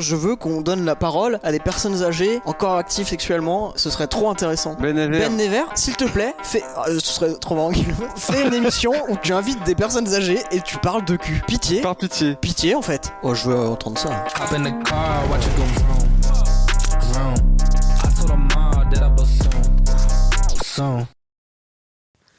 Je 0.00 0.16
veux 0.16 0.34
qu'on 0.34 0.62
donne 0.62 0.84
la 0.86 0.96
parole 0.96 1.38
à 1.42 1.52
des 1.52 1.58
personnes 1.58 2.02
âgées 2.02 2.40
encore 2.46 2.76
actives 2.76 3.06
sexuellement. 3.06 3.72
Ce 3.76 3.90
serait 3.90 4.06
trop 4.06 4.30
intéressant. 4.30 4.74
Ben 4.80 4.96
Never. 4.96 5.18
Ben 5.18 5.36
Never, 5.36 5.64
s'il 5.74 5.94
te 5.94 6.04
plaît, 6.04 6.34
fais. 6.42 6.62
euh, 6.88 6.98
ce 6.98 7.12
serait 7.12 7.34
trop 7.34 7.54
marrant 7.54 7.70
qu'il 7.70 7.86
le 7.86 7.94
fasse. 7.94 8.08
Fais 8.16 8.46
une 8.46 8.54
émission 8.54 8.92
où 9.08 9.16
tu 9.16 9.32
invites 9.34 9.62
des 9.64 9.74
personnes 9.74 10.12
âgées 10.14 10.40
et 10.52 10.60
tu 10.62 10.78
parles 10.78 11.04
de 11.04 11.16
cul. 11.16 11.42
Pitié. 11.46 11.82
Par 11.82 11.96
pitié. 11.96 12.34
Pitié 12.40 12.74
en 12.74 12.82
fait. 12.82 13.12
Oh, 13.22 13.34
je 13.34 13.50
veux 13.50 13.58
entendre 13.58 13.98
ça. 13.98 14.08
Hop 14.08 14.52
in 14.54 14.62
the 14.64 14.84
car, 14.84 15.30
watch 15.30 15.44
it 15.44 15.56
go 15.56 15.62
vroom, 15.62 16.08
vroom. 17.12 17.34
I 18.02 18.14
told 18.16 18.30
her 18.30 18.36
mom 18.36 18.90
that 18.90 19.06
I 19.06 19.10
bust 19.14 19.42
soon, 19.42 20.64
soon. 20.64 21.06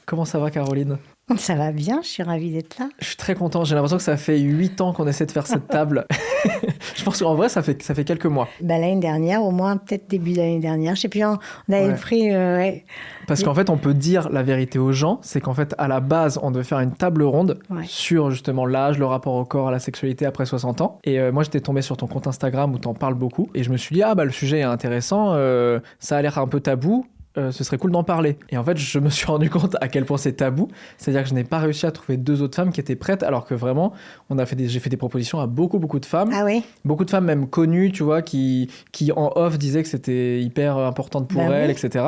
Comment 0.04 0.24
ça 0.24 0.38
va, 0.38 0.50
Caroline? 0.50 0.98
Ça 1.36 1.54
va 1.54 1.72
bien, 1.72 2.00
je 2.02 2.08
suis 2.08 2.22
ravie 2.22 2.50
d'être 2.52 2.78
là. 2.78 2.88
Je 2.98 3.06
suis 3.06 3.16
très 3.16 3.34
content. 3.34 3.64
J'ai 3.64 3.74
l'impression 3.74 3.96
que 3.96 4.02
ça 4.02 4.16
fait 4.18 4.38
8 4.38 4.80
ans 4.82 4.92
qu'on 4.92 5.06
essaie 5.06 5.24
de 5.24 5.30
faire 5.30 5.46
cette 5.46 5.66
table. 5.68 6.04
je 6.94 7.04
pense 7.04 7.20
qu'en 7.22 7.34
vrai, 7.34 7.48
ça 7.48 7.62
fait, 7.62 7.80
ça 7.82 7.94
fait 7.94 8.04
quelques 8.04 8.26
mois. 8.26 8.48
Bah, 8.60 8.78
l'année 8.78 9.00
dernière, 9.00 9.42
au 9.42 9.50
moins 9.50 9.78
peut-être 9.78 10.10
début 10.10 10.32
d'année 10.34 10.58
dernière, 10.58 10.94
je 10.94 11.00
sais 11.02 11.08
plus, 11.08 11.24
on, 11.24 11.38
avait 11.70 11.86
Ouais. 11.88 11.94
pris. 11.94 12.34
euh, 12.34 12.58
ouais. 12.58 12.84
Parce 13.26 13.42
qu'en 13.42 13.54
fait, 13.54 13.70
on 13.70 13.78
peut 13.78 13.94
dire 13.94 14.28
la 14.30 14.42
vérité 14.42 14.78
aux 14.78 14.92
gens. 14.92 15.20
C'est 15.22 15.40
qu'en 15.40 15.54
fait, 15.54 15.74
à 15.78 15.88
la 15.88 16.00
base, 16.00 16.38
on 16.42 16.50
devait 16.50 16.64
faire 16.64 16.80
une 16.80 16.92
table 16.92 17.22
ronde 17.22 17.60
Ouais. 17.70 17.84
sur 17.86 18.30
justement 18.30 18.66
l'âge, 18.66 18.98
le 18.98 19.06
rapport 19.06 19.34
au 19.34 19.44
corps, 19.46 19.68
à 19.68 19.70
la 19.70 19.78
sexualité 19.78 20.26
après 20.26 20.44
60 20.44 20.80
ans. 20.82 20.98
Et 21.04 21.18
euh, 21.18 21.32
moi, 21.32 21.44
j'étais 21.44 21.60
tombé 21.60 21.80
sur 21.82 21.96
ton 21.96 22.08
compte 22.08 22.26
Instagram 22.26 22.74
où 22.74 22.78
t'en 22.78 22.92
parles 22.94 23.14
beaucoup. 23.14 23.48
Et 23.54 23.62
je 23.62 23.70
me 23.70 23.78
suis 23.78 23.94
dit, 23.94 24.02
ah 24.02 24.14
bah 24.14 24.24
le 24.26 24.32
sujet 24.32 24.58
est 24.58 24.62
intéressant, 24.64 25.32
euh, 25.32 25.80
ça 25.98 26.16
a 26.18 26.22
l'air 26.22 26.36
un 26.38 26.46
peu 26.48 26.60
tabou. 26.60 27.06
Euh, 27.38 27.50
ce 27.50 27.64
serait 27.64 27.78
cool 27.78 27.90
d'en 27.92 28.04
parler. 28.04 28.36
Et 28.50 28.56
en 28.58 28.64
fait, 28.64 28.76
je 28.76 28.98
me 28.98 29.08
suis 29.10 29.26
rendu 29.32 29.48
compte 29.50 29.76
à 29.80 29.88
quel 29.88 30.04
point 30.04 30.16
c'est 30.18 30.34
tabou. 30.34 30.68
C'est-à-dire 30.98 31.22
que 31.22 31.28
je 31.28 31.34
n'ai 31.34 31.44
pas 31.44 31.58
réussi 31.58 31.86
à 31.86 31.90
trouver 31.90 32.16
deux 32.16 32.42
autres 32.42 32.56
femmes 32.56 32.72
qui 32.72 32.80
étaient 32.80 32.96
prêtes, 32.96 33.22
alors 33.22 33.44
que 33.46 33.54
vraiment, 33.54 33.92
on 34.30 34.38
a 34.38 34.46
fait 34.46 34.56
des, 34.56 34.68
j'ai 34.68 34.80
fait 34.80 34.90
des 34.90 34.96
propositions 34.96 35.40
à 35.40 35.46
beaucoup, 35.46 35.78
beaucoup 35.78 35.98
de 36.00 36.06
femmes. 36.06 36.30
Ah 36.34 36.44
oui 36.44 36.62
Beaucoup 36.84 37.04
de 37.04 37.10
femmes 37.10 37.24
même 37.24 37.46
connues, 37.48 37.90
tu 37.92 38.02
vois, 38.02 38.22
qui, 38.22 38.70
qui 38.92 39.12
en 39.12 39.32
off 39.36 39.58
disaient 39.58 39.82
que 39.82 39.88
c'était 39.88 40.40
hyper 40.42 40.76
importante 40.78 41.28
pour 41.28 41.42
Bah 41.46 41.54
elles, 41.54 41.70
oui. 41.70 41.76
etc. 41.84 42.04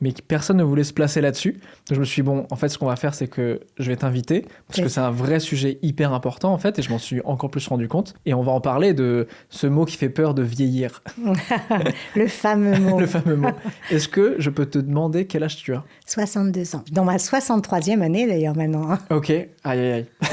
Mais 0.00 0.12
personne 0.26 0.56
ne 0.56 0.64
voulait 0.64 0.82
se 0.84 0.92
placer 0.92 1.20
là-dessus. 1.20 1.52
Donc 1.52 1.94
je 1.94 2.00
me 2.00 2.04
suis 2.04 2.22
dit, 2.22 2.26
bon, 2.26 2.46
en 2.50 2.56
fait, 2.56 2.68
ce 2.68 2.78
qu'on 2.78 2.86
va 2.86 2.96
faire, 2.96 3.14
c'est 3.14 3.28
que 3.28 3.60
je 3.78 3.88
vais 3.90 3.96
t'inviter, 3.96 4.44
parce 4.66 4.80
que 4.80 4.88
c'est 4.88 5.00
un 5.00 5.10
vrai 5.10 5.38
sujet 5.38 5.78
hyper 5.82 6.12
important, 6.12 6.52
en 6.52 6.58
fait, 6.58 6.78
et 6.78 6.82
je 6.82 6.90
m'en 6.90 6.98
suis 6.98 7.20
encore 7.24 7.48
plus 7.50 7.66
rendu 7.68 7.86
compte. 7.88 8.14
Et 8.26 8.34
on 8.34 8.42
va 8.42 8.50
en 8.52 8.60
parler 8.60 8.92
de 8.92 9.28
ce 9.50 9.66
mot 9.68 9.84
qui 9.84 9.96
fait 9.96 10.08
peur 10.08 10.34
de 10.34 10.42
vieillir, 10.42 11.02
Le 12.16 12.26
fameux 12.26 12.78
mot. 12.78 12.98
le 13.00 13.06
fameux 13.06 13.36
mot. 13.36 13.48
Est-ce 13.90 14.08
que 14.08 14.34
je 14.38 14.50
peux 14.50 14.66
te 14.66 14.78
demander 14.78 15.26
quel 15.26 15.44
âge 15.44 15.56
tu 15.56 15.72
as? 15.74 15.84
62 16.06 16.74
ans. 16.76 16.82
Dans 16.90 17.04
ma 17.04 17.16
63e 17.16 18.00
année 18.02 18.26
d'ailleurs 18.26 18.56
maintenant. 18.56 18.90
hein. 18.90 18.98
Ok, 19.10 19.30
aïe 19.30 19.48
aïe 19.64 19.92
aïe. 19.92 20.06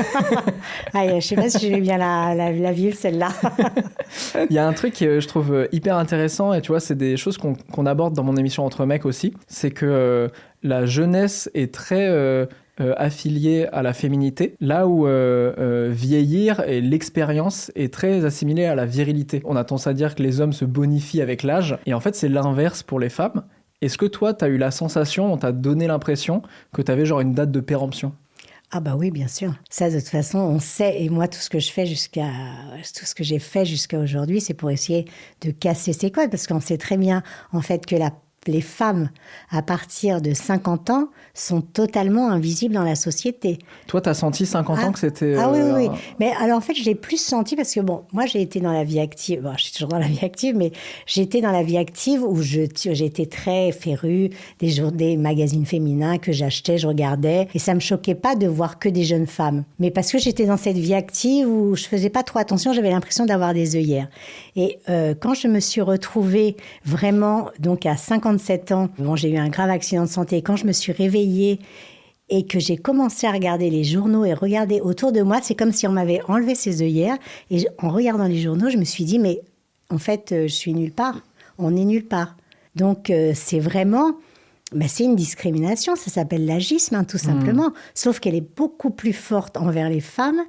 Ah, 0.94 1.20
je 1.20 1.26
sais 1.26 1.36
pas 1.36 1.50
si 1.50 1.68
je 1.68 1.74
vais 1.74 1.82
bien 1.82 1.98
la, 1.98 2.36
la, 2.36 2.52
la 2.52 2.72
vivre 2.72 2.96
celle-là. 2.98 3.30
Il 4.50 4.54
y 4.54 4.60
a 4.60 4.68
un 4.68 4.74
truc 4.74 4.94
que 4.96 5.20
je 5.20 5.28
trouve 5.28 5.68
hyper 5.72 5.98
intéressant, 5.98 6.54
et 6.54 6.62
tu 6.62 6.70
vois, 6.72 6.80
c'est 6.80 6.96
des 6.98 7.16
choses 7.18 7.38
qu'on 7.38 7.54
qu'on 7.72 7.86
aborde 7.86 8.14
dans 8.14 8.24
mon 8.24 8.36
émission 8.36 8.66
Entre 8.66 8.86
mecs 8.86 9.06
aussi. 9.06 9.34
C'est 9.62 9.70
que 9.70 9.86
euh, 9.86 10.28
la 10.64 10.88
jeunesse 10.88 11.48
est 11.54 11.72
très 11.72 12.08
euh, 12.10 12.48
euh, 12.80 12.96
affiliée 12.98 13.68
à 13.72 13.84
la 13.84 13.94
féminité, 13.94 14.56
là 14.60 14.88
où 14.88 15.06
vieillir 15.92 16.62
et 16.62 16.82
l'expérience 16.82 17.72
est 17.76 17.94
très 17.94 18.26
assimilée 18.26 18.66
à 18.66 18.74
la 18.74 18.88
virilité. 18.88 19.44
On 19.46 19.56
a 19.56 19.64
tendance 19.64 19.86
à 19.86 19.94
dire 19.94 20.16
que 20.16 20.24
les 20.24 20.42
hommes 20.42 20.52
se 20.52 20.66
bonifient 20.66 21.22
avec 21.22 21.44
l'âge, 21.44 21.78
et 21.86 21.94
en 21.94 22.00
fait, 22.00 22.16
c'est 22.16 22.28
l'inverse 22.28 22.82
pour 22.82 23.00
les 23.00 23.10
femmes. 23.10 23.44
Est-ce 23.84 24.00
que 24.00 24.08
toi, 24.08 24.34
tu 24.34 24.44
as 24.46 24.48
eu 24.48 24.58
la 24.58 24.72
sensation, 24.72 25.32
on 25.32 25.38
t'a 25.38 25.52
donné 25.52 25.86
l'impression 25.86 26.42
que 26.74 26.82
tu 26.82 26.92
avais 26.92 27.06
genre 27.06 27.22
une 27.22 27.36
date 27.36 27.52
de 27.52 27.60
péremption? 27.60 28.14
Ah 28.72 28.80
bah 28.80 28.96
oui, 28.98 29.12
bien 29.12 29.28
sûr. 29.28 29.54
Ça, 29.70 29.92
de 29.92 30.00
toute 30.00 30.08
façon, 30.08 30.40
on 30.40 30.58
sait. 30.58 31.04
Et 31.04 31.10
moi, 31.10 31.28
tout 31.28 31.40
ce 31.40 31.52
que 31.52 31.60
je 31.60 31.72
fais 31.72 31.86
jusqu'à 31.86 32.30
tout 32.98 33.06
ce 33.06 33.14
que 33.14 33.24
j'ai 33.24 33.38
fait 33.38 33.66
jusqu'à 33.66 34.00
aujourd'hui, 34.00 34.42
c'est 34.42 34.56
pour 34.56 34.72
essayer 34.72 35.06
de 35.42 35.52
casser 35.52 35.94
ces 35.94 36.10
codes, 36.10 36.32
parce 36.32 36.48
qu'on 36.48 36.62
sait 36.62 36.80
très 36.80 36.98
bien, 36.98 37.22
en 37.52 37.62
fait, 37.62 37.86
que 37.86 37.96
la 37.96 38.12
les 38.48 38.62
femmes, 38.62 39.10
à 39.52 39.62
partir 39.62 40.22
de 40.22 40.34
50 40.34 40.90
ans, 40.90 41.08
sont 41.34 41.62
totalement 41.62 42.30
invisibles 42.30 42.74
dans 42.74 42.84
la 42.84 42.96
société. 42.96 43.60
Toi, 43.88 44.02
tu 44.02 44.10
as 44.10 44.14
senti 44.16 44.46
50 44.46 44.80
ans 44.80 44.82
Ah. 44.88 44.92
que 44.92 45.00
c'était... 45.00 45.36
Ah 45.38 45.50
oui, 45.52 45.60
euh, 45.60 45.76
oui, 45.78 45.88
oui. 45.90 45.98
Mais 46.20 46.32
alors, 46.42 46.58
en 46.58 46.62
fait, 46.62 46.74
je 46.74 46.84
l'ai 46.84 46.96
plus 46.96 47.22
senti 47.22 47.56
parce 47.56 47.74
que, 47.74 47.80
bon, 47.82 48.02
moi, 48.14 48.26
j'ai 48.26 48.42
été 48.42 48.60
dans 48.60 48.72
la 48.74 48.84
vie 48.84 49.00
active. 49.00 49.42
Bon, 49.44 49.54
je 49.58 49.64
suis 49.66 49.74
toujours 49.74 49.90
dans 49.90 50.00
la 50.00 50.08
vie 50.08 50.26
active, 50.26 50.56
mais 50.56 50.72
été 51.24 51.40
dans 51.42 51.52
la 51.52 51.62
vie 51.64 51.78
active 51.78 52.24
où 52.24 52.42
été 53.06 53.28
très 53.28 53.72
férue 53.72 54.32
des, 54.60 54.70
jour- 54.70 54.92
des 54.92 55.18
magazines 55.18 55.66
féminins 55.66 56.18
que 56.18 56.32
j'achetais, 56.32 56.78
je 56.80 56.88
regardais. 56.88 57.48
Et 57.54 57.60
ça 57.60 57.74
me 57.76 57.80
choquait 57.80 58.16
pas 58.16 58.36
de 58.36 58.48
voir 58.48 58.80
que 58.80 58.90
des 58.90 59.04
jeunes 59.04 59.28
femmes. 59.28 59.64
Mais 59.80 59.92
parce 59.92 60.12
que 60.12 60.18
j'étais 60.18 60.46
dans 60.46 60.58
cette 60.58 60.78
vie 60.78 60.94
active 60.96 61.48
où 61.48 61.76
je 61.76 61.84
faisais 61.86 62.10
pas 62.10 62.24
trop 62.24 62.40
attention, 62.40 62.74
j'avais 62.74 62.90
l'impression 62.90 63.26
d'avoir 63.26 63.54
des 63.54 63.76
œillères. 63.76 64.10
Et 64.56 64.80
euh, 64.90 65.14
quand 65.20 65.34
je 65.36 65.48
me 65.48 65.60
suis 65.60 65.82
retrouvée 65.82 66.58
vraiment, 66.86 67.50
donc 67.60 67.86
à 67.86 67.96
57 68.40 68.72
ans, 68.72 68.90
bon, 68.98 69.16
j'ai 69.16 69.30
eu 69.30 69.38
un 69.38 69.50
grave 69.50 69.70
accident 69.70 70.04
de 70.04 70.10
santé. 70.10 70.38
Et 70.38 70.42
quand 70.42 70.56
je 70.56 70.66
me 70.66 70.72
suis 70.72 70.92
réveillée 70.92 71.60
et 72.30 72.46
que 72.46 72.60
j'ai 72.60 72.78
commencé 72.78 73.28
à 73.28 73.32
regarder 73.32 73.70
les 73.70 73.84
journaux 73.84 74.24
et 74.26 74.34
regarder 74.34 74.80
autour 74.82 75.12
de 75.12 75.22
moi, 75.22 75.40
c'est 75.42 75.56
comme 75.56 75.72
si 75.72 75.86
on 75.88 75.92
m'avait 75.92 76.22
enlevé 76.28 76.56
ses 76.56 76.82
œillères. 76.82 77.18
Et 77.50 77.60
je- 77.60 77.68
en 77.80 77.90
regardant 77.90 78.26
les 78.26 78.40
journaux, 78.42 78.70
je 78.70 78.78
me 78.78 78.86
suis 78.86 79.04
dit, 79.04 79.20
mais 79.20 79.42
en 79.90 79.98
fait, 79.98 80.32
euh, 80.32 80.44
je 80.44 80.54
suis 80.54 80.74
nulle 80.74 80.94
part. 80.94 81.20
On 81.58 81.76
est 81.76 81.84
nulle 81.86 82.06
part. 82.08 82.36
Donc, 82.76 83.10
euh, 83.10 83.34
c'est 83.36 83.60
vraiment. 83.60 84.14
ben, 84.74 84.88
c'est 84.88 85.04
une 85.04 85.18
discrimination, 85.18 85.98
ça 85.98 86.10
s'appelle 86.10 86.46
l'agisme, 86.46 86.96
hein, 86.96 87.04
tout 87.04 87.18
simplement. 87.18 87.74
Sauf 87.94 88.22
qu'elle 88.22 88.36
est 88.36 88.56
beaucoup 88.56 88.90
plus 88.92 89.12
forte 89.12 89.58
envers 89.58 89.90
les 89.90 90.00
femmes 90.00 90.40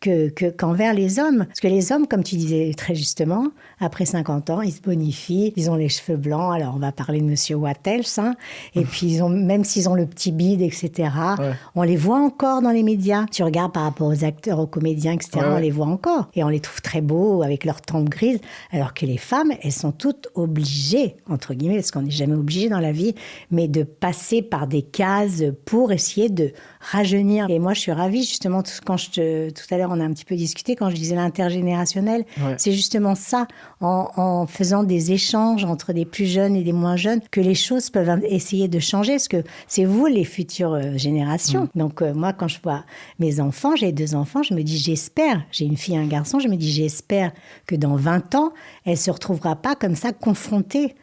que, 0.00 0.28
que- 0.28 0.50
qu'envers 0.50 0.94
les 0.94 1.18
hommes. 1.18 1.44
Parce 1.46 1.60
que 1.60 1.68
les 1.68 1.92
hommes, 1.92 2.06
comme 2.06 2.22
tu 2.22 2.36
disais 2.36 2.72
très 2.76 2.94
justement, 2.94 3.48
après 3.80 4.04
50 4.06 4.50
ans, 4.50 4.62
ils 4.62 4.72
se 4.72 4.80
bonifient, 4.80 5.52
ils 5.56 5.70
ont 5.70 5.74
les 5.74 5.88
cheveux 5.88 6.16
blancs. 6.16 6.54
Alors, 6.54 6.74
on 6.76 6.78
va 6.78 6.92
parler 6.92 7.20
de 7.20 7.26
Monsieur 7.26 7.56
Wattels. 7.56 8.02
Hein, 8.18 8.34
et 8.74 8.84
puis, 8.84 9.06
ils 9.06 9.22
ont, 9.22 9.28
même 9.28 9.64
s'ils 9.64 9.88
ont 9.88 9.94
le 9.94 10.06
petit 10.06 10.32
bide, 10.32 10.62
etc., 10.62 11.10
Ouais. 11.38 11.52
on 11.74 11.82
les 11.82 11.96
voit 11.96 12.18
encore 12.18 12.62
dans 12.62 12.70
les 12.70 12.82
médias. 12.82 13.26
Tu 13.30 13.42
regardes 13.42 13.72
par 13.72 13.84
rapport 13.84 14.08
aux 14.08 14.24
acteurs, 14.24 14.58
aux 14.58 14.66
comédiens, 14.66 15.12
etc., 15.12 15.30
Ouais, 15.36 15.42
ouais. 15.42 15.48
on 15.54 15.58
les 15.58 15.70
voit 15.70 15.86
encore. 15.86 16.28
Et 16.34 16.44
on 16.44 16.48
les 16.48 16.60
trouve 16.60 16.80
très 16.82 17.00
beaux 17.00 17.42
avec 17.42 17.64
leurs 17.64 17.80
tempes 17.82 18.08
grises. 18.08 18.40
Alors 18.72 18.94
que 18.94 19.06
les 19.06 19.16
femmes, 19.18 19.52
elles 19.62 19.72
sont 19.72 19.92
toutes 19.92 20.28
obligées, 20.34 21.16
entre 21.28 21.54
guillemets, 21.54 21.76
parce 21.76 21.90
qu'on 21.90 22.02
n'est 22.02 22.10
jamais 22.10 22.34
obligé 22.34 22.68
dans 22.68 22.80
la 22.80 22.92
vie, 22.92 23.14
mais 23.50 23.68
de 23.68 23.82
passer 23.82 24.42
par 24.42 24.66
des 24.66 24.82
cases 24.82 25.42
pour 25.64 25.92
essayer 25.92 26.28
de 26.28 26.52
rajeunir. 26.80 27.46
Et 27.50 27.58
moi, 27.58 27.74
je 27.74 27.80
suis 27.80 27.92
ravie, 27.92 28.24
justement, 28.24 28.62
quand 28.84 28.96
je 28.96 29.10
te, 29.10 29.50
tout 29.50 29.74
à 29.74 29.78
l'heure, 29.78 29.85
on 29.90 30.00
a 30.00 30.04
un 30.04 30.12
petit 30.12 30.24
peu 30.24 30.36
discuté, 30.36 30.76
quand 30.76 30.90
je 30.90 30.94
disais 30.96 31.14
l'intergénérationnel, 31.16 32.24
Ouais. 32.38 32.54
c'est 32.58 32.72
justement 32.72 33.14
ça, 33.14 33.46
en, 33.80 34.08
en 34.16 34.46
faisant 34.46 34.82
des 34.84 35.12
échanges 35.12 35.64
entre 35.64 35.92
des 35.92 36.04
plus 36.04 36.26
jeunes 36.26 36.56
et 36.56 36.62
des 36.62 36.72
moins 36.72 36.96
jeunes, 36.96 37.20
que 37.30 37.40
les 37.40 37.54
choses 37.54 37.90
peuvent 37.90 38.20
essayer 38.24 38.68
de 38.68 38.78
changer, 38.78 39.12
parce 39.12 39.28
que 39.28 39.42
c'est 39.66 39.84
vous 39.84 40.06
les 40.06 40.24
futures 40.24 40.74
euh, 40.74 40.96
générations. 40.96 41.68
Donc 41.74 42.02
euh, 42.02 42.12
moi, 42.14 42.32
quand 42.32 42.48
je 42.48 42.58
vois 42.62 42.84
mes 43.18 43.40
enfants, 43.40 43.76
j'ai 43.76 43.92
deux 43.92 44.14
enfants, 44.14 44.42
je 44.42 44.54
me 44.54 44.62
dis 44.62 44.78
j'espère, 44.78 45.42
j'ai 45.50 45.64
une 45.64 45.76
fille 45.76 45.94
et 45.94 45.98
un 45.98 46.06
garçon, 46.06 46.38
je 46.38 46.48
me 46.48 46.56
dis 46.56 46.70
j'espère 46.72 47.32
que 47.66 47.74
dans 47.76 47.96
20 47.96 48.34
ans, 48.34 48.52
elle 48.84 48.96
se 48.98 49.10
retrouvera 49.10 49.56
pas 49.56 49.74
comme 49.74 49.94
ça 49.94 50.12
confrontée 50.12 50.94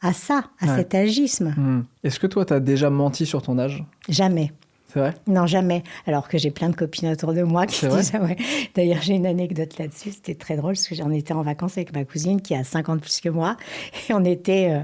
à 0.00 0.12
ça, 0.12 0.44
à 0.60 0.66
Ouais. 0.66 0.76
cet 0.76 0.94
agisme. 0.94 1.54
Hmm. 1.56 1.82
Est-ce 2.02 2.20
que 2.20 2.26
toi, 2.26 2.44
tu 2.44 2.52
as 2.52 2.60
déjà 2.60 2.90
menti 2.90 3.24
sur 3.24 3.40
ton 3.40 3.58
âge? 3.58 3.82
Jamais. 4.08 4.52
C'est 4.94 5.00
vrai? 5.00 5.14
Non, 5.26 5.46
jamais. 5.46 5.82
Alors 6.06 6.28
que 6.28 6.38
j'ai 6.38 6.50
plein 6.50 6.70
de 6.70 6.76
copines 6.76 7.08
autour 7.10 7.34
de 7.34 7.42
moi 7.42 7.66
qui 7.66 7.86
disent 7.88 8.12
ça. 8.12 8.20
Ouais. 8.20 8.36
D'ailleurs, 8.76 9.02
j'ai 9.02 9.14
une 9.14 9.26
anecdote 9.26 9.76
là-dessus. 9.78 10.12
C'était 10.12 10.34
très 10.36 10.56
drôle 10.56 10.74
parce 10.74 10.86
que 10.88 10.94
j'en 10.94 11.10
étais 11.10 11.34
en 11.34 11.42
vacances 11.42 11.76
avec 11.76 11.92
ma 11.92 12.04
cousine 12.04 12.40
qui 12.40 12.54
a 12.54 12.62
50 12.64 13.00
plus 13.00 13.20
que 13.20 13.28
moi. 13.28 13.56
Et 14.08 14.14
on 14.14 14.24
était 14.24 14.68
euh, 14.70 14.80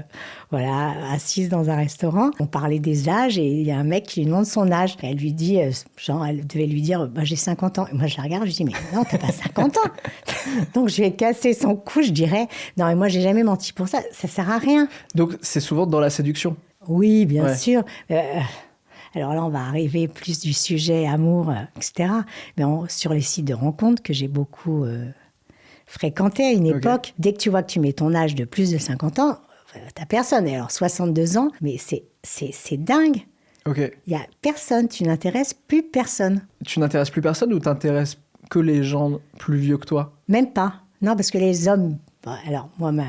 voilà, 0.51 0.93
assises 1.11 1.47
dans 1.49 1.69
un 1.69 1.75
restaurant. 1.77 2.31
On 2.41 2.45
parlait 2.45 2.79
des 2.79 3.07
âges 3.07 3.37
et 3.37 3.47
il 3.47 3.65
y 3.65 3.71
a 3.71 3.77
un 3.77 3.83
mec 3.85 4.03
qui 4.03 4.19
lui 4.19 4.25
demande 4.27 4.45
son 4.45 4.69
âge. 4.71 4.97
Et 5.01 5.07
elle 5.11 5.17
lui 5.17 5.31
dit, 5.33 5.61
euh, 5.61 5.71
genre, 5.97 6.25
elle 6.25 6.45
devait 6.45 6.65
lui 6.67 6.81
dire, 6.81 7.07
bah, 7.07 7.21
j'ai 7.23 7.37
50 7.37 7.79
ans. 7.79 7.87
Et 7.91 7.95
moi, 7.95 8.07
je 8.07 8.17
la 8.17 8.23
regarde, 8.23 8.43
je 8.43 8.47
lui 8.49 8.53
dis, 8.55 8.65
mais 8.65 8.73
non, 8.93 9.03
t'as 9.09 9.17
pas 9.17 9.31
50 9.31 9.77
ans. 9.77 9.81
Donc, 10.73 10.89
je 10.89 11.03
ai 11.03 11.15
cassé 11.15 11.53
son 11.53 11.75
cou. 11.75 12.01
Je 12.01 12.11
dirais, 12.11 12.47
non, 12.77 12.85
mais 12.87 12.95
moi, 12.95 13.07
j'ai 13.07 13.21
jamais 13.21 13.43
menti 13.43 13.71
pour 13.71 13.87
ça. 13.87 14.01
Ça 14.11 14.27
sert 14.27 14.49
à 14.49 14.57
rien. 14.57 14.89
Donc, 15.15 15.37
c'est 15.41 15.61
souvent 15.61 15.85
dans 15.87 15.99
la 16.01 16.09
séduction. 16.09 16.57
Oui, 16.87 17.25
bien 17.25 17.45
Ouais. 17.45 17.55
sûr. 17.55 17.83
Euh, 18.11 18.21
Alors 19.13 19.33
là, 19.33 19.43
on 19.43 19.49
va 19.49 19.59
arriver 19.65 20.07
plus 20.07 20.39
du 20.39 20.53
sujet 20.53 21.05
amour, 21.07 21.49
euh, 21.49 21.55
etc. 21.77 22.09
Mais 22.57 22.63
on- 22.63 22.87
sur 22.87 23.13
les 23.13 23.21
sites 23.21 23.45
de 23.45 23.53
rencontres 23.53 24.01
que 24.03 24.13
j'ai 24.13 24.27
beaucoup 24.27 24.85
euh, 24.85 25.09
fréquenté 25.85 26.43
à 26.45 26.51
une 26.51 26.67
époque, 26.77 27.13
dès 27.19 27.33
que 27.33 27.37
tu 27.37 27.49
vois 27.49 27.63
que 27.63 27.71
tu 27.71 27.79
mets 27.79 27.93
ton 27.93 28.13
âge 28.13 28.35
de 28.35 28.45
plus 28.45 28.71
de 28.71 28.77
50 28.77 29.19
ans, 29.19 29.39
euh, 29.75 29.79
t'as 29.95 30.05
personne. 30.05 30.47
Et 30.47 30.55
alors 30.55 30.71
62 30.71 31.37
ans, 31.37 31.49
mais 31.61 31.77
c'est 31.77 32.03
c'est 32.23 32.51
c'est 32.53 32.77
dingue. 32.77 33.25
Ok. 33.65 33.79
Il 34.07 34.13
y 34.13 34.15
a 34.15 34.25
personne, 34.41 34.87
tu 34.87 35.03
n'intéresses 35.03 35.53
plus 35.53 35.83
personne. 35.83 36.41
Tu 36.65 36.79
n'intéresses 36.79 37.09
plus 37.11 37.21
personne 37.21 37.53
ou 37.53 37.59
t'intéresses 37.59 38.17
que 38.49 38.59
les 38.59 38.83
gens 38.83 39.19
plus 39.37 39.57
vieux 39.57 39.77
que 39.77 39.85
toi? 39.85 40.13
Même 40.27 40.51
pas. 40.51 40.75
Non, 41.01 41.15
parce 41.15 41.29
que 41.31 41.37
les 41.37 41.67
hommes. 41.67 41.97
bon, 42.23 42.33
alors, 42.47 42.69
moi, 42.79 42.91
ma- 42.91 43.03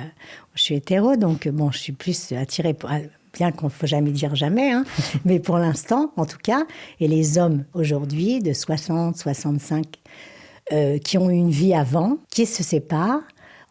je 0.55 0.63
suis 0.63 0.75
hétéro, 0.75 1.17
donc 1.17 1.49
bon, 1.49 1.71
je 1.71 1.79
suis 1.79 1.93
plus 1.93 2.33
attirée. 2.33 2.75
Pour, 2.75 2.91
bien 3.33 3.53
qu'on 3.53 3.67
ne 3.67 3.71
faut 3.71 3.87
jamais 3.87 4.11
dire 4.11 4.35
jamais, 4.35 4.73
hein, 4.73 4.85
mais 5.25 5.41
pour 5.41 5.59
l'instant, 5.59 6.13
en 6.17 6.27
tout 6.27 6.39
cas. 6.43 6.65
Et 7.01 7.09
les 7.09 7.39
hommes 7.39 7.65
aujourd'hui, 7.75 8.41
de 8.41 8.53
60, 8.53 9.17
65, 9.17 9.87
euh, 10.73 10.99
qui 10.99 11.19
ont 11.19 11.31
eu 11.31 11.35
une 11.35 11.51
vie 11.51 11.75
avant, 11.75 12.19
qui 12.31 12.47
se 12.47 12.63
séparent, 12.63 13.23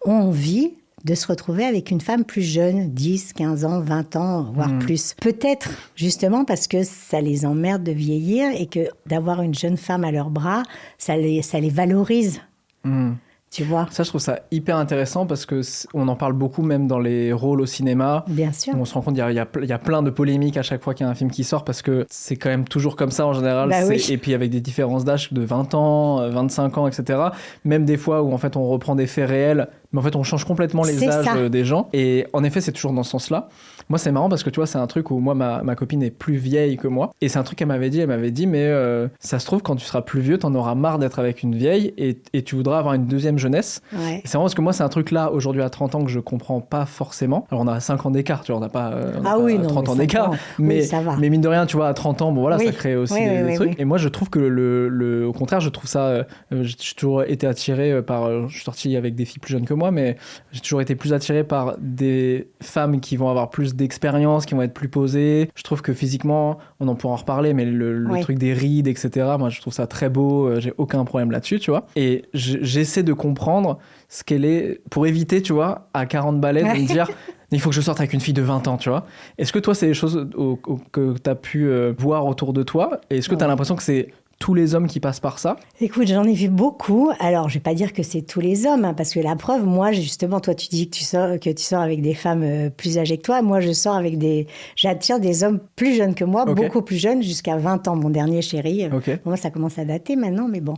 ont 0.06 0.14
envie 0.14 0.74
de 1.04 1.16
se 1.16 1.28
retrouver 1.28 1.66
avec 1.66 1.90
une 1.92 2.02
femme 2.02 2.26
plus 2.26 2.42
jeune, 2.42 2.90
10, 2.92 3.34
15 3.34 3.66
ans, 3.66 3.82
20 3.82 4.16
ans, 4.16 4.52
voire 4.54 4.78
plus. 4.80 5.16
Peut-être 5.20 5.70
justement 5.96 6.46
parce 6.46 6.68
que 6.68 6.84
ça 6.84 7.22
les 7.22 7.46
emmerde 7.46 7.84
de 7.84 7.92
vieillir 7.92 8.50
et 8.56 8.68
que 8.68 8.88
d'avoir 9.08 9.42
une 9.42 9.56
jeune 9.56 9.78
femme 9.78 10.04
à 10.04 10.12
leurs 10.12 10.30
bras, 10.30 10.64
ça 10.98 11.18
les, 11.18 11.42
ça 11.42 11.60
les 11.60 11.70
valorise. 11.70 12.42
Hmm. 12.84 13.14
Tu 13.54 13.66
vois 13.66 13.86
Ça, 13.92 14.04
je 14.04 14.10
trouve 14.10 14.22
ça 14.22 14.40
hyper 14.50 14.78
intéressant 14.78 15.26
parce 15.26 15.46
que 15.46 15.60
on 15.94 16.08
en 16.08 16.16
parle 16.16 16.32
beaucoup 16.32 16.62
même 16.62 16.88
dans 16.88 17.00
les 17.00 17.34
rôles 17.34 17.60
au 17.60 17.66
cinéma. 17.66 18.24
Bien 18.30 18.54
sûr. 18.54 18.74
On 18.78 18.86
se 18.86 18.94
rend 18.94 19.02
compte 19.02 19.16
qu'il 19.16 19.24
y, 19.24 19.40
a- 19.40 19.46
y 19.62 19.66
y 19.68 19.78
plein 19.78 20.02
de 20.02 20.10
polémiques 20.10 20.56
à 20.56 20.62
chaque 20.64 20.82
fois 20.82 20.94
qu'il 20.94 21.06
y 21.06 21.08
a 21.08 21.12
un 21.12 21.16
film 21.16 21.30
qui 21.30 21.44
sort 21.44 21.66
parce 21.66 21.82
que 21.82 22.06
c'est 22.10 22.38
quand 22.38 22.48
même 22.50 22.64
toujours 22.66 22.96
comme 22.96 23.12
ça 23.12 23.26
en 23.28 23.34
général. 23.34 23.68
Bah 23.70 23.82
oui. 23.90 24.06
Et 24.10 24.18
puis 24.18 24.34
avec 24.34 24.52
des 24.52 24.62
différences 24.62 25.04
d'âge 25.04 25.34
de 25.34 25.42
20 25.44 25.74
ans, 25.76 26.22
euh, 26.22 26.30
25 26.30 26.78
ans, 26.78 26.88
etc. 26.88 27.20
Même 27.66 27.84
des 27.84 27.98
fois 27.98 28.22
où 28.24 28.32
en 28.34 28.38
fait 28.38 28.56
on 28.56 28.70
reprend 28.70 28.96
des 28.96 29.06
faits 29.08 29.28
réels, 29.28 29.68
mais 29.92 30.00
en 30.00 30.02
fait 30.02 30.16
on 30.16 30.24
change 30.24 30.46
complètement 30.46 30.84
les 30.84 31.04
âges 31.10 31.26
ça. 31.26 31.36
euh, 31.36 31.50
des 31.50 31.66
gens. 31.66 31.90
Et 31.92 32.28
en 32.32 32.46
effet, 32.46 32.62
c'est 32.62 32.72
toujours 32.72 32.94
dans 32.94 33.04
ce 33.04 33.12
sens-là. 33.12 33.50
Moi, 33.92 33.98
c'est 33.98 34.14
marrant 34.14 34.30
parce 34.30 34.42
que 34.44 34.50
tu 34.50 34.56
vois, 34.62 34.68
c'est 34.68 34.78
un 34.78 34.88
truc 34.88 35.12
où 35.12 35.20
moi, 35.20 35.36
ma, 35.36 35.64
ma 35.64 35.76
copine 35.76 36.02
est 36.02 36.12
plus 36.12 36.38
vieille 36.38 36.78
que 36.78 36.88
moi. 36.88 37.12
Et 37.20 37.28
c'est 37.28 37.38
un 37.40 37.44
truc 37.44 37.60
qu'elle 37.60 37.68
m'avait 37.68 37.90
dit. 37.90 38.00
Elle 38.00 38.08
m'avait 38.08 38.32
dit, 38.32 38.48
mais 38.48 38.64
euh, 38.64 39.10
ça 39.20 39.38
se 39.38 39.46
trouve, 39.46 39.62
quand 39.62 39.76
tu 39.76 39.84
seras 39.86 40.02
plus 40.02 40.22
vieux, 40.22 40.38
t'en 40.38 40.56
auras 40.56 40.76
marre 40.76 40.98
d'être 40.98 41.20
avec 41.20 41.44
une 41.44 41.56
vieille 41.56 41.94
et, 41.98 42.18
et 42.32 42.42
tu 42.42 42.56
voudras 42.56 42.80
avoir 42.80 42.94
une 42.94 43.06
deuxième 43.06 43.38
jeunesse. 43.38 43.82
Ouais. 43.92 44.22
C'est 44.24 44.36
marrant 44.36 44.46
parce 44.46 44.56
que 44.56 44.62
moi, 44.62 44.72
c'est 44.72 44.84
un 44.84 44.88
truc 44.88 45.12
là, 45.12 45.30
aujourd'hui 45.34 45.62
à 45.62 45.70
30 45.70 45.96
ans, 45.96 46.04
que 46.06 46.10
je 46.10 46.22
comprends 46.22 46.62
pas 46.62 46.86
forcément. 46.86 47.46
Alors, 47.52 47.64
on 47.66 47.68
a 47.68 47.82
5 47.82 48.06
ans 48.06 48.12
d'écart, 48.12 48.44
tu 48.44 48.54
vois, 48.54 48.60
on 48.60 48.64
n'a 48.64 48.70
pas, 48.70 48.94
euh, 48.94 49.12
on 49.22 49.26
a 49.26 49.30
Ah 49.30 49.36
pas 49.36 49.40
non, 49.58 49.68
30 49.68 49.84
mais 49.84 49.90
ans 49.92 49.96
d'écart. 49.98 50.32
Mais, 50.58 50.76
Oui, 50.80 50.86
ça 50.86 51.02
va. 51.02 51.18
mais 51.18 51.30
mine 51.30 51.42
de 51.42 51.50
rien, 51.50 51.66
tu 51.66 51.76
vois, 51.76 51.90
à 51.90 51.94
30 51.94 52.22
ans, 52.22 52.32
bon 52.32 52.40
voilà, 52.40 52.56
Oui. 52.60 52.68
ça 52.68 52.72
crée 52.72 52.96
aussi 52.96 53.16
des, 53.16 53.56
trucs. 53.56 53.78
Et 53.78 53.84
moi, 53.84 53.98
je 53.98 54.08
trouve 54.08 54.30
que 54.30 54.40
le, 54.40 54.88
le- 54.88 55.28
au 55.28 55.34
contraire, 55.34 55.60
je 55.60 55.68
trouve 55.70 55.90
ça. 55.90 56.06
euh, 56.06 56.24
j'ai 56.62 56.76
toujours 56.96 57.24
été 57.24 57.46
attiré 57.46 58.02
par. 58.02 58.48
Je 58.48 58.54
suis 58.56 58.64
sorti 58.64 58.96
avec 58.96 59.16
des 59.16 59.26
filles 59.26 59.40
plus 59.40 59.52
jeunes 59.52 59.66
que 59.66 59.74
moi, 59.74 59.92
mais 59.92 60.16
j'ai 60.54 60.62
toujours 60.62 60.80
été 60.80 60.96
plus 60.96 61.12
attiré 61.12 61.44
par 61.44 61.76
des 61.82 62.48
femmes 62.62 63.02
qui 63.02 63.18
vont 63.18 63.28
avoir 63.30 63.50
plus 63.50 63.76
d'expérience, 63.82 64.46
qui 64.46 64.54
vont 64.56 64.62
être 64.62 64.74
plus 64.74 64.88
posées. 64.90 65.50
Je 65.56 65.64
trouve 65.64 65.82
que 65.82 65.94
physiquement, 65.94 66.58
on 66.80 66.88
en 66.88 66.96
pourra 66.96 67.14
en 67.14 67.18
reparler, 67.18 67.54
mais 67.54 67.66
le, 67.66 67.98
le 67.98 68.10
Oui. 68.12 68.22
truc 68.22 68.38
des 68.38 68.54
rides, 68.54 68.88
etc., 68.88 69.36
moi, 69.38 69.50
je 69.50 69.60
trouve 69.62 69.74
ça 69.74 69.88
très 69.88 70.10
beau. 70.10 70.48
euh, 70.48 70.60
J'ai 70.60 70.74
aucun 70.78 71.04
problème 71.06 71.32
là-dessus, 71.32 71.60
tu 71.60 71.72
vois. 71.72 71.86
Et 71.96 72.24
j'essaie 72.34 73.04
de 73.04 73.14
comprendre 73.14 73.78
ce 74.10 74.24
qu'elle 74.24 74.46
est 74.46 74.82
pour 74.90 75.06
éviter, 75.08 75.42
tu 75.42 75.54
vois, 75.54 75.90
à 75.94 76.06
40 76.06 76.40
balais 76.40 76.64
de 76.64 76.68
me 76.82 76.88
dire. 76.88 77.10
Il 77.54 77.60
faut 77.60 77.70
que 77.70 77.76
je 77.76 77.82
sorte 77.82 78.00
avec 78.00 78.14
une 78.14 78.22
fille 78.22 78.34
de 78.34 78.42
20 78.42 78.68
ans, 78.70 78.78
tu 78.78 78.88
vois. 78.90 79.06
Est-ce 79.38 79.52
que 79.52 79.60
toi, 79.60 79.76
c'est 79.76 79.88
des 79.88 79.94
choses 79.94 80.26
au- 80.36 80.58
au- 80.66 80.80
que 80.94 81.16
tu 81.22 81.30
as 81.30 81.36
pu 81.36 81.68
euh, 81.68 81.92
voir 81.98 82.26
autour 82.26 82.54
de 82.54 82.64
toi? 82.64 83.02
Et 83.10 83.18
est-ce 83.18 83.28
que 83.28 83.36
tu 83.36 83.44
as 83.44 83.48
l'impression 83.48 83.76
que 83.76 83.84
c'est 83.84 84.08
tous 84.42 84.56
les 84.56 84.74
hommes 84.74 84.88
qui 84.88 85.00
passent 85.00 85.20
par 85.20 85.38
ça 85.38 85.56
Écoute, 85.80 86.08
j'en 86.08 86.24
ai 86.24 86.34
vu 86.34 86.50
beaucoup. 86.50 87.12
Alors, 87.20 87.48
je 87.48 87.54
vais 87.54 87.60
pas 87.60 87.76
dire 87.76 87.94
que 87.94 88.02
c'est 88.02 88.24
tous 88.24 88.42
les 88.42 88.66
hommes, 88.66 88.86
hein, 88.86 88.96
parce 88.96 89.14
que 89.14 89.20
la 89.20 89.36
preuve, 89.36 89.66
moi, 89.66 89.92
justement, 89.92 90.40
toi, 90.40 90.56
tu 90.56 90.68
dis 90.68 90.90
que 90.90 90.96
tu 90.96 91.04
sors, 91.04 91.40
que 91.40 91.52
tu 91.52 91.62
sors 91.62 91.82
avec 91.82 92.02
des 92.02 92.16
femmes 92.16 92.42
euh, 92.44 92.70
plus 92.72 92.98
âgées 92.98 93.18
que 93.18 93.22
toi. 93.22 93.44
Moi, 93.44 93.62
je 93.62 93.72
sors 93.72 93.96
avec 93.96 94.18
des, 94.18 94.48
j'attire 94.76 95.20
des 95.20 95.44
hommes 95.44 95.60
plus 95.76 95.94
jeunes 95.94 96.16
que 96.16 96.26
moi, 96.26 96.46
beaucoup 96.46 96.82
plus 96.82 96.98
jeunes, 96.98 97.22
jusqu'à 97.22 97.56
20 97.56 97.88
ans. 97.88 97.96
Mon 97.96 98.10
dernier 98.10 98.42
chéri, 98.42 98.86
euh, 98.86 98.98
Ok. 98.98 99.20
Moi, 99.26 99.38
ça 99.38 99.52
commence 99.52 99.78
à 99.78 99.86
dater 99.86 100.16
maintenant, 100.16 100.48
mais 100.48 100.60
bon, 100.60 100.74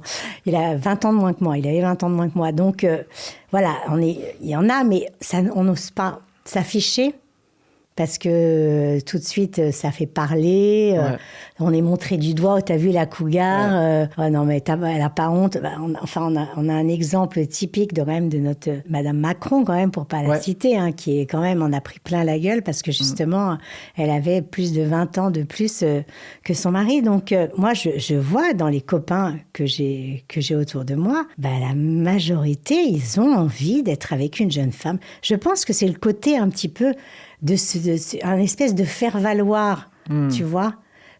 il 0.45 0.55
a 0.57 0.75
20 0.75 1.05
ans 1.05 1.13
de 1.13 1.19
moins 1.19 1.33
que 1.33 1.43
moi. 1.43 1.57
Il 1.57 1.65
avait 1.65 1.81
20 1.81 2.03
ans 2.03 2.09
de 2.09 2.15
moins 2.15 2.27
que 2.27 2.37
moi. 2.37 2.51
Donc, 2.51 2.83
euh, 2.83 3.01
voilà, 3.51 3.75
on 3.87 4.01
est, 4.01 4.19
il 4.41 4.49
y 4.49 4.57
en 4.57 4.67
a, 4.69 4.83
mais 4.83 5.07
ça, 5.21 5.37
on 5.55 5.63
n'ose 5.63 5.89
pas 5.89 6.19
s'afficher 6.43 7.15
parce 7.95 8.17
que 8.17 8.29
euh, 8.29 8.99
tout 9.05 9.17
de 9.17 9.23
suite, 9.23 9.59
euh, 9.59 9.71
ça 9.71 9.91
fait 9.91 10.05
parler. 10.05 10.95
euh. 10.97 11.15
On 11.59 11.71
est 11.73 11.81
montré 11.81 12.17
du 12.17 12.33
doigt. 12.33 12.55
Oh, 12.57 12.61
t'as 12.61 12.77
vu 12.77 12.89
la 12.91 13.05
cougar 13.05 13.69
euh, 13.73 14.05
oh 14.17 14.29
non, 14.29 14.45
mais 14.45 14.63
elle 14.67 15.01
a 15.01 15.09
pas 15.09 15.29
honte. 15.29 15.57
Bah, 15.61 15.71
on- 15.81 15.93
enfin, 16.01 16.27
on 16.29 16.35
a, 16.39 16.47
on 16.57 16.69
a 16.69 16.73
un 16.73 16.87
exemple 16.87 17.45
typique 17.47 17.93
de 17.93 18.01
quand 18.01 18.07
même 18.11 18.29
de 18.29 18.37
notre 18.37 18.69
euh, 18.69 18.77
Madame 18.89 19.17
Macron 19.17 19.63
quand 19.63 19.73
même 19.75 19.91
pour 19.91 20.05
pas 20.05 20.21
la 20.23 20.39
citer, 20.41 20.75
hein, 20.77 20.91
qui 20.91 21.19
est 21.19 21.25
quand 21.25 21.41
même 21.41 21.61
en 21.61 21.71
a 21.71 21.79
pris 21.81 21.99
plein 21.99 22.23
la 22.23 22.37
gueule 22.39 22.61
parce 22.63 22.81
que 22.81 22.91
justement, 22.91 23.57
elle 23.95 24.09
avait 24.09 24.41
plus 24.41 24.73
de 24.73 24.81
20 24.83 25.17
ans 25.19 25.31
de 25.31 25.43
plus 25.43 25.83
que 26.43 26.53
son 26.53 26.71
mari. 26.71 27.01
Donc 27.01 27.33
moi, 27.57 27.73
je, 27.73 27.91
je 27.97 28.15
vois 28.15 28.53
dans 28.53 28.67
les 28.69 28.81
copains 28.81 29.37
que 29.53 29.65
j'ai 29.65 30.25
que 30.27 30.41
j'ai 30.41 30.55
autour 30.55 30.83
de 30.85 30.95
moi, 30.95 31.25
bah, 31.37 31.49
la 31.61 31.73
majorité, 31.75 32.75
ils 32.75 33.19
ont 33.19 33.33
envie 33.33 33.83
d'être 33.83 34.13
avec 34.13 34.39
une 34.39 34.51
jeune 34.51 34.71
femme. 34.71 34.97
Je 35.21 35.35
pense 35.35 35.63
que 35.65 35.73
c'est 35.73 35.87
le 35.87 35.93
côté 35.93 36.37
un 36.37 36.49
petit 36.49 36.69
peu 36.69 36.93
de, 37.43 37.55
ce, 37.55 37.77
de 37.77 37.97
ce- 37.97 38.17
un 38.25 38.39
espèce 38.39 38.73
de 38.73 38.83
faire 38.83 39.19
valoir, 39.19 39.91
tu 40.29 40.43
vois. 40.43 40.73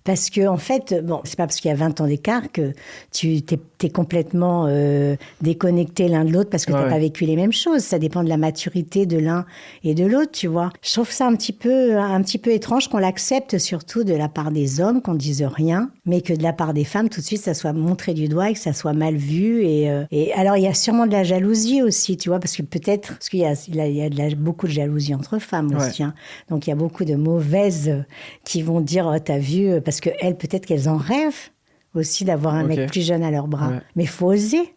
Parce 0.03 0.29
que 0.29 0.45
en 0.47 0.57
fait, 0.57 0.93
bon, 1.05 1.21
c'est 1.23 1.37
pas 1.37 1.45
parce 1.47 1.61
qu'il 1.61 1.69
y 1.69 1.71
a 1.71 1.77
20 1.77 2.01
ans 2.01 2.07
d'écart 2.07 2.51
que 2.51 2.73
tu 3.13 3.41
t'es, 3.43 3.57
t'es 3.83 3.89
complètement 3.89 4.65
euh, 4.69 5.15
déconnecté 5.41 6.07
l'un 6.07 6.23
de 6.25 6.31
l'autre 6.31 6.49
parce 6.49 6.65
que 6.65 6.71
Ouais, 6.71 6.79
t'as 6.83 6.89
pas 6.89 6.99
vécu 6.99 7.25
les 7.25 7.35
mêmes 7.35 7.51
choses. 7.51 7.81
Ça 7.81 7.99
dépend 7.99 8.23
de 8.23 8.29
la 8.29 8.37
maturité 8.37 9.05
de 9.05 9.17
l'un 9.17 9.45
et 9.83 9.93
de 9.93 10.05
l'autre, 10.05 10.31
tu 10.31 10.47
vois. 10.47 10.69
Je 10.81 10.91
trouve 10.93 11.11
ça 11.11 11.27
un 11.27 11.35
petit 11.35 11.51
peu, 11.53 11.97
un 11.97 12.21
petit 12.21 12.37
peu 12.37 12.51
étrange 12.51 12.87
qu'on 12.87 12.97
l'accepte 12.97 13.57
surtout 13.57 14.03
de 14.03 14.13
la 14.13 14.29
part 14.29 14.51
des 14.51 14.79
hommes, 14.79 15.01
qu'on 15.01 15.15
dise 15.15 15.43
rien, 15.43 15.89
mais 16.05 16.21
que 16.21 16.33
de 16.33 16.41
la 16.43 16.53
part 16.53 16.73
des 16.73 16.85
femmes, 16.85 17.09
tout 17.09 17.19
de 17.19 17.25
suite, 17.25 17.41
ça 17.41 17.53
soit 17.53 17.73
montré 17.73 18.13
du 18.13 18.27
doigt 18.29 18.49
et 18.49 18.53
que 18.53 18.59
ça 18.59 18.73
soit 18.73 18.93
mal 18.93 19.15
vu. 19.15 19.65
Et, 19.65 19.89
euh, 19.91 20.05
et 20.11 20.31
alors, 20.33 20.55
il 20.57 20.63
y 20.63 20.67
a 20.67 20.73
sûrement 20.73 21.05
de 21.05 21.11
la 21.11 21.23
jalousie 21.23 21.81
aussi, 21.81 22.15
tu 22.17 22.29
vois, 22.29 22.39
parce 22.39 22.55
que 22.55 22.61
peut-être, 22.63 23.09
parce 23.15 23.29
qu'il 23.29 23.39
y 23.41 23.45
a, 23.45 23.53
il 23.67 23.75
y 23.75 23.81
a- 23.81 23.87
il 23.87 23.95
y 23.97 24.01
a 24.01 24.09
de 24.09 24.17
la- 24.17 24.33
beaucoup 24.35 24.67
de 24.67 24.71
jalousie 24.71 25.13
entre 25.13 25.39
femmes 25.39 25.71
Ouais. 25.75 25.85
aussi. 25.87 26.03
hein. 26.03 26.13
Donc, 26.49 26.67
il 26.67 26.69
y 26.69 26.73
a 26.73 26.77
beaucoup 26.77 27.03
de 27.05 27.15
mauvaises 27.15 28.03
qui 28.45 28.61
vont 28.61 28.79
dire, 28.81 29.11
oh, 29.13 29.19
t'as 29.19 29.37
vu, 29.39 29.81
parce 29.81 29.99
que 29.99 30.09
elles, 30.21 30.37
peut-être 30.37 30.65
qu'elles 30.65 30.87
en 30.89 30.97
rêvent 30.97 31.49
aussi 31.93 32.25
d'avoir 32.25 32.55
un 32.55 32.63
mec 32.63 32.89
plus 32.89 33.05
jeune 33.05 33.23
à 33.23 33.31
leurs 33.31 33.47
bras. 33.47 33.69
Ouais. 33.69 33.81
Mais 33.95 34.03
il 34.03 34.09
faut 34.09 34.27
oser. 34.27 34.73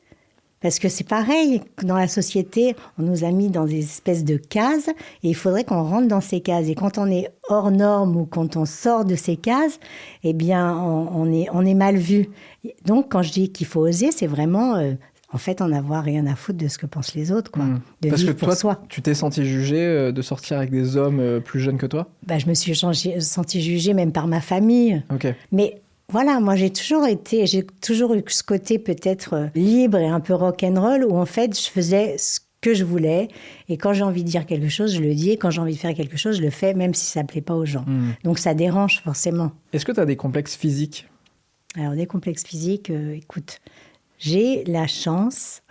Parce 0.63 0.79
que 0.79 0.89
c'est 0.89 1.07
pareil, 1.07 1.61
dans 1.83 1.97
la 1.97 2.09
société, 2.09 2.75
on 2.99 3.02
nous 3.02 3.25
a 3.25 3.31
mis 3.31 3.50
dans 3.50 3.67
des 3.67 3.81
espèces 3.81 4.25
de 4.25 4.37
cases 4.37 4.88
et 5.23 5.29
il 5.29 5.35
faudrait 5.35 5.64
qu'on 5.64 5.83
rentre 5.83 6.09
dans 6.09 6.23
ces 6.23 6.40
cases. 6.40 6.69
Et 6.69 6.75
quand 6.75 6.97
on 6.97 7.07
est 7.11 7.29
hors 7.49 7.71
norme 7.71 8.17
ou 8.17 8.25
quand 8.25 8.57
on 8.57 8.64
sort 8.64 9.05
de 9.05 9.17
ces 9.17 9.37
cases, 9.37 9.79
eh 10.25 10.33
bien, 10.33 10.75
on, 10.75 11.09
on 11.14 11.33
est, 11.33 11.47
on 11.52 11.64
est 11.64 11.75
mal 11.75 11.97
vu. 11.97 12.31
Donc, 12.87 13.12
quand 13.12 13.23
je 13.23 13.33
dis 13.33 13.52
qu'il 13.52 13.67
faut 13.67 13.81
oser, 13.81 14.11
c'est 14.12 14.26
vraiment, 14.26 14.76
euh, 14.76 14.95
en 15.31 15.38
fait, 15.38 15.61
en 15.61 15.71
avoir 15.73 16.02
rien 16.02 16.26
à 16.26 16.35
foutre 16.35 16.59
de 16.59 16.69
ce 16.69 16.79
que 16.79 16.87
pensent 16.87 17.14
les 17.14 17.31
autres, 17.31 17.50
quoi. 17.50 17.64
Hmm. 17.64 17.81
De 18.00 18.09
Parce 18.09 18.23
que 18.23 18.29
vivre 18.29 18.38
pour 18.38 18.49
toi, 18.49 18.57
soi. 18.57 18.83
tu 18.88 19.02
t'es 19.02 19.14
senti 19.14 19.45
jugé 19.45 19.76
euh, 19.79 20.11
de 20.11 20.23
sortir 20.23 20.57
avec 20.57 20.71
des 20.71 20.97
hommes 20.97 21.21
euh, 21.21 21.38
plus 21.38 21.61
jeunes 21.61 21.79
que 21.79 21.87
toi? 21.87 22.09
Bah, 22.26 22.38
je 22.38 22.47
me 22.47 22.55
suis 22.55 22.75
sentie 22.75 23.61
jugée 23.61 23.93
même 23.93 24.11
par 24.11 24.26
ma 24.26 24.40
famille. 24.40 25.05
Ok. 25.12 25.33
Mais 25.52 25.83
voilà, 26.11 26.39
moi 26.39 26.55
j'ai 26.55 26.71
toujours 26.71 27.07
été, 27.07 27.47
j'ai 27.47 27.65
toujours 27.65 28.15
eu 28.15 28.23
ce 28.29 28.43
côté 28.43 28.79
peut-être 28.79 29.35
euh, 29.35 29.47
libre 29.55 29.99
et 29.99 30.07
un 30.07 30.21
peu 30.21 30.35
rock'n'roll 30.35 31.05
où 31.05 31.17
en 31.17 31.27
fait 31.27 31.59
je 31.59 31.69
faisais 31.69 32.17
ce 32.17 32.39
que 32.61 32.75
je 32.75 32.85
voulais 32.85 33.29
et 33.69 33.77
quand 33.77 33.93
j'ai 33.93 34.05
envie 34.05 34.23
de 34.23 34.29
dire 34.29 34.47
quelque 34.47 34.69
chose, 34.69 34.95
je 34.95 35.01
le 35.01 35.15
dis 35.15 35.31
et 35.31 35.37
quand 35.37 35.51
j'ai 35.51 35.61
envie 35.61 35.75
de 35.75 35.79
faire 35.79 35.95
quelque 35.95 36.17
chose, 36.17 36.37
je 36.37 36.43
le 36.43 36.51
fais 36.51 36.75
même 36.75 36.95
si 36.95 37.07
ça 37.07 37.25
plaît 37.25 37.41
pas 37.41 37.55
aux 37.55 37.67
gens. 37.67 37.85
Hmm. 37.87 38.13
Donc 38.23 38.39
ça 38.39 38.55
dérange 38.55 39.01
forcément. 39.03 39.51
Est-ce 39.73 39.85
que 39.85 39.93
tu 39.93 40.01
as 40.01 40.07
des 40.07 40.17
complexes 40.17 40.57
physiques? 40.57 41.09
Alors 41.77 41.95
des 41.95 42.07
complexes 42.07 42.45
physiques, 42.45 42.91
euh, 42.91 43.15
écoute, 43.15 43.61
j'ai 44.19 44.65
la 44.65 44.87
chance 44.87 45.63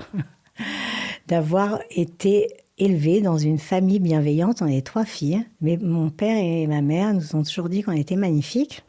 d'avoir 1.28 1.80
été 1.90 2.50
élevée 2.78 3.22
dans 3.22 3.38
une 3.38 3.58
famille 3.58 4.00
bienveillante. 4.00 4.62
On 4.62 4.68
est 4.68 4.86
trois 4.86 5.06
filles, 5.06 5.46
mais 5.62 5.78
mon 5.78 6.10
père 6.10 6.38
et 6.38 6.68
ma 6.68 6.82
mère 6.82 7.14
nous 7.14 7.36
ont 7.36 7.44
toujours 7.44 7.70
dit 7.70 7.82
qu'on 7.82 7.94
était 7.94 8.18
magnifiques. 8.18 8.84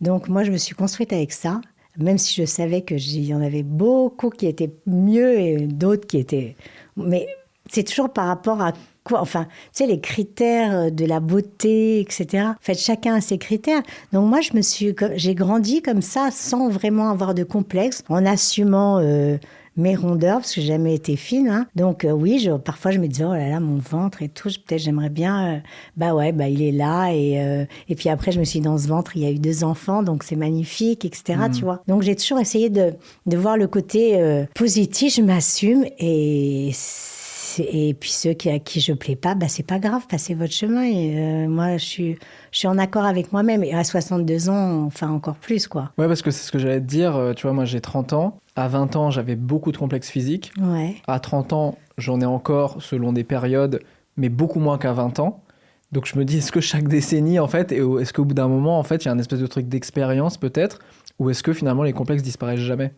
Donc 0.00 0.28
moi, 0.28 0.44
je 0.44 0.52
me 0.52 0.56
suis 0.56 0.74
construite 0.74 1.12
avec 1.12 1.32
ça, 1.32 1.60
même 1.98 2.18
si 2.18 2.34
je 2.34 2.46
savais 2.46 2.82
que 2.82 2.94
il 2.94 3.24
y 3.24 3.34
en 3.34 3.42
avait 3.42 3.62
beaucoup 3.62 4.30
qui 4.30 4.46
étaient 4.46 4.72
mieux 4.86 5.38
et 5.38 5.56
d'autres 5.66 6.06
qui 6.06 6.18
étaient... 6.18 6.56
Mais 6.96 7.26
c'est 7.70 7.84
toujours 7.84 8.12
par 8.12 8.26
rapport 8.26 8.60
à 8.60 8.72
quoi 9.04 9.20
Enfin, 9.20 9.44
tu 9.44 9.50
sais, 9.72 9.86
les 9.86 10.00
critères 10.00 10.92
de 10.92 11.04
la 11.04 11.20
beauté, 11.20 12.00
etc. 12.00 12.44
En 12.48 12.54
fait, 12.60 12.74
chacun 12.74 13.16
a 13.16 13.20
ses 13.20 13.38
critères. 13.38 13.82
Donc 14.12 14.28
moi, 14.28 14.40
je 14.40 14.54
me 14.54 14.62
suis, 14.62 14.94
j'ai 15.16 15.34
grandi 15.34 15.82
comme 15.82 16.02
ça, 16.02 16.30
sans 16.30 16.68
vraiment 16.68 17.10
avoir 17.10 17.34
de 17.34 17.44
complexe, 17.44 18.02
en 18.08 18.24
assumant... 18.26 18.98
euh, 18.98 19.38
mes 19.76 19.94
rondeurs, 19.96 20.38
parce 20.38 20.54
que 20.54 20.60
j'ai 20.60 20.66
jamais 20.68 20.94
été 20.94 21.16
fine. 21.16 21.48
hein. 21.48 21.66
Donc 21.76 22.04
euh, 22.04 22.10
oui, 22.12 22.38
je, 22.38 22.50
parfois 22.52 22.90
je 22.90 22.98
me 22.98 23.06
disais, 23.08 23.24
oh 23.24 23.32
là 23.32 23.48
là, 23.48 23.60
mon 23.60 23.78
ventre 23.78 24.22
et 24.22 24.28
tout, 24.28 24.48
peut-être 24.66 24.80
j'aimerais 24.82 25.08
bien... 25.10 25.54
euh, 25.54 25.58
bah 25.96 26.14
ouais, 26.14 26.32
bah 26.32 26.48
il 26.48 26.62
est 26.62 26.72
là. 26.72 27.10
Et, 27.12 27.40
euh, 27.40 27.64
et 27.88 27.94
puis 27.94 28.08
après, 28.08 28.32
je 28.32 28.38
me 28.40 28.44
suis 28.44 28.60
dit, 28.60 28.64
dans 28.64 28.78
ce 28.78 28.88
ventre, 28.88 29.16
il 29.16 29.22
y 29.22 29.26
a 29.26 29.30
eu 29.30 29.38
deux 29.38 29.64
enfants, 29.64 30.02
donc 30.02 30.22
c'est 30.24 30.36
magnifique, 30.36 31.04
etc. 31.04 31.38
Tu 31.54 31.62
vois. 31.62 31.82
Donc 31.88 32.02
j'ai 32.02 32.16
toujours 32.16 32.38
essayé 32.38 32.70
de, 32.70 32.92
de 33.26 33.36
voir 33.36 33.56
le 33.56 33.66
côté 33.66 34.18
positif, 34.54 35.14
je 35.16 35.22
m'assume. 35.22 35.84
Et, 35.98 36.70
c'est- 36.74 37.11
et 37.60 37.94
puis 37.94 38.10
ceux 38.10 38.32
qui, 38.32 38.48
à 38.50 38.58
qui 38.58 38.80
je 38.80 38.92
plais 38.92 39.16
pas, 39.16 39.34
bah 39.34 39.46
c'est 39.48 39.62
pas 39.66 39.78
grave, 39.78 40.06
passez 40.08 40.34
votre 40.34 40.52
chemin. 40.52 40.84
Et 40.84 41.14
euh, 41.18 41.48
moi, 41.48 41.76
je 41.76 41.84
suis, 41.84 42.18
je 42.50 42.58
suis 42.58 42.68
en 42.68 42.78
accord 42.78 43.04
avec 43.04 43.32
moi-même. 43.32 43.62
Et 43.64 43.74
à 43.74 43.84
62 43.84 44.48
ans, 44.48 44.84
enfin 44.84 45.08
encore 45.10 45.36
plus, 45.36 45.66
quoi. 45.68 45.90
Ouais, 45.98 46.06
parce 46.08 46.22
que 46.22 46.30
c'est 46.30 46.44
ce 46.46 46.52
que 46.52 46.58
j'allais 46.58 46.80
te 46.80 46.86
dire. 46.86 47.16
euh, 47.16 47.32
Tu 47.34 47.42
vois, 47.42 47.52
moi 47.52 47.64
j'ai 47.64 47.80
30 47.80 48.12
ans. 48.12 48.38
À 48.56 48.68
20 48.68 48.96
ans, 48.96 49.10
j'avais 49.10 49.36
beaucoup 49.36 49.72
de 49.72 49.76
complexes 49.76 50.10
physiques. 50.10 50.52
Ouais. 50.60 50.96
À 51.06 51.20
30 51.20 51.52
ans, 51.52 51.78
j'en 51.98 52.20
ai 52.20 52.26
encore 52.26 52.82
selon 52.82 53.12
des 53.12 53.24
périodes, 53.24 53.80
mais 54.16 54.28
beaucoup 54.28 54.60
moins 54.60 54.78
qu'à 54.78 54.92
20 54.92 55.20
ans. 55.20 55.42
Donc 55.90 56.06
je 56.06 56.18
me 56.18 56.24
dis, 56.24 56.38
est-ce 56.38 56.52
que 56.52 56.60
chaque 56.62 56.88
décennie, 56.88 57.38
en 57.38 57.48
fait, 57.48 57.70
est-ce 57.72 58.12
qu'au 58.14 58.24
bout 58.24 58.32
d'un 58.34 58.48
moment, 58.48 58.78
en 58.78 58.82
fait, 58.82 59.04
il 59.04 59.06
y 59.06 59.08
a 59.10 59.12
un 59.12 59.18
espèce 59.18 59.40
de 59.40 59.46
truc 59.46 59.68
d'expérience 59.68 60.38
peut-être 60.38 60.78
Ou 61.22 61.30
est-ce 61.30 61.44
que 61.44 61.52
finalement 61.52 61.84
les 61.84 61.92
complexes 61.92 62.22
disparaissent 62.24 62.58
jamais? 62.60 62.92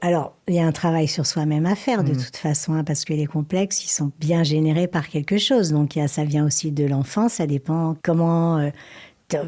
Alors, 0.00 0.36
il 0.46 0.54
y 0.54 0.60
a 0.60 0.66
un 0.66 0.70
travail 0.72 1.08
sur 1.08 1.26
soi-même 1.26 1.66
à 1.66 1.74
faire 1.74 2.04
de 2.04 2.12
Mm. 2.12 2.16
toute 2.24 2.36
façon, 2.36 2.74
hein, 2.74 2.84
parce 2.84 3.04
que 3.04 3.12
les 3.14 3.26
complexes, 3.26 3.84
ils 3.84 3.88
sont 3.90 4.12
bien 4.20 4.44
générés 4.44 4.86
par 4.86 5.08
quelque 5.08 5.38
chose. 5.38 5.72
Donc, 5.72 5.98
ça 6.06 6.22
vient 6.24 6.46
aussi 6.46 6.70
de 6.70 6.84
l'enfance, 6.86 7.34
ça 7.34 7.46
dépend 7.48 7.96
comment. 8.04 8.58
euh, 8.58 8.70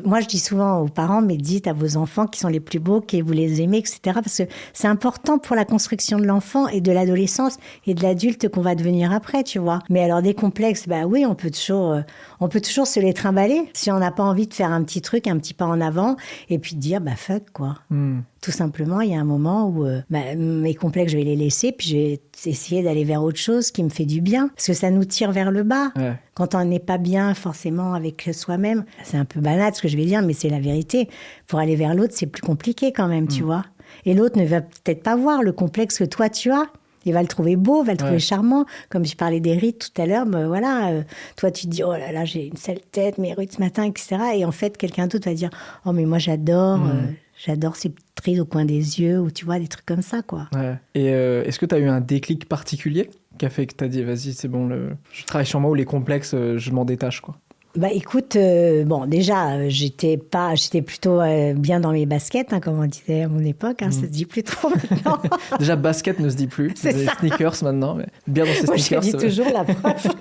moi, 0.05 0.21
je 0.21 0.27
dis 0.27 0.39
souvent 0.39 0.81
aux 0.81 0.89
parents, 0.89 1.23
mais 1.23 1.37
dites 1.37 1.67
à 1.67 1.73
vos 1.73 1.97
enfants 1.97 2.27
qui 2.27 2.41
sont 2.41 2.49
les 2.49 2.61
plus 2.61 2.79
beaux, 2.79 3.01
que 3.01 3.23
vous 3.23 3.33
les 3.33 3.61
aimez, 3.61 3.79
etc. 3.79 3.99
Parce 4.05 4.39
que 4.39 4.45
c'est 4.73 4.89
important 4.89 5.39
pour 5.39 5.55
la 5.55 5.65
construction 5.65 6.19
de 6.19 6.25
l'enfant 6.25 6.67
et 6.69 6.81
de 6.81 6.93
l'adolescence 6.93 7.59
et 7.87 7.95
de 7.95 8.03
l'adulte 8.03 8.49
qu'on 8.49 8.63
va 8.63 8.75
devenir 8.75 9.13
après, 9.13 9.45
tu 9.45 9.59
vois. 9.59 9.81
Mais 9.91 10.03
alors, 10.03 10.23
des 10.23 10.35
complexes, 10.35 10.89
bah 10.89 11.05
oui, 11.07 11.25
on 11.27 11.35
peut 11.35 11.51
toujours, 11.51 11.93
euh, 11.93 12.01
on 12.41 12.49
peut 12.49 12.61
toujours 12.61 12.87
se 12.87 13.01
les 13.01 13.13
trimballer 13.13 13.71
si 13.75 13.91
on 13.91 13.99
n'a 13.99 14.11
pas 14.11 14.23
envie 14.23 14.47
de 14.47 14.55
faire 14.55 14.73
un 14.73 14.83
petit 14.83 15.03
truc, 15.03 15.27
un 15.27 15.39
petit 15.39 15.55
pas 15.55 15.67
en 15.67 15.81
avant, 15.81 16.17
et 16.49 16.59
puis 16.59 16.75
de 16.75 16.81
dire, 16.81 17.01
bah 17.01 17.17
fuck, 17.17 17.51
quoi. 17.53 17.77
Hmm. 17.91 18.21
Tout 18.41 18.53
simplement, 18.53 19.01
il 19.01 19.11
y 19.11 19.15
a 19.15 19.21
un 19.21 19.25
moment 19.25 19.69
où 19.69 19.85
euh, 19.85 20.01
bah, 20.09 20.35
mes 20.37 20.75
complexes, 20.75 21.13
je 21.13 21.19
vais 21.19 21.25
les 21.25 21.37
laisser, 21.37 21.73
puis 21.73 21.89
je 21.89 21.97
vais 21.97 22.21
essayer 22.47 22.83
d'aller 22.83 23.05
vers 23.05 23.23
autre 23.23 23.39
chose 23.39 23.71
qui 23.71 23.83
me 23.83 23.89
fait 23.89 24.05
du 24.05 24.21
bien, 24.21 24.49
parce 24.49 24.69
que 24.69 24.73
ça 24.73 24.91
nous 24.91 25.05
tire 25.05 25.33
vers 25.33 25.51
le 25.51 25.63
bas. 25.63 25.91
Ouais. 25.97 26.15
Quand 26.37 26.55
on 26.55 26.65
n'est 26.67 26.79
pas 26.79 26.99
bien 26.99 27.33
forcément 27.33 27.95
avec 27.95 28.29
soi-même, 28.35 28.85
c'est 29.03 29.17
un 29.17 29.25
peu 29.25 29.41
banal 29.41 29.75
ce 29.75 29.81
que 29.81 29.89
je 29.89 29.97
vais 29.97 30.05
dire, 30.05 30.21
mais 30.21 30.35
c'est 30.35 30.51
la 30.51 30.61
vérité. 30.61 31.09
Pour 31.47 31.59
aller 31.59 31.77
vers 31.77 31.95
l'autre, 31.95 32.13
c'est 32.15 32.27
plus 32.27 32.43
compliqué 32.43 32.93
quand 32.93 33.09
même, 33.09 33.27
tu 33.27 33.43
vois. 33.43 33.65
Et 34.05 34.13
l'autre 34.13 34.39
ne 34.39 34.45
va 34.45 34.61
peut-être 34.61 35.03
pas 35.03 35.17
voir 35.17 35.43
le 35.43 35.53
complexe 35.53 35.97
que 35.97 36.05
toi 36.05 36.29
tu 36.29 36.53
as. 36.53 36.67
Il 37.07 37.15
va 37.15 37.23
le 37.23 37.29
trouver 37.29 37.57
beau, 37.57 37.83
va 37.83 37.93
le 37.93 37.99
trouver 37.99 38.19
charmant. 38.19 38.67
Comme 38.91 39.07
je 39.07 39.17
parlais 39.17 39.41
des 39.41 39.55
rides 39.55 39.79
tout 39.79 40.03
à 40.03 40.05
l'heure, 40.05 40.27
ben 40.27 40.47
voilà, 40.47 40.89
euh, 40.89 41.03
toi 41.37 41.51
tu 41.51 41.67
te 41.67 41.71
dis, 41.71 41.83
oh 41.83 41.93
là 41.93 42.13
là, 42.13 42.27
j'ai 42.27 42.49
une 42.49 42.57
sale 42.57 42.81
tête, 42.93 43.17
mes 43.17 43.33
rides 43.33 43.53
ce 43.53 43.61
matin, 43.61 43.85
etc. 43.85 44.17
Et 44.35 44.45
en 44.45 44.53
fait, 44.53 44.77
quelqu'un 44.77 45.07
d'autre 45.07 45.31
va 45.31 45.35
dire, 45.35 45.51
oh 45.87 45.93
mais 45.93 46.05
moi 46.05 46.19
j'adore, 46.19 46.85
euh, 46.85 47.07
j'adore 47.47 47.77
ces 47.77 47.91
petites 47.91 48.21
rides 48.23 48.41
au 48.41 48.45
coin 48.45 48.65
des 48.65 49.01
yeux, 49.01 49.21
ou 49.21 49.31
tu 49.31 49.47
vois, 49.47 49.59
des 49.59 49.69
trucs 49.69 49.87
comme 49.87 50.03
ça, 50.03 50.21
quoi. 50.21 50.49
Ouais. 50.55 50.75
Et 50.95 51.15
euh, 51.15 51.45
est-ce 51.45 51.59
que 51.59 51.67
tu 51.67 51.75
as 51.75 51.79
eu 51.79 51.89
un 51.89 52.01
déclic 52.01 52.49
particulier? 52.49 53.09
Qui 53.37 53.47
a 53.47 53.51
fait 53.51 53.67
que 53.67 53.75
tu 53.75 53.85
as 53.85 53.89
dit, 53.89 54.03
vas-y, 54.03 54.33
c'est 54.33 54.49
bon, 54.49 54.67
le... 54.67 54.97
je 55.13 55.25
travaille 55.25 55.47
sur 55.47 55.61
moi 55.61 55.71
ou 55.71 55.75
les 55.75 55.85
complexes, 55.85 56.35
euh, 56.35 56.59
je 56.59 56.71
m'en 56.73 56.85
détache 56.85 57.21
quoi 57.21 57.37
Bah 57.77 57.89
écoute, 57.93 58.37
euh, 58.37 58.85
bon 58.85 59.05
déjà 59.05 59.51
euh, 59.51 59.67
j'étais 59.69 60.17
pas, 60.17 60.55
j'étais 60.55 60.81
plutôt 60.81 61.21
euh, 61.21 61.53
bien 61.53 61.79
dans 61.79 61.93
mes 61.93 62.07
baskets, 62.07 62.55
hein, 62.55 62.61
comme 62.61 62.81
on 62.81 62.87
disait 62.87 63.23
à 63.25 63.29
mon 63.29 63.45
époque. 63.45 63.83
Hein, 63.83 63.91
Ça 63.91 64.03
se 64.03 64.07
dit 64.07 64.25
plus 64.25 64.43
trop 64.43 64.71
maintenant. 64.71 65.19
Déjà, 65.59 65.77
basket 65.77 66.19
ne 66.19 66.31
se 66.31 66.37
dit 66.37 66.47
plus. 66.47 66.73
C'est 66.77 66.95
des 66.95 67.07
sneakers 67.07 67.63
maintenant, 67.63 67.95
mais 67.95 68.07
bien 68.27 68.45
dans 68.47 68.53
ces 68.53 68.67
Moi, 68.67 68.77
je 68.77 68.99
dis 69.01 69.13
toujours 69.13 69.49
la 69.53 69.65
preuve. 69.65 70.15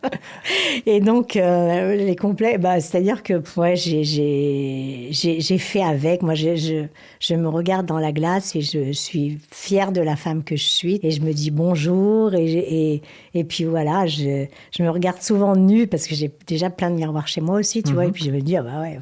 Et 0.86 1.00
donc, 1.00 1.36
euh, 1.36 1.96
les 1.96 2.16
complets, 2.16 2.56
bah, 2.56 2.80
c'est-à-dire 2.80 3.22
que 3.22 3.42
ouais, 3.56 3.76
j'ai- 3.76 5.12
fait 5.58 5.82
avec. 5.82 6.22
Moi, 6.22 6.34
je, 6.34 6.86
je, 7.20 7.34
me 7.34 7.48
regarde 7.48 7.84
dans 7.84 7.98
la 7.98 8.12
glace 8.12 8.56
et 8.56 8.62
je 8.62 8.92
suis 8.92 9.38
fière 9.50 9.92
de 9.92 10.00
la 10.00 10.16
femme 10.16 10.44
que 10.44 10.56
je 10.56 10.64
suis. 10.64 10.98
Et 11.02 11.10
je 11.10 11.20
me 11.20 11.32
dis 11.32 11.50
bonjour. 11.50 12.34
Et, 12.34 12.46
et, 12.52 13.02
et 13.34 13.44
puis 13.44 13.64
voilà, 13.64 14.06
je, 14.06 14.46
je 14.76 14.82
me 14.82 14.88
regarde 14.88 15.20
souvent 15.20 15.56
nue 15.56 15.86
parce 15.86 16.06
que 16.06 16.14
j'ai 16.14 16.30
déjà 16.46 16.70
plein 16.70 16.90
de 16.90 17.01
miroirs 17.06 17.28
chez 17.28 17.40
moi 17.40 17.58
aussi, 17.58 17.82
tu 17.82 17.92
vois. 17.92 18.06
Et 18.06 18.10
puis 18.12 18.24
je 18.24 18.30
me 18.30 18.40
dis, 18.40 18.56
ah 18.56 18.62
bah 18.62 18.80
ouais, 18.80 18.98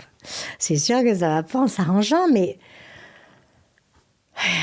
c'est 0.59 0.77
sûr 0.77 1.03
que 1.03 1.15
ça 1.15 1.29
va 1.29 1.43
pas 1.43 1.61
en 1.61 1.69
s'arrangeant, 1.69 2.29
mais 2.33 2.59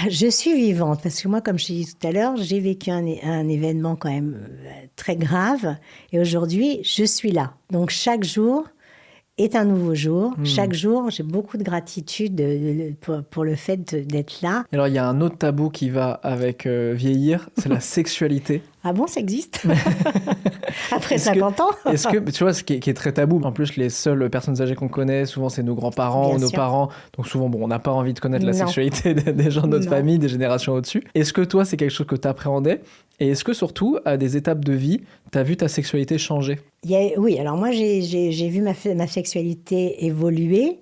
je 0.09 0.27
suis 0.27 0.55
vivante 0.55 1.01
parce 1.03 1.21
que 1.21 1.27
moi, 1.27 1.41
comme 1.41 1.59
je 1.59 1.67
t'ai 1.67 1.73
dit 1.73 1.93
tout 1.99 2.07
à 2.07 2.11
l'heure, 2.11 2.35
j'ai 2.37 2.59
vécu 2.59 2.89
un, 2.89 3.05
événement 3.47 3.95
quand 3.95 4.09
même 4.09 4.35
euh, 4.65 4.69
très 4.95 5.15
grave 5.15 5.75
et 6.11 6.19
aujourd'hui, 6.19 6.79
je 6.83 7.03
suis 7.03 7.31
là. 7.31 7.53
Donc 7.71 7.89
chaque 7.91 8.23
jour 8.23 8.67
est 9.37 9.55
un 9.55 9.65
nouveau 9.65 9.93
jour. 9.93 10.33
Chaque 10.43 10.73
jour, 10.73 11.11
j'ai 11.11 11.21
beaucoup 11.21 11.57
de 11.57 11.63
gratitude 11.63 12.33
de- 12.33 12.43
de- 12.89 12.93
pour, 12.99 13.23
pour 13.23 13.43
le 13.43 13.55
fait 13.55 13.93
d'être 13.93 14.41
là. 14.41 14.63
Alors, 14.73 14.87
il 14.87 14.95
y 14.95 14.97
a 14.97 15.07
un 15.07 15.21
autre 15.21 15.37
tabou 15.37 15.69
qui 15.69 15.91
va 15.91 16.13
avec 16.23 16.65
euh, 16.65 16.93
vieillir, 16.95 17.47
c'est 17.55 17.69
la 17.69 17.79
sexualité. 17.97 18.63
Ah 18.89 18.93
bon, 18.93 19.05
ça 19.07 19.19
existe 19.19 19.63
Après 20.91 21.15
Est-ce 21.15 21.29
que- 21.29 21.35
50 21.35 21.59
ans 21.59 21.69
Est-ce 21.91 22.07
que, 22.07 22.17
tu 22.31 22.43
vois, 22.43 22.53
ce 22.53 22.63
qui 22.63 22.73
est, 22.75 22.79
qui 22.79 22.89
est 22.89 22.93
très 22.93 23.11
tabou, 23.11 23.41
en 23.43 23.51
plus, 23.51 23.75
les 23.75 23.89
seules 23.89 24.29
personnes 24.29 24.61
âgées 24.61 24.75
qu'on 24.75 24.87
connaît, 24.87 25.25
souvent, 25.25 25.49
c'est 25.49 25.63
nos 25.63 25.75
grands-parents 25.75 26.37
nos 26.37 26.47
sûr. 26.47 26.55
parents. 26.55 26.89
Donc, 27.17 27.27
souvent, 27.27 27.49
bon, 27.49 27.59
on 27.63 27.67
n'a 27.67 27.79
pas 27.79 27.91
envie 27.91 28.13
de 28.13 28.19
connaître 28.19 28.45
la 28.45 28.51
Non. 28.53 28.57
sexualité 28.59 29.13
des, 29.13 29.51
gens 29.51 29.61
de 29.63 29.67
notre 29.67 29.85
Non. 29.85 29.89
famille, 29.91 30.19
des 30.19 30.29
générations 30.29 30.73
au-dessus. 30.73 31.03
Est-ce 31.15 31.33
que 31.33 31.41
toi, 31.41 31.65
c'est 31.65 31.75
quelque 31.77 31.91
chose 31.91 32.07
que 32.07 32.15
tu 32.15 32.27
appréhendais 32.27 32.81
Et 33.19 33.29
est-ce 33.29 33.43
que, 33.43 33.53
surtout, 33.53 33.97
à 34.05 34.15
des 34.17 34.37
étapes 34.37 34.63
de 34.63 34.73
vie, 34.73 35.01
tu 35.31 35.37
as 35.37 35.43
vu 35.43 35.57
ta 35.57 35.67
sexualité 35.67 36.17
changer? 36.17 36.59
A- 36.89 37.19
oui, 37.19 37.37
alors 37.39 37.57
moi 37.57 37.71
j'ai 37.71 38.49
vu 38.49 38.61
ma 38.61 39.07
sexualité 39.07 40.05
évoluer 40.05 40.79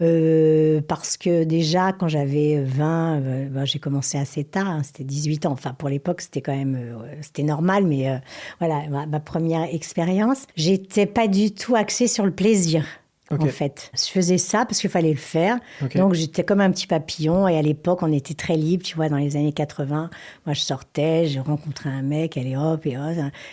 euh, 0.00 0.80
parce 0.86 1.16
que 1.16 1.44
déjà 1.44 1.92
quand 1.92 2.08
j'avais 2.08 2.62
20, 2.62 3.20
euh, 3.20 3.48
ben, 3.48 3.64
j'ai 3.64 3.78
commencé 3.78 4.18
assez 4.18 4.44
tard, 4.44 4.68
hein, 4.68 4.82
c'était 4.82 5.04
18 5.04 5.46
ans. 5.46 5.52
Enfin 5.52 5.74
pour 5.74 5.88
l'époque 5.88 6.20
c'était 6.20 6.40
quand 6.40 6.56
même 6.56 6.76
euh, 6.76 7.14
c'était 7.20 7.42
normal, 7.42 7.84
mais 7.84 8.08
euh, 8.10 8.16
voilà 8.58 8.88
ma, 8.88 9.06
ma 9.06 9.20
première 9.20 9.62
expérience, 9.74 10.46
j'étais 10.56 11.06
pas 11.06 11.28
du 11.28 11.52
tout 11.52 11.76
axée 11.76 12.06
sur 12.06 12.24
le 12.24 12.32
plaisir. 12.32 12.84
En 13.32 13.46
fait, 13.46 13.92
je 13.94 14.10
faisais 14.10 14.38
ça 14.38 14.64
parce 14.64 14.80
qu'il 14.80 14.90
fallait 14.90 15.10
le 15.12 15.16
faire. 15.16 15.58
Donc 15.94 16.14
j'étais 16.14 16.42
comme 16.42 16.60
un 16.60 16.70
petit 16.72 16.88
papillon 16.88 17.46
et 17.46 17.56
à 17.56 17.62
l'époque 17.62 18.00
on 18.02 18.12
était 18.12 18.34
très 18.34 18.56
libre, 18.56 18.82
tu 18.82 18.96
vois, 18.96 19.08
dans 19.08 19.18
les 19.18 19.36
années 19.36 19.52
80. 19.52 20.10
Moi 20.46 20.54
je 20.54 20.60
sortais, 20.60 21.26
je 21.28 21.38
rencontrais 21.38 21.90
un 21.90 22.02
mec, 22.02 22.36
allez 22.36 22.56
hop 22.56 22.84
et 22.86 22.96
hop, 22.98 23.04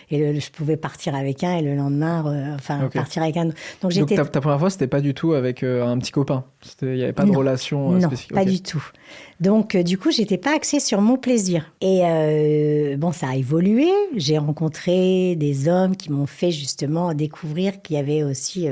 et 0.09 0.17
le- 0.33 0.39
je 0.39 0.49
pouvais 0.49 0.77
partir 0.77 1.13
avec 1.15 1.43
un 1.43 1.57
et 1.57 1.61
le 1.61 1.75
lendemain, 1.75 2.25
euh, 2.25 2.55
enfin 2.55 2.89
partir 2.91 3.21
avec 3.21 3.37
un. 3.37 3.49
autre. 3.49 3.57
Donc 3.83 3.91
j'étais 3.91 4.15
ta, 4.15 4.25
ta 4.25 4.41
première 4.41 4.59
fois, 4.59 4.69
c'était 4.71 4.87
pas 4.87 5.01
du 5.01 5.13
tout 5.13 5.33
avec 5.33 5.61
euh, 5.61 5.85
un 5.85 5.99
petit 5.99 6.11
copain? 6.11 6.43
Il 6.81 6.87
n'y 6.89 7.03
avait 7.03 7.13
pas 7.13 7.23
de 7.25 7.31
Non. 7.31 7.37
relation 7.39 7.91
euh, 7.93 7.99
non, 7.99 8.07
spécifique 8.07 8.33
pas 8.33 8.45
du 8.45 8.61
tout. 8.61 8.83
Donc, 9.39 9.75
euh, 9.75 9.83
du 9.83 9.97
coup, 9.99 10.09
j'étais 10.11 10.37
pas 10.39 10.55
axée 10.55 10.79
sur 10.79 10.99
mon 11.01 11.17
plaisir. 11.17 11.71
Et 11.81 12.95
bon, 12.97 13.11
ça 13.11 13.27
a 13.29 13.35
évolué. 13.35 13.87
J'ai 14.15 14.37
rencontré 14.39 15.35
des 15.35 15.67
hommes 15.69 15.95
qui 15.95 16.11
m'ont 16.11 16.25
fait 16.25 16.49
justement 16.51 17.13
découvrir 17.13 17.81
qu'il 17.83 17.95
y 17.95 17.99
avait 17.99 18.23
aussi. 18.23 18.67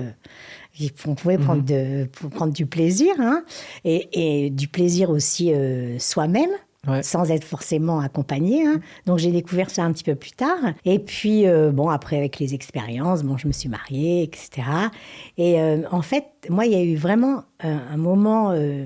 Qu'on 1.04 1.16
pouvait 1.16 1.38
prendre, 1.38 1.62
Mhm. 1.62 1.66
de, 1.66 2.10
prendre 2.30 2.54
du 2.54 2.66
plaisir, 2.66 3.14
hein, 3.20 3.44
et, 3.84 4.46
et 4.46 4.50
du 4.50 4.68
plaisir 4.68 5.10
aussi 5.10 5.54
euh, 5.54 5.98
soi-même, 6.00 6.50
Ouais. 6.88 7.02
sans 7.02 7.32
être 7.32 7.44
forcément 7.46 8.00
accompagné. 8.00 8.64
hein. 8.68 8.80
Donc 9.08 9.18
j'ai 9.18 9.32
découvert 9.32 9.72
ça 9.72 9.84
un 9.84 9.92
petit 9.92 10.04
peu 10.04 10.14
plus 10.14 10.34
tard. 10.34 10.60
Et 10.86 11.00
puis, 11.00 11.48
euh, 11.48 11.72
bon, 11.72 11.90
après, 11.90 12.16
avec 12.16 12.38
les 12.38 12.54
expériences, 12.54 13.24
bon, 13.24 13.38
je 13.38 13.48
me 13.48 13.52
suis 13.54 13.70
mariée, 13.70 14.22
etc. 14.22 14.68
Et 15.40 15.60
euh, 15.60 15.80
en 15.90 16.04
fait, 16.04 16.26
moi, 16.48 16.68
il 16.68 16.74
y 16.74 16.76
a 16.76 16.84
eu 16.84 16.96
vraiment 16.96 17.44
un, 17.60 17.80
un 17.92 17.98
moment 17.98 18.52
euh, 18.52 18.86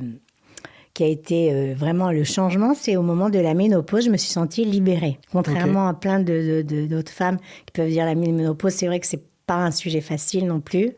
qui 0.93 1.03
a 1.03 1.07
été 1.07 1.73
vraiment 1.73 2.11
le 2.11 2.23
changement, 2.23 2.73
c'est 2.73 2.95
au 2.95 3.01
moment 3.01 3.29
de 3.29 3.39
la 3.39 3.53
ménopause, 3.53 4.05
je 4.05 4.09
me 4.11 4.17
suis 4.17 4.31
sentie 4.31 4.63
libérée. 4.65 5.17
Contrairement 5.33 5.87
à 5.89 5.93
plein 5.93 6.19
de- 6.19 6.23
de- 6.25 6.61
de- 6.61 6.87
d'autres 6.87 7.11
femmes 7.11 7.37
qui 7.65 7.71
peuvent 7.73 7.89
dire 7.89 8.05
la 8.05 8.15
ménopause, 8.15 8.73
c'est 8.73 8.87
vrai 8.87 8.99
que 9.01 9.07
c'est 9.07 9.23
pas 9.49 9.55
un 9.55 9.71
sujet 9.71 9.99
facile 10.01 10.45
non 10.45 10.59
plus. 10.59 10.91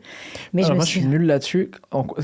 Mais 0.52 0.62
Alors 0.62 0.68
je 0.68 0.72
me 0.72 0.76
moi, 0.76 0.84
suis... 0.84 1.00
je 1.00 1.06
suis 1.06 1.08
nul 1.08 1.22
là-dessus. 1.26 1.70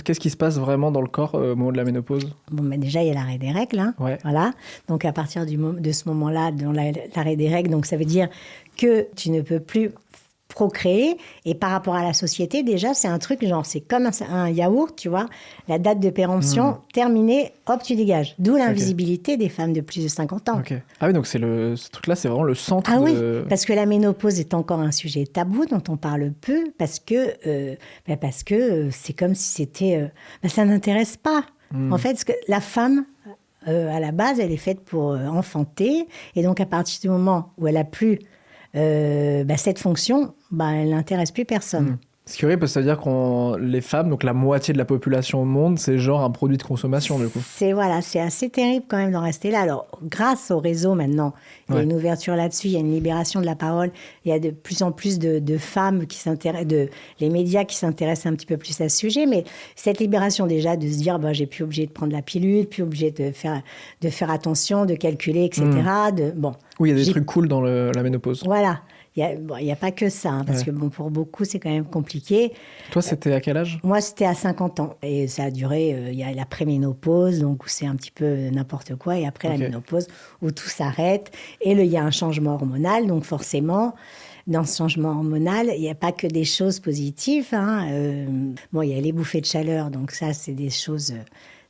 Qu'est-ce 0.04 0.20
qui 0.20 0.28
se 0.28 0.36
passe 0.36 0.58
vraiment 0.58 0.90
dans 0.90 1.00
le 1.00 1.08
corps 1.08 1.34
euh, 1.36 1.52
au 1.54 1.56
moment 1.56 1.72
de 1.72 1.78
la 1.78 1.84
ménopause? 1.84 2.30
Bon, 2.50 2.62
mais 2.62 2.76
déjà, 2.76 3.00
il 3.02 3.08
y 3.08 3.10
a 3.10 3.14
l'arrêt 3.14 3.38
des 3.38 3.50
règles. 3.50 3.78
hein. 3.78 3.94
Ouais. 3.98 4.18
Voilà. 4.24 4.52
Donc, 4.88 5.04
à 5.06 5.12
partir 5.12 5.46
du 5.46 5.56
de 5.56 5.92
ce 5.92 6.06
moment-là, 6.10 6.52
dans 6.52 6.72
la- 6.72 6.92
l'arrêt 7.16 7.36
des 7.36 7.48
règles, 7.48 7.70
donc 7.70 7.86
ça 7.86 7.96
veut 7.96 8.04
dire 8.04 8.28
que 8.76 9.06
tu 9.16 9.30
ne 9.30 9.40
peux 9.40 9.58
plus 9.60 9.90
procréer. 10.58 11.16
Et 11.44 11.54
par 11.54 11.70
rapport 11.70 11.94
à 11.94 12.02
la 12.02 12.12
société, 12.12 12.64
déjà, 12.64 12.92
c'est 12.92 13.06
un 13.06 13.20
truc 13.20 13.46
genre, 13.46 13.64
c'est 13.64 13.80
comme 13.80 14.06
un, 14.06 14.34
un 14.34 14.50
yaourt, 14.50 14.96
tu 14.96 15.08
vois. 15.08 15.26
La 15.68 15.78
date 15.78 16.00
de 16.00 16.10
péremption 16.10 16.78
terminée, 16.92 17.52
hop, 17.66 17.80
tu 17.80 17.94
dégages. 17.94 18.34
D'où 18.40 18.56
l'invisibilité 18.56 19.36
des 19.36 19.48
femmes 19.48 19.72
de 19.72 19.80
plus 19.80 20.02
de 20.02 20.08
50 20.08 20.48
ans. 20.48 20.62
Ah 21.00 21.06
oui, 21.06 21.12
donc 21.12 21.28
c'est 21.28 21.38
le, 21.38 21.76
ce 21.76 21.90
truc-là, 21.90 22.16
c'est 22.16 22.26
vraiment 22.26 22.42
le 22.42 22.56
centre 22.56 22.90
Ah 22.92 23.00
oui, 23.00 23.14
parce 23.48 23.64
que 23.64 23.72
la 23.72 23.86
ménopause 23.86 24.40
est 24.40 24.52
encore 24.52 24.80
un 24.80 24.90
sujet 24.90 25.26
tabou 25.26 25.64
dont 25.66 25.82
on 25.88 25.96
parle 25.96 26.32
peu, 26.32 26.72
parce 26.76 26.98
que 26.98 27.34
euh, 27.46 27.76
ben 28.06 28.16
parce 28.16 28.42
que 28.42 28.54
euh, 28.54 28.88
c'est 28.90 29.12
comme 29.12 29.36
si 29.36 29.48
c'était, 29.48 29.96
euh, 29.96 30.08
ben 30.42 30.48
ça 30.48 30.64
n'intéresse 30.64 31.16
pas. 31.16 31.44
Hmm. 31.70 31.92
En 31.92 31.98
fait, 31.98 32.24
que 32.24 32.32
la 32.48 32.60
femme, 32.60 33.04
euh, 33.66 33.94
à 33.94 34.00
la 34.00 34.12
base, 34.12 34.40
elle 34.40 34.52
est 34.52 34.56
faite 34.56 34.80
pour 34.80 35.12
euh, 35.12 35.26
enfanter. 35.26 36.06
Et 36.36 36.42
donc, 36.42 36.60
à 36.60 36.66
partir 36.66 37.00
du 37.00 37.08
moment 37.08 37.52
où 37.58 37.66
elle 37.66 37.76
a 37.76 37.84
plus 37.84 38.18
euh, 38.76 39.44
bah, 39.44 39.56
cette 39.56 39.78
fonction, 39.78 40.34
bah, 40.50 40.72
elle 40.74 40.90
n'intéresse 40.90 41.30
plus 41.30 41.44
personne. 41.44 41.84
Mm. 41.84 41.98
Ce 42.26 42.36
qui 42.36 42.42
est 42.42 42.44
horrible, 42.44 42.60
parce 42.60 42.72
que 42.72 42.74
ça 42.74 42.80
veut 42.80 42.86
dire 42.86 42.98
qu'on 42.98 43.56
les 43.56 43.80
femmes, 43.80 44.10
donc 44.10 44.22
la 44.22 44.34
moitié 44.34 44.74
de 44.74 44.78
la 44.78 44.84
population 44.84 45.40
au 45.40 45.44
monde, 45.46 45.78
c'est 45.78 45.96
genre 45.96 46.20
un 46.22 46.28
produit 46.30 46.58
de 46.58 46.62
consommation 46.62 47.18
du 47.18 47.26
coup. 47.26 47.40
C'est 47.42 47.72
voilà, 47.72 48.02
c'est 48.02 48.20
assez 48.20 48.50
terrible 48.50 48.84
quand 48.86 48.98
même 48.98 49.12
d'en 49.12 49.22
rester 49.22 49.50
là. 49.50 49.62
Alors, 49.62 49.86
grâce 50.02 50.50
au 50.50 50.58
réseau 50.58 50.92
maintenant, 50.94 51.32
il 51.70 51.72
y 51.72 51.74
a 51.76 51.78
Ouais. 51.78 51.84
une 51.84 51.94
ouverture 51.94 52.36
là-dessus, 52.36 52.66
il 52.66 52.72
y 52.74 52.76
a 52.76 52.80
une 52.80 52.92
libération 52.92 53.40
de 53.40 53.46
la 53.46 53.54
parole, 53.54 53.92
il 54.26 54.28
y 54.28 54.32
a 54.34 54.38
de 54.38 54.50
plus 54.50 54.82
en 54.82 54.92
plus 54.92 55.18
de, 55.18 55.38
de 55.38 55.56
femmes 55.56 56.06
qui 56.06 56.18
s'intéressent, 56.18 56.66
de 56.68 56.90
les 57.18 57.30
médias 57.30 57.64
qui 57.64 57.76
s'intéressent 57.76 58.26
un 58.30 58.34
petit 58.36 58.44
peu 58.44 58.58
plus 58.58 58.78
à 58.82 58.90
ce 58.90 58.98
sujet. 58.98 59.24
Mais 59.24 59.44
cette 59.74 59.98
libération 59.98 60.46
déjà 60.46 60.76
de 60.76 60.86
se 60.86 60.98
dire, 60.98 61.18
bah, 61.18 61.32
j'ai 61.32 61.46
plus 61.46 61.64
obligé 61.64 61.86
de 61.86 61.92
prendre 61.92 62.12
la 62.12 62.20
pilule, 62.20 62.66
plus 62.66 62.82
obligé 62.82 63.10
de 63.10 63.30
faire 63.32 63.62
de 64.02 64.10
faire 64.10 64.30
attention, 64.30 64.84
de 64.84 64.96
calculer, 64.96 65.46
etc. 65.46 65.64
De 66.14 66.30
bon, 66.32 66.52
Oui, 66.78 66.90
il 66.90 66.98
y 66.98 67.00
a 67.00 67.04
des 67.04 67.10
trucs 67.10 67.26
cool 67.26 67.48
dans 67.48 67.60
le- 67.60 67.90
la 67.92 68.02
ménopause. 68.02 68.42
voilà. 68.44 68.82
Il 69.16 69.24
n'y 69.24 69.32
a, 69.32 69.34
bon, 69.74 69.76
pas 69.80 69.90
que 69.90 70.08
ça, 70.10 70.30
hein, 70.30 70.44
parce 70.44 70.60
Ouais. 70.60 70.66
que 70.66 70.70
bon, 70.70 70.90
pour 70.90 71.10
beaucoup, 71.10 71.44
c'est 71.44 71.58
quand 71.58 71.70
même 71.70 71.86
compliqué. 71.86 72.52
Toi, 72.92 73.02
c'était 73.02 73.32
à 73.32 73.40
quel 73.40 73.56
âge? 73.56 73.80
Moi, 73.82 74.00
c'était 74.00 74.26
à 74.26 74.34
50 74.34 74.78
ans. 74.78 74.94
Et 75.02 75.26
ça 75.26 75.44
a 75.44 75.50
duré, 75.50 75.92
euh, 75.92 76.10
il 76.12 76.18
y 76.18 76.22
a 76.22 76.30
la 76.32 76.44
préménopause, 76.44 77.40
donc 77.40 77.64
où 77.64 77.68
c'est 77.68 77.86
un 77.86 77.96
petit 77.96 78.12
peu 78.12 78.48
n'importe 78.50 78.94
quoi, 78.94 79.18
et 79.18 79.26
après 79.26 79.48
la 79.48 79.58
ménopause, 79.58 80.06
où 80.40 80.52
tout 80.52 80.68
s'arrête. 80.68 81.32
Et 81.62 81.72
il 81.72 81.84
y 81.86 81.96
a 81.96 82.04
un 82.04 82.12
changement 82.12 82.54
hormonal, 82.54 83.08
donc 83.08 83.24
forcément, 83.24 83.96
dans 84.46 84.62
ce 84.62 84.76
changement 84.76 85.08
hormonal, 85.10 85.68
il 85.74 85.80
n'y 85.80 85.90
a 85.90 85.96
pas 85.96 86.12
que 86.12 86.28
des 86.28 86.44
choses 86.44 86.78
positives. 86.78 87.48
hein. 87.52 87.88
Euh, 87.90 88.26
bon, 88.72 88.82
il 88.82 88.90
y 88.94 88.96
a 88.96 89.00
les 89.00 89.10
bouffées 89.12 89.40
de 89.40 89.46
chaleur, 89.46 89.90
donc 89.90 90.12
ça, 90.12 90.32
c'est 90.32 90.52
des 90.54 90.70
choses 90.70 91.10
euh, 91.10 91.24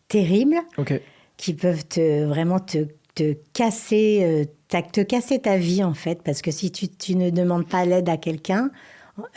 terribles 0.08 0.56
Ok. 0.76 1.00
qui 1.38 1.54
peuvent 1.54 1.86
te, 1.86 2.24
vraiment 2.24 2.58
te, 2.58 2.78
te 3.18 3.34
casser, 3.52 4.20
euh, 4.22 4.44
te 4.92 5.00
casser 5.00 5.40
ta 5.40 5.56
vie 5.56 5.82
en 5.82 5.94
fait, 5.94 6.22
parce 6.22 6.40
que 6.40 6.50
si 6.52 6.70
tu, 6.70 6.88
tu 6.88 7.16
ne 7.16 7.30
demandes 7.30 7.66
pas 7.66 7.84
l'aide 7.84 8.08
à 8.08 8.16
quelqu'un, 8.16 8.70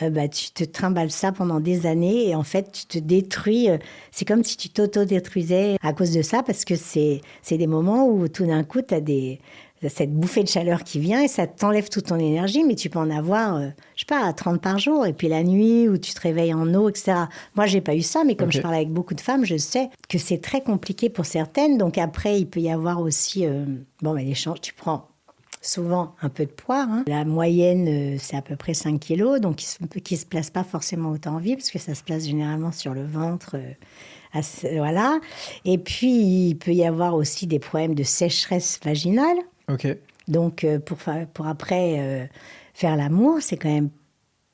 euh, 0.02 0.10
bah, 0.10 0.28
tu 0.28 0.52
te 0.52 0.62
trimbales 0.62 1.10
ça 1.10 1.32
pendant 1.32 1.58
des 1.58 1.86
années 1.86 2.28
et 2.28 2.34
en 2.36 2.44
fait 2.44 2.70
tu 2.70 2.86
te 2.86 2.98
détruis. 2.98 3.68
euh, 3.68 3.78
c'est 4.12 4.24
comme 4.24 4.44
si 4.44 4.56
tu 4.56 4.68
t'auto-détruisais 4.68 5.76
à 5.82 5.92
cause 5.92 6.12
de 6.12 6.22
ça, 6.22 6.44
parce 6.44 6.64
que 6.64 6.76
c'est 6.76 7.20
des 7.50 7.66
moments 7.66 8.06
où 8.06 8.28
tout 8.28 8.46
d'un 8.46 8.62
coup 8.62 8.82
tu 8.82 8.94
as 8.94 9.00
des 9.00 9.40
cette 9.88 10.12
bouffée 10.12 10.42
de 10.42 10.48
chaleur 10.48 10.84
qui 10.84 10.98
vient 11.00 11.22
et 11.22 11.28
ça 11.28 11.46
t'enlève 11.46 11.88
toute 11.88 12.06
ton 12.06 12.16
énergie, 12.18 12.64
mais 12.64 12.74
tu 12.74 12.88
peux 12.90 12.98
en 12.98 13.10
avoir, 13.10 13.56
euh, 13.56 13.68
je 13.96 14.00
sais 14.00 14.06
pas, 14.06 14.32
30 14.32 14.60
par 14.60 14.78
jour. 14.78 15.06
Et 15.06 15.12
puis 15.12 15.28
la 15.28 15.42
nuit 15.42 15.88
où 15.88 15.98
tu 15.98 16.12
te 16.14 16.20
réveilles 16.20 16.54
en 16.54 16.72
eau, 16.74 16.88
etc. 16.88 17.12
Moi, 17.54 17.66
j'ai 17.66 17.80
pas 17.80 17.94
eu 17.94 18.02
ça, 18.02 18.22
mais 18.24 18.34
comme 18.36 18.50
je 18.52 18.58
parle 18.62 18.74
avec 18.74 18.90
beaucoup 18.90 19.14
de 19.14 19.20
femmes, 19.20 19.44
je 19.44 19.56
sais 19.56 19.88
que 20.08 20.18
c'est 20.18 20.38
très 20.38 20.60
compliqué 20.62 21.08
pour 21.10 21.26
certaines. 21.26 21.78
Donc 21.78 21.98
après, 21.98 22.38
il 22.40 22.46
peut 22.46 22.60
y 22.60 22.70
avoir 22.70 23.00
aussi, 23.00 23.46
euh, 23.46 23.64
bon, 24.02 24.12
mais 24.14 24.24
les 24.24 24.34
chances, 24.34 24.60
tu 24.60 24.72
prends 24.74 25.08
souvent 25.60 26.14
un 26.22 26.28
peu 26.28 26.44
de 26.44 26.50
poids. 26.50 26.86
hein. 26.90 27.04
La 27.06 27.24
moyenne, 27.24 27.86
euh, 27.88 28.16
c'est 28.20 28.36
à 28.36 28.42
peu 28.42 28.56
près 28.56 28.74
5 28.74 28.98
kilos, 28.98 29.40
donc 29.40 29.56
qui 29.56 29.66
se, 29.66 29.78
qui 30.00 30.16
se 30.16 30.26
place 30.26 30.50
pas 30.50 30.64
forcément 30.64 31.10
autant 31.10 31.34
en 31.36 31.38
vie, 31.38 31.54
parce 31.54 31.70
que 31.70 31.78
ça 31.78 31.94
se 31.94 32.02
place 32.02 32.24
généralement 32.26 32.72
sur 32.72 32.94
le 32.94 33.04
ventre. 33.04 33.56
euh, 33.56 33.72
à 34.34 34.42
ce- 34.42 34.78
voilà. 34.78 35.20
Et 35.66 35.76
puis, 35.78 36.48
il 36.48 36.54
peut 36.56 36.72
y 36.72 36.84
avoir 36.86 37.14
aussi 37.14 37.46
des 37.46 37.58
problèmes 37.58 37.94
de 37.94 38.02
sécheresse 38.02 38.80
vaginale. 38.82 39.36
Ok. 39.72 39.86
Donc, 40.28 40.64
euh, 40.64 40.78
pour, 40.78 40.98
pour 41.34 41.46
après 41.46 41.96
euh, 41.98 42.26
faire 42.74 42.96
l'amour, 42.96 43.38
c'est 43.40 43.56
quand 43.56 43.70
même. 43.70 43.90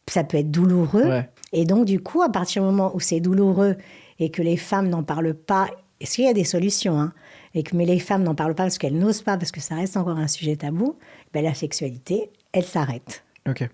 Ça 0.08 0.24
peut 0.24 0.38
être 0.38 0.50
douloureux. 0.50 1.04
Ouais. 1.04 1.28
Et 1.52 1.64
donc, 1.64 1.84
du 1.84 2.00
coup, 2.00 2.22
à 2.22 2.30
partir 2.30 2.62
du 2.62 2.66
moment 2.68 2.94
où 2.94 3.00
c'est 3.00 3.20
douloureux 3.20 3.76
et 4.18 4.30
que 4.30 4.40
les 4.40 4.56
femmes 4.56 4.88
n'en 4.88 5.02
parlent 5.02 5.34
pas, 5.34 5.68
est-ce 6.00 6.14
qu'il 6.16 6.24
y 6.24 6.28
a 6.28 6.32
des 6.32 6.44
solutions 6.44 6.98
hein? 6.98 7.12
Et 7.54 7.62
que, 7.62 7.76
Mais 7.76 7.84
les 7.84 7.98
femmes 7.98 8.22
n'en 8.22 8.34
parlent 8.34 8.54
pas 8.54 8.64
parce 8.64 8.78
qu'elles 8.78 8.96
n'osent 8.98 9.22
pas, 9.22 9.36
parce 9.36 9.52
que 9.52 9.60
ça 9.60 9.74
reste 9.74 9.96
encore 9.96 10.16
un 10.18 10.28
sujet 10.28 10.56
tabou, 10.56 10.96
ben, 11.34 11.42
la 11.44 11.54
sexualité, 11.54 12.30
elle 12.52 12.64
s'arrête. 12.64 13.24
Ok. 13.48 13.68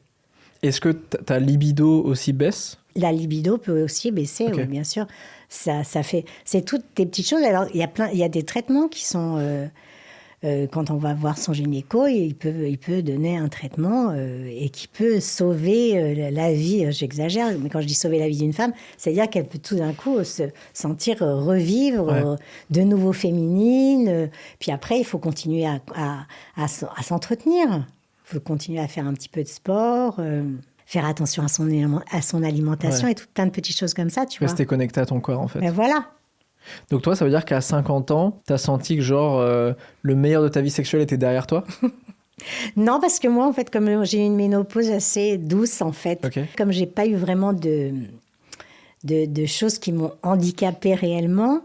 Est-ce 0.62 0.80
que 0.80 0.88
ta 0.88 1.38
libido 1.38 2.02
aussi 2.02 2.32
baisse? 2.32 2.78
La 2.96 3.12
libido 3.12 3.58
peut 3.58 3.82
aussi 3.82 4.10
baisser, 4.10 4.46
Ok. 4.46 4.54
oui, 4.56 4.64
bien 4.64 4.84
sûr. 4.84 5.06
Ça, 5.48 5.84
ça 5.84 6.02
fait, 6.02 6.24
c'est 6.44 6.64
toutes 6.64 6.84
des 6.96 7.06
petites 7.06 7.28
choses. 7.28 7.42
Alors, 7.44 7.66
il 7.74 7.80
y 7.80 7.82
a 7.82 7.88
plein, 7.88 8.08
il 8.10 8.18
y 8.18 8.24
a 8.24 8.28
des 8.28 8.44
traitements 8.44 8.88
qui 8.88 9.04
sont, 9.04 9.36
euh, 9.38 9.66
euh, 10.42 10.66
quand 10.66 10.90
on 10.90 10.96
va 10.96 11.14
voir 11.14 11.38
son 11.38 11.52
gynéco, 11.52 12.06
il 12.06 12.34
peut, 12.34 12.68
il 12.68 12.78
peut 12.78 13.02
donner 13.02 13.36
un 13.36 13.48
traitement 13.48 14.10
euh, 14.10 14.46
et 14.50 14.68
qui 14.70 14.88
peut 14.88 15.20
sauver 15.20 15.96
euh, 15.96 16.30
la- 16.30 16.52
vie. 16.52 16.90
J'exagère, 16.92 17.48
mais 17.60 17.68
quand 17.70 17.80
je 17.80 17.86
dis 17.86 17.94
sauver 17.94 18.18
la 18.18 18.28
vie 18.28 18.38
d'une 18.38 18.52
femme, 18.52 18.72
c'est-à-dire 18.96 19.28
qu'elle 19.30 19.46
peut 19.46 19.58
tout 19.58 19.76
d'un 19.76 19.92
coup 19.92 20.22
se 20.24 20.42
sentir 20.72 21.18
revivre, 21.20 22.06
Ouais. 22.06 22.36
de 22.70 22.80
nouveau 22.82 23.12
féminine. 23.12 24.30
Puis 24.58 24.70
après, 24.72 24.98
il 24.98 25.04
faut 25.04 25.18
continuer 25.18 25.66
à, 25.66 25.80
à, 25.94 26.26
à 26.56 26.64
s- 26.64 26.84
à 26.96 27.02
s'entretenir. 27.02 27.66
Il 27.70 28.34
faut 28.34 28.40
continuer 28.40 28.80
à 28.80 28.88
faire 28.88 29.06
un 29.06 29.12
petit 29.14 29.28
peu 29.28 29.42
de 29.42 29.48
sport. 29.48 30.20
Faire 30.86 31.06
attention 31.06 31.42
à 31.42 31.48
son, 31.48 31.66
aliment- 31.66 32.02
à 32.10 32.20
son 32.20 32.42
alimentation 32.42 33.06
Ouais. 33.06 33.12
et 33.12 33.14
tout 33.14 33.24
plein 33.32 33.46
de 33.46 33.50
petites 33.50 33.76
choses 33.78 33.94
comme 33.94 34.10
ça, 34.10 34.26
tu 34.26 34.38
vois. 34.40 34.48
Rester 34.48 34.66
connecté 34.66 35.00
à 35.00 35.06
ton 35.06 35.18
corps 35.20 35.40
en 35.40 35.48
fait. 35.48 35.58
Ben 35.60 35.72
voilà. 35.72 36.06
Donc 36.90 37.02
toi, 37.02 37.14
ça 37.16 37.24
veut 37.24 37.30
dire 37.30 37.44
qu'à 37.44 37.60
50 37.60 38.10
ans, 38.10 38.40
t'as 38.46 38.58
senti 38.58 38.96
que 38.96 39.02
genre 39.02 39.38
euh, 39.40 39.72
le 40.02 40.14
meilleur 40.14 40.42
de 40.42 40.48
ta 40.48 40.60
vie 40.60 40.70
sexuelle 40.70 41.02
était 41.02 41.16
derrière 41.18 41.46
toi? 41.46 41.64
Non, 42.76 42.98
parce 43.00 43.20
que 43.20 43.28
moi, 43.28 43.46
en 43.46 43.52
fait, 43.52 43.70
comme 43.70 44.04
j'ai 44.04 44.18
eu 44.18 44.26
une 44.26 44.34
ménopause 44.34 44.90
assez 44.90 45.38
douce, 45.38 45.80
en 45.80 45.92
fait, 45.92 46.24
Ok. 46.26 46.40
comme 46.58 46.72
j'ai 46.72 46.84
pas 46.86 47.06
eu 47.06 47.14
vraiment 47.14 47.52
de, 47.52 47.92
de, 49.04 49.26
de 49.26 49.46
choses 49.46 49.78
qui 49.78 49.92
m'ont 49.92 50.10
handicapée 50.24 50.94
réellement, 50.94 51.60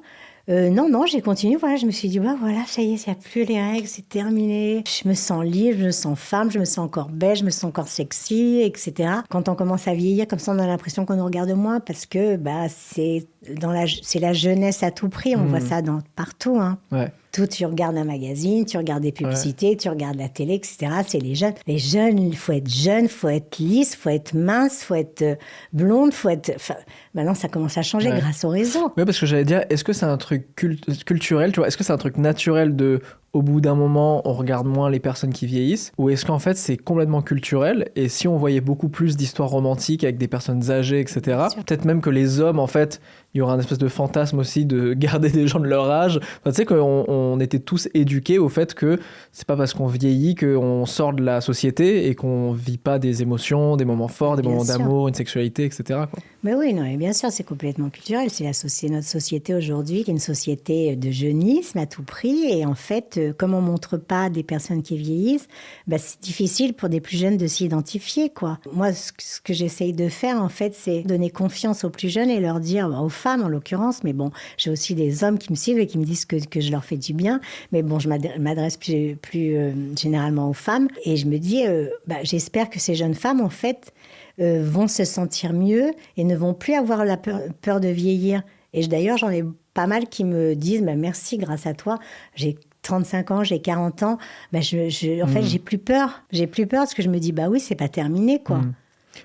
euh, 0.50 0.70
non, 0.70 0.90
non, 0.90 1.06
j'ai 1.06 1.22
continué. 1.22 1.56
Voilà, 1.56 1.76
je 1.76 1.86
me 1.86 1.92
suis 1.92 2.10
dit, 2.10 2.20
bah 2.20 2.36
voilà, 2.40 2.64
ça 2.66 2.82
y 2.82 2.94
est, 2.94 3.06
il 3.06 3.10
n'y 3.10 3.14
a 3.14 3.16
plus 3.16 3.44
les 3.44 3.62
règles, 3.62 3.88
c'est 3.88 4.08
terminé. 4.08 4.84
Je 4.86 5.08
me 5.08 5.14
sens 5.14 5.44
libre, 5.44 5.78
je 5.80 5.86
me 5.86 5.92
sens 5.92 6.18
femme, 6.18 6.50
je 6.50 6.58
me 6.58 6.66
sens 6.66 6.80
encore 6.80 7.10
belle, 7.10 7.38
je 7.38 7.44
me 7.44 7.52
sens 7.52 7.66
encore 7.66 7.88
sexy, 7.88 8.62
etc. 8.64 9.12
Quand 9.30 9.48
on 9.48 9.56
commence 9.56 9.88
à 9.88 9.94
vieillir, 9.94 10.28
comme 10.28 10.40
ça, 10.40 10.52
on 10.52 10.60
a 10.60 10.66
l'impression 10.66 11.06
qu'on 11.06 11.16
nous 11.16 11.26
regarde 11.26 11.52
moins 11.52 11.80
parce 11.80 12.06
que 12.06 12.36
bah, 12.36 12.68
c'est 12.68 13.28
dans 13.60 13.72
la, 13.72 13.86
c'est 14.02 14.20
la 14.20 14.34
jeunesse 14.34 14.82
à 14.82 14.92
tout 14.92 15.10
prix. 15.10 15.36
On 15.36 15.46
voit 15.46 15.62
ça 15.62 15.82
dans, 15.82 16.00
partout. 16.16 16.58
Hein. 16.60 16.80
Ouais. 16.92 17.12
Tout, 17.32 17.46
tu 17.46 17.64
regardes 17.66 17.96
un 17.98 18.06
magazine, 18.06 18.66
tu 18.66 18.78
regardes 18.78 19.04
des 19.04 19.12
publicités, 19.12 19.78
tu 19.78 19.88
regardes 19.88 20.16
la 20.18 20.30
télé, 20.30 20.56
etc. 20.56 20.88
C'est 21.08 21.20
les 21.20 21.36
jeunes. 21.36 21.54
Les 21.68 21.78
jeunes, 21.78 22.18
il 22.20 22.36
faut 22.36 22.54
être 22.54 22.70
jeune, 22.70 23.08
faut 23.08 23.28
être 23.30 23.60
lisse, 23.60 23.96
faut 23.96 24.10
être 24.10 24.34
mince, 24.34 24.84
faut 24.84 24.96
être 24.96 25.22
euh, 25.22 25.36
blonde, 25.72 26.12
faut 26.12 26.30
être. 26.30 26.52
enfin, 26.56 26.74
maintenant, 27.14 27.36
ça 27.36 27.48
commence 27.48 27.78
à 27.78 27.84
changer 27.84 28.10
Ouais. 28.10 28.20
grâce 28.20 28.44
au 28.44 28.50
réseau. 28.50 28.92
Ouais, 28.98 29.06
parce 29.06 29.20
que 29.20 29.26
j'allais 29.28 29.46
dire, 29.46 29.64
est-ce 29.70 29.84
que 29.84 29.94
c'est 29.94 30.06
un 30.08 30.18
truc 30.18 30.48
cult- 30.56 31.04
culturel, 31.04 31.52
tu 31.52 31.60
vois? 31.60 31.68
Est-ce 31.68 31.78
que 31.78 31.84
c'est 31.84 31.94
un 31.94 31.98
truc 31.98 32.18
naturel 32.18 32.76
de, 32.76 33.02
au 33.34 33.42
bout 33.42 33.62
d'un 33.62 33.76
moment, 33.76 34.22
on 34.28 34.34
regarde 34.34 34.68
moins 34.68 34.90
les 34.90 35.00
personnes 35.00 35.34
qui 35.34 35.46
vieillissent? 35.46 35.92
Ou 35.98 36.10
est-ce 36.10 36.26
qu'en 36.26 36.40
fait, 36.40 36.58
c'est 36.58 36.78
complètement 36.78 37.22
culturel? 37.22 37.90
Et 37.96 38.10
si 38.10 38.28
on 38.28 38.38
voyait 38.38 38.62
beaucoup 38.62 38.90
plus 38.90 39.18
d'histoires 39.18 39.50
romantiques 39.50 40.04
avec 40.04 40.18
des 40.18 40.28
personnes 40.28 40.72
âgées, 40.72 41.00
etc., 41.00 41.48
peut-être 41.56 41.86
même 41.86 42.02
que 42.02 42.10
les 42.10 42.40
hommes, 42.40 42.60
en 42.60 42.68
fait, 42.68 43.02
il 43.34 43.38
y 43.38 43.42
aura 43.42 43.54
un 43.54 43.60
espèce 43.60 43.78
de 43.78 43.88
fantasme 43.88 44.40
aussi 44.40 44.66
de 44.66 44.94
garder 44.98 45.30
des 45.30 45.48
gens 45.48 45.60
de 45.60 45.68
leur 45.68 45.90
âge. 45.90 46.20
Enfin, 46.40 46.52
tu 46.52 46.56
sais 46.56 46.66
qu'on 46.66 47.06
on 47.08 47.40
était 47.40 47.60
tous 47.60 47.88
éduqués 47.94 48.40
au 48.40 48.50
fait 48.50 48.74
que 48.74 49.00
c'est 49.32 49.46
pas 49.46 49.56
parce 49.56 49.74
qu'on 49.74 49.88
vieillit 49.88 50.36
qu'on 50.36 50.86
sort 50.86 51.14
de 51.14 51.24
la 51.24 51.42
société 51.42 52.08
et 52.08 52.16
qu'on 52.16 52.52
vit 52.52 52.78
pas 52.78 52.98
des 52.98 53.22
émotions, 53.22 53.78
des 53.78 53.86
moments 53.86 54.08
forts, 54.08 54.36
des 54.36 54.42
Bien 54.42 54.52
moments 54.52 54.66
d'amour, 54.66 55.08
une 55.08 55.14
sexualité, 55.14 55.66
etc. 55.66 55.84
quoi. 56.12 56.20
Mais 56.42 56.56
oui, 56.56 56.74
non, 56.74 56.84
mais 56.84 56.96
bien 56.96 57.12
sûr, 57.12 57.32
c'est 57.32 57.44
complètement 57.44 57.90
culturel. 57.90 58.30
C'est 58.30 58.90
notre 58.90 59.08
société 59.08 59.54
aujourd'hui 59.54 60.04
qui 60.04 60.10
est 60.10 60.14
une 60.14 60.20
société 60.20 60.96
de 60.96 61.12
jeunisme 61.12 61.78
à 61.80 61.86
tout 61.86 62.04
prix. 62.04 62.46
Et 62.50 62.66
en 62.66 62.76
fait, 62.76 63.19
euh, 63.20 63.34
comme 63.34 63.54
on 63.54 63.62
montre 63.62 63.98
pas 63.98 64.30
des 64.30 64.44
personnes 64.44 64.82
qui 64.82 64.98
vieillissent, 64.98 65.48
bah, 65.88 65.98
c'est 65.98 66.22
difficile 66.22 66.74
pour 66.74 66.90
des 66.90 67.02
plus 67.02 67.18
jeunes 67.18 67.38
de 67.38 67.48
s'identifier, 67.48 68.30
quoi. 68.30 68.60
Moi, 68.74 68.94
ce 68.94 69.12
que, 69.42 69.54
j'essaye 69.54 69.94
de 69.94 70.10
faire, 70.10 70.42
en 70.42 70.50
fait, 70.50 70.74
c'est 70.74 71.04
donner 71.04 71.30
confiance 71.30 71.84
aux 71.84 71.90
plus 71.90 72.10
jeunes 72.10 72.30
et 72.30 72.40
leur 72.40 72.60
dire, 72.60 72.90
bah, 72.90 73.02
aux 73.02 73.10
femmes 73.10 73.44
en 73.44 73.50
l'occurrence, 73.50 74.04
mais 74.04 74.14
bon, 74.14 74.32
j'ai 74.58 74.70
aussi 74.72 74.96
des 74.96 75.24
hommes 75.24 75.38
qui 75.38 75.52
me 75.52 75.56
suivent 75.56 75.80
et 75.80 75.88
qui 75.88 75.98
me 75.98 76.06
disent 76.06 76.26
que, 76.26 76.38
que 76.38 76.62
je 76.62 76.72
leur 76.72 76.86
fais 76.86 76.98
du 76.98 77.14
bien. 77.14 77.42
Mais 77.72 77.84
bon, 77.84 78.00
je 78.00 78.10
m'ad- 78.10 78.40
m'adresse 78.40 78.78
plus, 78.78 79.18
euh, 79.36 79.72
généralement 79.96 80.50
aux 80.50 80.54
femmes. 80.54 80.88
Et 81.06 81.18
je 81.18 81.28
me 81.28 81.38
dis, 81.38 81.66
euh, 81.68 81.90
bah, 82.08 82.18
j'espère 82.24 82.70
que 82.70 82.80
ces 82.80 82.96
jeunes 82.96 83.16
femmes, 83.16 83.42
en 83.42 83.50
fait, 83.50 83.94
euh, 84.40 84.64
vont 84.64 84.88
se 84.88 85.04
sentir 85.04 85.52
mieux 85.52 85.92
et 86.16 86.24
ne 86.24 86.36
vont 86.36 86.54
plus 86.54 86.74
avoir 86.74 87.04
la 87.04 87.18
peur, 87.18 87.80
de 87.82 87.90
vieillir. 87.90 88.42
Et 88.74 88.88
d'ailleurs, 88.88 89.18
j'en 89.18 89.30
ai 89.30 89.44
pas 89.74 89.86
mal 89.86 90.08
qui 90.08 90.24
me 90.24 90.56
disent 90.56 90.82
bah, 90.82 90.96
merci, 90.96 91.38
grâce 91.38 91.66
à 91.68 91.74
toi, 91.74 92.00
j'ai 92.36 92.58
35 92.90 93.32
ans, 93.32 93.44
j'ai 93.44 93.60
40 93.62 94.02
ans, 94.04 94.18
bah, 94.52 94.62
je, 94.62 94.90
je- 94.90 95.22
en 95.24 95.28
fait, 95.28 95.44
j'ai 95.44 95.60
plus 95.60 95.78
peur. 95.78 96.24
J'ai 96.32 96.48
plus 96.48 96.66
peur 96.66 96.82
parce 96.82 96.94
que 96.96 97.04
je 97.04 97.10
me 97.10 97.20
dis 97.20 97.32
bah 97.32 97.48
oui, 97.50 97.60
c'est 97.60 97.76
pas 97.76 97.88
terminé, 97.90 98.42
quoi. 98.42 98.58
Mm. 98.58 98.74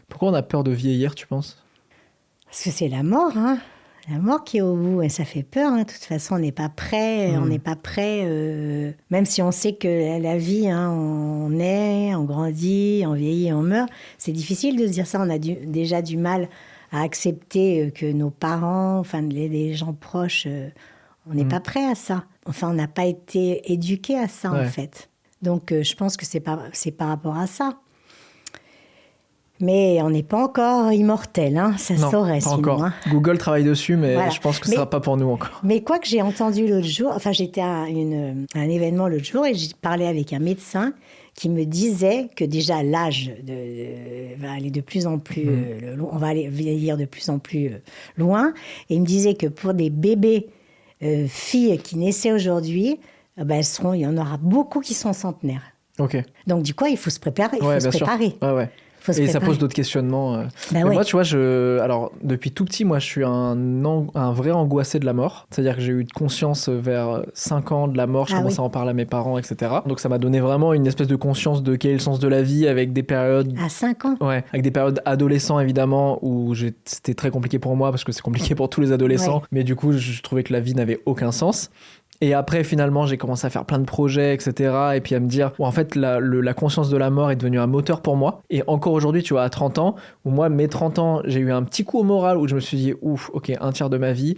Pourquoi 0.09 0.29
on 0.31 0.35
a 0.35 0.43
peur 0.43 0.65
de 0.65 0.71
vieillir, 0.71 1.15
tu 1.15 1.27
penses? 1.27 1.63
Parce 2.47 2.63
que 2.65 2.71
c'est 2.71 2.89
la 2.89 3.03
mort, 3.03 3.33
hein. 3.37 3.59
La 4.11 4.19
mort 4.19 4.45
qui 4.45 4.59
est 4.59 4.61
au 4.61 4.77
bout, 4.77 5.01
et 5.01 5.09
ça 5.09 5.25
fait 5.25 5.43
peur. 5.43 5.73
hein. 5.73 5.79
De 5.79 5.85
toute 5.85 6.05
façon, 6.05 6.35
on 6.35 6.39
n'est 6.39 6.53
pas 6.53 6.69
prêt. 6.69 7.37
On 7.39 7.47
n'est 7.47 7.59
pas 7.59 7.75
prêt, 7.75 8.21
euh, 8.25 8.93
même 9.11 9.25
si 9.25 9.41
on 9.41 9.51
sait 9.51 9.73
que 9.73 9.89
la, 9.89 10.19
la 10.19 10.37
vie, 10.37 10.69
hein, 10.69 10.91
on 10.91 11.49
naît, 11.49 12.15
on 12.15 12.25
grandit, 12.25 13.05
on 13.07 13.15
vieillit, 13.15 13.51
on 13.55 13.63
meurt. 13.63 13.89
C'est 14.19 14.33
difficile 14.33 14.77
de 14.79 14.87
se 14.87 14.93
dire 14.93 15.07
ça. 15.07 15.21
On 15.23 15.31
a 15.31 15.39
du- 15.39 15.55
déjà 15.67 16.03
du 16.03 16.19
mal 16.19 16.49
à 16.93 17.01
accepter 17.01 17.87
euh, 17.87 17.91
que 17.91 18.05
nos 18.13 18.29
parents, 18.29 18.99
enfin 18.99 19.23
les, 19.23 19.49
les 19.49 19.73
gens 19.73 19.95
proches, 19.95 20.45
euh, 20.47 20.69
On 21.31 21.35
n'est 21.35 21.45
pas 21.45 21.61
prêt 21.61 21.85
à 21.85 21.95
ça. 21.95 22.25
Enfin, 22.47 22.71
on 22.71 22.75
n'a 22.75 22.89
pas 22.89 23.07
été 23.07 23.73
éduqué 23.73 24.19
à 24.19 24.29
ça, 24.29 24.53
en 24.53 24.65
fait. 24.67 25.09
Donc, 25.43 25.73
euh, 25.73 25.83
je 25.83 25.95
pense 25.95 26.17
que 26.17 26.27
c'est 26.27 26.41
par, 26.41 26.59
rapport 27.01 27.37
à 27.37 27.47
ça. 27.47 27.79
Mais 29.61 30.03
on 30.03 30.11
n'est 30.11 30.25
pas 30.25 30.43
encore 30.45 30.93
immortel, 30.93 31.57
hein. 31.57 31.77
ça 31.79 31.95
Non, 31.95 32.11
saurait 32.11 32.41
pas 32.41 32.51
encore. 32.51 32.83
hein. 32.83 32.93
Google 33.09 33.39
travaille 33.39 33.63
dessus, 33.63 33.97
mais 33.97 34.15
Voilà. 34.15 34.31
je 34.31 34.41
pense 34.41 34.59
que 34.59 34.67
ce 34.67 34.71
Mais- 34.73 34.77
sera 34.77 34.91
pas 34.91 34.99
pour 35.01 35.17
nous 35.17 35.29
encore. 35.29 35.61
Mais 35.63 35.81
quoi 35.83 36.01
que 36.01 36.09
j'ai 36.09 36.21
entendu 36.23 36.67
l'autre 36.67 36.89
jour, 36.89 37.13
enfin 37.15 37.31
j'étais 37.31 37.61
à 37.61 37.87
une, 37.89 38.47
un 38.55 38.69
événement 38.69 39.07
l'autre 39.07 39.25
jour 39.25 39.47
et 39.47 39.55
j'ai 39.55 39.69
parlé 39.81 40.07
avec 40.07 40.33
un 40.33 40.41
médecin 40.41 40.93
qui 41.37 41.49
me 41.49 41.65
disait 41.65 42.29
que 42.35 42.45
déjà 42.45 42.83
l'âge 42.83 43.33
de, 43.45 43.53
de- 43.53 44.43
va 44.43 44.53
aller 44.53 44.71
de 44.73 44.81
plus 44.81 45.07
en 45.07 45.19
plus, 45.19 45.45
euh, 45.47 45.97
le- 45.97 46.03
on 46.03 46.17
va 46.19 46.27
aller 46.29 46.49
vieillir 46.49 46.97
de 46.97 47.05
plus 47.05 47.29
en 47.31 47.39
plus 47.39 47.69
euh, 47.69 47.79
loin. 48.17 48.53
Et 48.91 48.97
il 48.97 49.03
me 49.03 49.07
disait 49.07 49.35
que 49.35 49.47
pour 49.47 49.73
des 49.73 49.89
bébés 49.89 50.49
euh, 51.05 51.27
filles 51.29 51.79
qui 51.79 51.97
naissaient 51.97 52.33
aujourd'hui, 52.33 53.01
euh, 53.39 53.45
ben, 53.45 53.57
elles 53.57 53.65
seront, 53.65 53.93
il 53.93 54.01
y 54.01 54.07
en 54.07 54.17
aura 54.17 54.37
beaucoup 54.37 54.81
qui 54.81 54.95
sont 54.95 55.13
centenaires. 55.13 55.63
Ok. 55.99 56.17
Donc 56.47 56.63
du 56.63 56.75
coup, 56.75 56.87
il 56.87 56.97
faut 56.97 57.11
se 57.11 57.21
préparer. 57.21 57.59
Il 57.61 57.67
ouais, 57.67 57.81
faut 57.81 57.91
se 57.91 57.97
préparer. 57.97 58.37
Ouais, 58.43 58.53
ouais. 58.53 58.71
Faut 59.05 59.13
se 59.13 59.21
Et 59.21 59.27
ça 59.27 59.39
pose 59.39 59.59
d'autres 59.59 59.75
questionnements. 59.75 60.35
euh. 60.37 60.45
Bah 60.73 60.81
ouais. 60.81 60.95
Moi, 60.95 61.05
tu 61.05 61.13
vois, 61.15 61.25
je... 61.25 61.79
alors 61.81 62.11
depuis 62.23 62.51
tout 62.53 62.65
petit, 62.65 62.87
moi, 62.87 62.99
je 62.99 63.05
suis 63.05 63.23
un, 63.23 63.85
an- 63.85 64.07
un 64.15 64.33
vrai 64.33 64.51
angoissé 64.51 64.99
de 64.99 65.05
la 65.05 65.13
mort. 65.13 65.47
C'est-à-dire 65.51 65.77
que 65.77 65.83
j'ai 65.83 65.93
eu 65.93 66.07
conscience 66.15 66.71
vers 66.71 67.23
5 67.35 67.73
ans 67.73 67.87
de 67.89 67.99
la 67.99 68.07
mort. 68.07 68.29
Je 68.29 68.35
Ah 68.35 68.39
commençais 68.39 68.61
oui. 68.61 68.63
à 68.63 68.67
en 68.67 68.71
parler 68.71 68.91
à 68.91 68.95
mes 68.95 69.05
parents, 69.05 69.37
etc. 69.37 69.73
Donc 69.87 70.01
ça 70.01 70.09
m'a 70.09 70.17
donné 70.17 70.41
vraiment 70.41 70.73
une 70.73 70.87
espèce 70.87 71.07
de 71.07 71.17
conscience 71.17 71.63
de 71.63 71.77
quel 71.77 71.91
est 71.91 71.95
le 71.95 72.01
sens 72.01 72.19
de 72.19 72.29
la 72.29 72.41
vie 72.41 72.67
avec 72.67 72.95
des 72.95 73.03
périodes 73.03 73.53
À 73.63 73.69
5 73.69 74.05
ans. 74.07 74.17
Ouais, 74.23 74.43
avec 74.51 74.63
des 74.63 74.71
périodes 74.71 75.03
adolescents 75.05 75.61
évidemment 75.61 76.19
où 76.23 76.55
c'était 76.87 77.13
très 77.15 77.31
compliqué 77.31 77.59
pour 77.59 77.77
moi 77.77 77.91
parce 77.91 78.05
que 78.05 78.13
c'est 78.13 78.23
compliqué 78.23 78.55
pour 78.55 78.71
tous 78.71 78.81
les 78.81 78.91
adolescents, 78.93 79.41
Ouais. 79.41 79.47
mais 79.53 79.65
du 79.65 79.77
coup 79.77 79.93
je 79.93 80.23
trouvais 80.23 80.43
que 80.45 80.53
la 80.55 80.61
vie 80.61 80.75
n'avait 80.75 81.01
aucun 81.05 81.31
sens. 81.31 81.71
Et 82.21 82.33
après 82.35 82.65
finalement 82.65 83.07
j'ai 83.07 83.17
commencé 83.17 83.47
à 83.47 83.51
faire 83.51 83.65
plein 83.65 83.79
de 83.79 83.85
projets 83.85 84.33
etc. 84.35 84.73
Et 84.95 85.01
puis 85.01 85.15
à 85.15 85.21
me 85.21 85.27
dire 85.27 85.53
où 85.59 85.67
en 85.67 85.71
fait 85.73 85.95
la, 85.97 86.19
le- 86.21 86.41
la 86.41 86.55
conscience 86.55 86.89
de 86.89 86.97
la 86.97 87.11
mort 87.11 87.31
est 87.31 87.37
devenue 87.37 87.59
un 87.59 87.67
moteur 87.67 88.01
pour 88.01 88.17
moi. 88.17 88.43
Et 88.51 88.63
encore 88.67 88.93
aujourd'hui 88.93 89.23
tu 89.23 89.35
vois 89.35 89.43
à 89.43 89.51
30 89.51 89.79
ans 89.79 89.97
où 90.25 90.31
moi 90.31 90.49
mes 90.49 90.69
30 90.69 90.99
ans 90.99 91.21
j'ai 91.25 91.41
eu 91.41 91.51
un 91.53 91.63
petit 91.65 91.85
coup 91.85 91.99
au 91.99 92.03
moral 92.05 92.37
où 92.39 92.47
je 92.49 92.55
me 92.55 92.61
suis 92.61 92.77
dit 92.77 92.95
ouf 93.03 93.31
ok 93.33 93.53
un 93.61 93.73
tiers 93.73 93.91
de 93.91 93.99
ma 93.99 94.13
vie. 94.13 94.37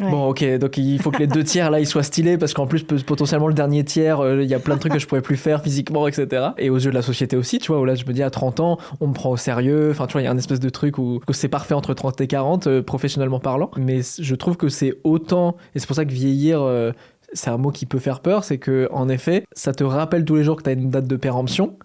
Ouais. 0.00 0.10
Bon 0.10 0.26
ok 0.28 0.44
donc 0.58 0.76
il 0.76 1.00
faut 1.00 1.10
que 1.10 1.18
les 1.18 1.26
deux 1.26 1.44
tiers 1.44 1.70
là 1.70 1.80
ils 1.80 1.86
soient 1.86 2.02
stylés 2.02 2.36
parce 2.38 2.52
qu'en 2.54 2.66
plus 2.66 2.84
potentiellement 2.84 3.48
le 3.48 3.54
dernier 3.54 3.84
tiers 3.84 4.20
euh, 4.20 4.42
il 4.42 4.48
y 4.48 4.54
a 4.54 4.58
plein 4.58 4.74
de 4.74 4.80
trucs 4.80 4.92
que 4.92 4.98
je 4.98 5.06
pourrais 5.06 5.22
plus 5.22 5.36
faire 5.36 5.62
physiquement 5.62 6.06
etc. 6.06 6.48
Et 6.58 6.70
aux 6.70 6.78
yeux 6.78 6.90
de 6.90 6.94
la 6.94 7.02
société 7.02 7.36
aussi 7.36 7.58
tu 7.58 7.72
vois 7.72 7.80
où 7.80 7.84
là 7.84 7.94
je 7.94 8.04
me 8.04 8.12
dis 8.12 8.22
à 8.22 8.30
30 8.30 8.60
ans 8.60 8.78
on 9.00 9.06
me 9.08 9.12
prend 9.14 9.30
au 9.30 9.36
sérieux 9.36 9.88
enfin 9.90 10.06
tu 10.06 10.12
vois 10.12 10.20
il 10.22 10.24
y 10.24 10.28
a 10.28 10.30
un 10.30 10.38
espèce 10.38 10.60
de 10.60 10.68
truc 10.68 10.98
où 10.98 11.20
c'est 11.32 11.48
parfait 11.48 11.74
entre 11.74 11.94
30 11.94 12.20
et 12.20 12.26
40 12.26 12.66
euh, 12.66 12.82
professionnellement 12.82 13.40
parlant 13.40 13.70
mais 13.76 14.00
je 14.20 14.34
trouve 14.34 14.56
que 14.56 14.68
c'est 14.68 14.94
autant 15.04 15.56
et 15.74 15.78
c'est 15.78 15.86
pour 15.86 15.96
ça 15.96 16.04
que 16.04 16.12
vieillir 16.12 16.60
euh, 16.62 16.92
c'est 17.34 17.50
un 17.50 17.58
mot 17.58 17.70
qui 17.70 17.84
peut 17.86 17.98
faire 17.98 18.20
peur 18.20 18.42
c'est 18.44 18.58
que 18.58 18.88
en 18.92 19.08
effet 19.08 19.44
ça 19.52 19.72
te 19.72 19.84
rappelle 19.84 20.24
tous 20.24 20.36
les 20.36 20.44
jours 20.44 20.56
que 20.56 20.62
tu 20.62 20.70
as 20.70 20.72
une 20.72 20.88
date 20.90 21.06
de 21.06 21.16
péremption 21.16 21.76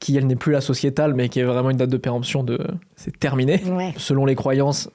qui 0.00 0.16
elle 0.16 0.26
n'est 0.26 0.36
plus 0.36 0.52
la 0.52 0.60
sociétale 0.60 1.14
mais 1.14 1.28
qui 1.28 1.38
est 1.40 1.44
vraiment 1.44 1.70
une 1.70 1.76
date 1.76 1.90
de 1.90 1.96
péremption 1.96 2.42
de 2.42 2.58
c'est 2.96 3.18
terminé 3.18 3.62
Ouais. 3.70 3.94
selon 3.96 4.24
les 4.26 4.34
croyances 4.34 4.90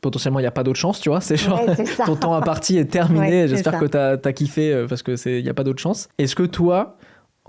potentiellement 0.00 0.38
il 0.38 0.42
n'y 0.42 0.46
a 0.48 0.52
pas 0.52 0.62
d'autre 0.62 0.78
chance 0.78 1.00
tu 1.00 1.08
vois 1.08 1.20
c'est 1.20 1.36
genre 1.36 1.60
Ouais, 1.66 1.74
ton 2.06 2.14
temps 2.16 2.34
à 2.34 2.42
partie 2.42 2.76
est 2.78 2.84
terminé 2.84 3.42
Ouais, 3.42 3.48
j'espère 3.48 3.78
que 3.78 3.86
t'as 3.86 4.12
as 4.22 4.32
kiffé 4.32 4.72
euh, 4.72 4.86
parce 4.86 5.02
que 5.02 5.16
c'est 5.16 5.38
il 5.38 5.42
n'y 5.44 5.50
a 5.50 5.54
pas 5.54 5.64
d'autre 5.64 5.80
chance 5.80 6.08
est-ce 6.18 6.36
que 6.36 6.44
toi 6.44 6.96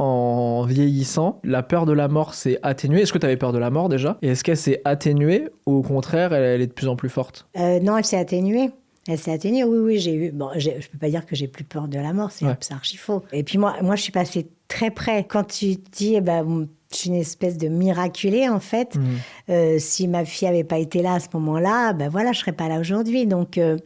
en 0.01 0.63
vieillissant, 0.65 1.41
la 1.43 1.61
peur 1.61 1.85
de 1.85 1.91
la 1.91 2.07
mort 2.07 2.33
s'est 2.33 2.57
atténuée? 2.63 3.01
Est-ce 3.01 3.11
que 3.11 3.17
tu 3.17 3.25
avais 3.25 3.35
peur 3.35 3.51
de 3.51 3.57
la 3.57 3.69
mort 3.69 3.89
déjà? 3.89 4.17
Et 4.21 4.29
est-ce 4.29 4.45
qu'elle 4.45 4.55
s'est 4.55 4.81
atténuée 4.85 5.49
ou 5.65 5.73
au 5.79 5.81
contraire, 5.81 6.31
elle, 6.31 6.43
elle 6.45 6.61
est 6.61 6.67
de 6.67 6.71
plus 6.71 6.87
en 6.87 6.95
plus 6.95 7.09
forte? 7.09 7.47
Euh, 7.57 7.81
non, 7.81 7.97
elle 7.97 8.05
s'est 8.05 8.17
atténuée. 8.17 8.71
Elle 9.11 9.17
s'est 9.17 9.31
atténuée, 9.33 9.63
oui, 9.63 9.77
oui, 9.79 9.97
j'ai 9.99 10.13
eu. 10.13 10.31
Bon, 10.31 10.49
je 10.55 10.69
peux 10.69 10.97
pas 10.99 11.09
dire 11.09 11.25
que 11.25 11.35
j'ai 11.35 11.47
plus 11.47 11.63
peur 11.63 11.87
de 11.87 11.97
la 11.97 12.13
mort, 12.13 12.31
c'est 12.31 12.45
Ouais. 12.45 12.53
archi 12.69 12.95
faux. 12.95 13.23
Et 13.31 13.41
puis 13.43 13.57
moi, 13.57 13.75
moi, 13.81 13.95
je 13.95 14.03
suis 14.03 14.11
passée 14.11 14.47
très 14.67 14.91
près. 14.91 15.23
Quand 15.23 15.43
tu 15.45 15.77
dis, 15.91 16.13
eh 16.15 16.21
ben, 16.21 16.67
je 16.91 16.95
suis 16.97 17.09
une 17.09 17.15
espèce 17.15 17.57
de 17.57 17.69
miraculée, 17.69 18.47
en 18.47 18.59
fait. 18.59 18.95
Mhm. 18.95 19.05
Euh, 19.49 19.75
si 19.79 20.07
ma 20.07 20.25
fille 20.25 20.47
avait 20.47 20.63
pas 20.63 20.77
été 20.77 21.01
là 21.01 21.13
à 21.15 21.19
ce 21.19 21.27
moment-là, 21.33 21.93
ben 21.93 22.07
voilà, 22.07 22.33
je 22.33 22.39
serais 22.39 22.51
pas 22.51 22.67
là 22.67 22.79
aujourd'hui. 22.79 23.25
Donc, 23.25 23.57
euh, 23.57 23.77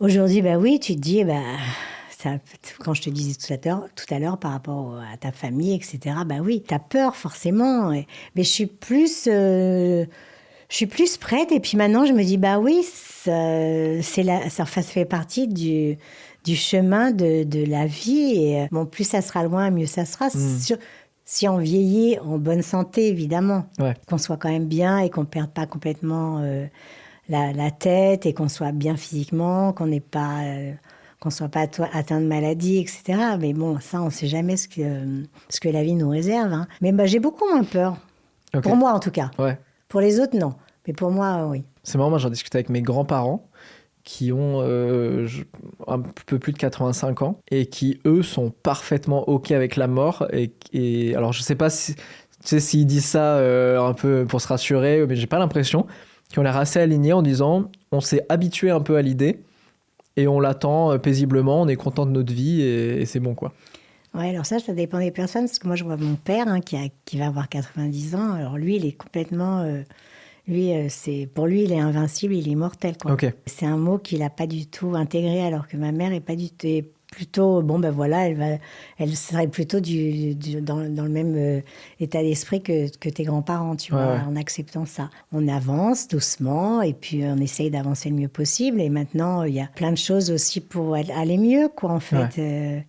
aujourd'hui, 0.00 0.42
ben 0.42 0.56
oui, 0.58 0.80
tu 0.80 0.94
te 0.96 1.00
dis, 1.00 1.24
ben. 1.24 1.42
Ça, 2.10 2.30
quand 2.80 2.94
je 2.94 3.02
te 3.02 3.10
disais 3.10 3.34
tout 3.36 3.52
à 3.52 3.56
l'heure, 3.68 3.86
tout 3.94 4.12
à 4.12 4.18
l'heure 4.18 4.38
par 4.38 4.50
rapport 4.50 4.98
à 5.12 5.16
ta 5.18 5.30
famille, 5.30 5.72
etc. 5.74 6.16
Bah 6.26 6.38
oui, 6.42 6.64
t'as 6.66 6.80
peur 6.80 7.14
forcément. 7.14 7.90
Mais 7.90 8.06
je 8.34 8.42
suis 8.42 8.66
plus, 8.66 9.28
euh, 9.30 10.04
je 10.68 10.76
suis 10.76 10.86
plus 10.86 11.16
prête. 11.16 11.52
Et 11.52 11.60
puis 11.60 11.76
maintenant, 11.76 12.04
je 12.04 12.12
me 12.12 12.22
dis 12.22 12.36
bah 12.36 12.58
oui, 12.58 12.82
ça, 12.84 13.32
c'est 14.02 14.22
la, 14.22 14.48
ça, 14.50 14.64
ça 14.66 14.82
fait 14.82 15.04
partie 15.04 15.48
du 15.48 15.96
du 16.44 16.56
chemin 16.56 17.10
de, 17.10 17.42
de 17.44 17.64
la 17.64 17.86
vie. 17.86 18.32
Et 18.36 18.60
euh, 18.62 18.66
bon, 18.70 18.86
plus 18.86 19.04
ça 19.04 19.20
sera 19.20 19.42
loin, 19.44 19.70
mieux 19.70 19.86
ça 19.86 20.04
sera. 20.04 20.30
Sur- 20.30 20.78
si 21.24 21.46
on 21.46 21.58
vieillit 21.58 22.18
en 22.20 22.38
bonne 22.38 22.62
santé, 22.62 23.08
évidemment, 23.08 23.66
Ouais. 23.78 23.92
qu'on 24.08 24.16
soit 24.16 24.38
quand 24.38 24.48
même 24.48 24.64
bien 24.64 24.98
et 25.00 25.10
qu'on 25.10 25.26
perde 25.26 25.50
pas 25.50 25.66
complètement 25.66 26.38
euh, 26.42 26.64
la, 27.28 27.52
la 27.52 27.70
tête 27.70 28.24
et 28.24 28.32
qu'on 28.32 28.48
soit 28.48 28.72
bien 28.72 28.96
physiquement, 28.96 29.74
qu'on 29.74 29.88
n'ait 29.88 30.00
pas 30.00 30.38
euh, 30.44 30.72
qu'on 31.20 31.28
soit 31.28 31.48
pas 31.48 31.66
atteint 31.92 32.20
de 32.22 32.26
maladie, 32.26 32.78
etc. 32.78 33.18
Mais 33.38 33.52
bon, 33.52 33.78
ça, 33.80 34.00
on 34.00 34.06
ne 34.06 34.10
sait 34.10 34.28
jamais 34.28 34.56
ce 34.56 34.68
que, 34.68 35.22
ce 35.50 35.60
que 35.60 35.68
la 35.68 35.82
vie 35.82 35.94
nous 35.96 36.08
réserve. 36.08 36.52
hein. 36.52 36.66
Mais 36.80 36.92
bah, 36.92 37.04
j'ai 37.04 37.18
beaucoup 37.18 37.46
moins 37.46 37.64
peur. 37.64 37.98
Pour 38.62 38.76
moi, 38.76 38.92
en 38.92 39.00
tout 39.00 39.10
cas. 39.10 39.30
Ouais. 39.38 39.58
Pour 39.88 40.00
les 40.00 40.20
autres, 40.20 40.36
non. 40.36 40.52
Mais 40.86 40.92
pour 40.92 41.10
moi, 41.10 41.44
euh, 41.44 41.50
oui. 41.50 41.64
C'est 41.82 41.98
marrant, 41.98 42.10
moi 42.10 42.18
j'en 42.18 42.30
discutais 42.30 42.58
avec 42.58 42.68
mes 42.68 42.82
grands-parents 42.82 43.48
qui 44.04 44.32
ont 44.32 44.60
euh, 44.62 45.28
un 45.86 46.00
peu 46.00 46.38
plus 46.38 46.52
de 46.52 46.58
85 46.58 47.22
ans 47.22 47.40
et 47.50 47.66
qui 47.66 48.00
eux 48.06 48.22
sont 48.22 48.50
parfaitement 48.50 49.28
ok 49.28 49.50
avec 49.50 49.76
la 49.76 49.86
mort 49.86 50.26
et, 50.32 51.14
alors 51.14 51.34
je 51.34 51.42
sais 51.42 51.56
pas 51.56 51.68
si 51.68 51.94
tu 52.42 52.58
s'ils 52.58 52.86
disent 52.86 53.04
ça 53.04 53.36
euh, 53.36 53.78
un 53.82 53.92
peu 53.92 54.24
pour 54.26 54.40
se 54.40 54.48
rassurer 54.48 55.04
mais 55.06 55.14
j'ai 55.14 55.26
pas 55.26 55.38
l'impression 55.38 55.86
qu'ils 56.30 56.40
ont 56.40 56.42
l'air 56.42 56.56
assez 56.56 56.80
alignés 56.80 57.12
en 57.12 57.20
disant 57.20 57.70
on 57.92 58.00
s'est 58.00 58.24
habitué 58.30 58.70
un 58.70 58.80
peu 58.80 58.96
à 58.96 59.02
l'idée 59.02 59.40
et 60.16 60.26
on 60.26 60.40
l'attend 60.40 60.98
paisiblement 60.98 61.60
on 61.60 61.68
est 61.68 61.76
content 61.76 62.06
de 62.06 62.12
notre 62.12 62.32
vie 62.32 62.62
et 62.62 63.04
c'est 63.04 63.20
bon 63.20 63.34
quoi 63.34 63.52
Ouais, 64.14 64.30
alors 64.30 64.46
ça, 64.46 64.58
ça 64.58 64.72
dépend 64.72 64.98
des 64.98 65.10
personnes. 65.10 65.44
Parce 65.46 65.58
que 65.58 65.66
moi, 65.66 65.76
je 65.76 65.84
vois 65.84 65.96
mon 65.96 66.14
père 66.16 66.48
hein, 66.48 66.60
qui, 66.60 66.76
a, 66.76 66.88
qui 67.04 67.18
va 67.18 67.26
avoir 67.26 67.48
90 67.48 68.14
ans. 68.14 68.32
Alors 68.32 68.56
lui, 68.58 68.76
il 68.76 68.86
est 68.86 68.92
complètement. 68.92 69.60
euh, 69.60 69.82
lui, 70.46 70.72
euh, 70.72 70.86
c'est 70.88 71.28
pour 71.34 71.46
lui, 71.46 71.64
il 71.64 71.72
est 71.72 71.78
invincible, 71.80 72.34
il 72.34 72.48
est 72.48 72.52
immortel. 72.52 72.96
Quoi. 72.96 73.12
C'est 73.46 73.66
un 73.66 73.76
mot 73.76 73.98
qu'il 73.98 74.20
n'a 74.20 74.30
pas 74.30 74.46
du 74.46 74.66
tout 74.66 74.94
intégré, 74.94 75.42
alors 75.44 75.68
que 75.68 75.76
ma 75.76 75.92
mère 75.92 76.12
est 76.12 76.20
pas 76.20 76.36
du 76.36 76.50
tout. 76.50 76.66
est 76.66 76.84
plutôt, 77.10 77.62
bon 77.62 77.78
ben 77.78 77.90
voilà, 77.90 78.28
elle, 78.28 78.36
va, 78.36 78.46
elle 78.98 79.16
serait 79.16 79.48
plutôt 79.48 79.80
du, 79.80 80.34
du- 80.34 80.60
dans, 80.60 80.76
dans 80.90 81.04
le 81.04 81.08
même 81.08 81.34
euh, 81.36 81.60
état 82.00 82.20
d'esprit 82.22 82.62
que, 82.62 82.94
que 82.98 83.08
tes 83.08 83.24
grands-parents, 83.24 83.76
tu 83.76 83.94
Ouais, 83.94 83.98
vois, 84.02 84.20
en 84.28 84.36
acceptant 84.36 84.84
ça. 84.84 85.08
On 85.32 85.48
avance 85.48 86.06
doucement 86.06 86.82
et 86.82 86.92
puis 86.92 87.22
on 87.24 87.38
essaye 87.38 87.70
d'avancer 87.70 88.10
le 88.10 88.14
mieux 88.16 88.28
possible. 88.28 88.78
Et 88.82 88.90
maintenant, 88.90 89.42
il 89.44 89.54
y 89.54 89.60
a 89.60 89.68
plein 89.74 89.90
de 89.90 89.96
choses 89.96 90.30
aussi 90.30 90.60
pour 90.60 90.94
aller- 90.96 91.10
aller 91.12 91.38
mieux, 91.38 91.68
quoi, 91.74 91.92
en 91.92 92.00
fait. 92.00 92.36
Ouais. 92.36 92.86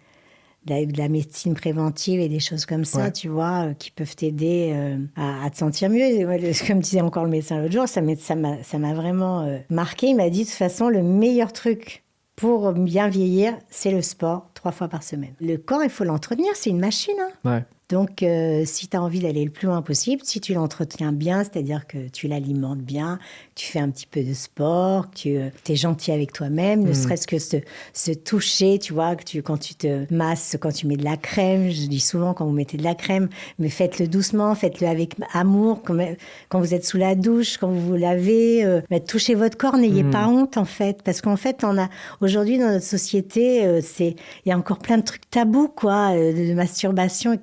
De 0.65 0.74
la, 0.74 0.86
de 0.86 0.98
la 0.98 1.08
médecine 1.08 1.54
préventive 1.54 2.19
et 2.19 2.28
des 2.28 2.41
choses 2.41 2.65
comme 2.65 2.84
ça, 2.84 3.04
Ouais. 3.06 3.12
tu 3.13 3.30
vois, 3.30 3.67
euh, 3.69 3.74
qui 3.74 3.91
peuvent 3.91 4.13
t'aider 4.15 4.72
euh, 4.74 4.98
à, 5.15 5.45
à 5.45 5.50
te 5.50 5.58
sentir 5.58 5.89
mieux. 5.89 6.02
Et, 6.02 6.26
ouais, 6.26 6.38
le- 6.38 6.52
comme 6.67 6.80
disait 6.80 7.00
encore 7.02 7.24
le 7.24 7.30
médecin 7.30 7.60
l'autre 7.62 7.72
jour, 7.74 7.88
ça 7.88 8.02
m'a 8.02 8.15
ça 8.17 8.78
vraiment 8.93 9.41
euh, 9.43 9.58
marqué. 9.69 10.08
Il 10.08 10.15
m'a 10.17 10.30
dit, 10.30 10.41
de 10.41 10.45
toute 10.50 10.54
façon, 10.58 10.89
le 10.89 11.02
meilleur 11.02 11.54
truc 11.54 12.04
pour 12.36 12.74
bien 12.74 13.08
vieillir, 13.08 13.58
c'est 13.69 13.91
le 13.91 14.02
sport, 14.02 14.50
trois 14.54 14.72
fois 14.74 14.89
par 14.89 15.04
semaine. 15.04 15.34
Le 15.39 15.56
corps, 15.58 15.84
il 15.84 15.89
faut 15.89 16.04
l'entretenir, 16.04 16.52
c'est 16.56 16.69
une 16.69 16.80
machine. 16.80 17.15
hein. 17.45 17.52
ouais 17.56 17.63
Donc, 17.89 18.21
euh, 18.21 18.63
si 18.65 18.88
tu 18.88 18.95
as 18.95 19.02
envie 19.02 19.19
d'aller 19.19 19.43
le 19.43 19.49
plus 19.49 19.65
loin 19.65 19.82
possible, 19.82 20.21
si 20.23 20.39
tu 20.39 20.54
l'entretiens 20.54 21.12
bien, 21.12 21.43
c'est-à-dire 21.43 21.88
que 21.88 22.08
tu 22.10 22.28
l'alimentes 22.28 22.82
bien, 22.82 23.17
tu 23.56 23.65
fais 23.65 23.80
un 23.80 23.89
petit 23.89 24.06
peu 24.06 24.21
de 24.21 24.34
sport, 24.36 25.10
que 25.10 25.49
tu 25.63 25.71
es 25.71 25.75
gentil 25.75 26.12
avec 26.12 26.32
toi-même, 26.32 26.84
ne 26.84 26.93
serait-ce 26.93 27.25
que 27.25 27.39
se, 27.39 27.58
se 27.93 28.12
toucher, 28.12 28.78
tu 28.78 28.93
vois, 28.93 29.15
que 29.15 29.23
tu, 29.23 29.41
quand 29.41 29.58
tu 29.58 29.73
te 29.73 30.06
masses, 30.13 30.56
quand 30.62 30.71
tu 30.71 30.86
mets 30.86 30.97
de 30.97 31.04
la 31.04 31.17
crème, 31.17 31.71
je 31.71 31.88
dis 31.88 31.99
souvent 31.99 32.36
quand 32.36 32.45
vous 32.45 32.54
mettez 32.54 32.78
de 32.78 32.84
la 32.84 32.93
crème, 32.93 33.28
mais 33.58 33.69
faites-le 33.69 34.08
doucement, 34.08 34.54
faites-le 34.54 34.86
avec 34.86 35.15
amour, 35.34 35.82
quand, 35.82 36.60
vous 36.60 36.73
êtes 36.75 36.86
sous 36.86 36.97
la 36.97 37.15
douche, 37.15 37.58
quand 37.58 37.69
vous 37.69 37.82
vous 37.82 37.95
lavez, 37.95 38.63
euh, 38.63 38.82
bah, 38.91 38.99
touchez 38.99 39.34
votre 39.34 39.58
corps, 39.58 39.78
n'ayez 39.78 40.04
pas 40.04 40.28
honte 40.28 40.58
en 40.58 40.65
fait, 40.65 41.02
parce 41.02 41.21
qu'en 41.21 41.38
fait, 41.38 41.63
on 41.63 41.75
a 41.80 41.89
aujourd'hui 42.21 42.60
dans 42.60 42.69
notre 42.69 42.86
société, 42.86 43.65
euh, 43.65 43.82
c'est 43.82 44.15
il 44.45 44.49
y 44.49 44.52
a 44.52 44.58
encore 44.58 44.78
plein 44.78 44.99
de 44.99 45.04
trucs 45.04 45.28
tabous, 45.32 45.69
quoi, 45.69 46.12
euh, 46.12 46.34
de, 46.34 46.49
de 46.49 46.54
masturbation. 46.54 47.39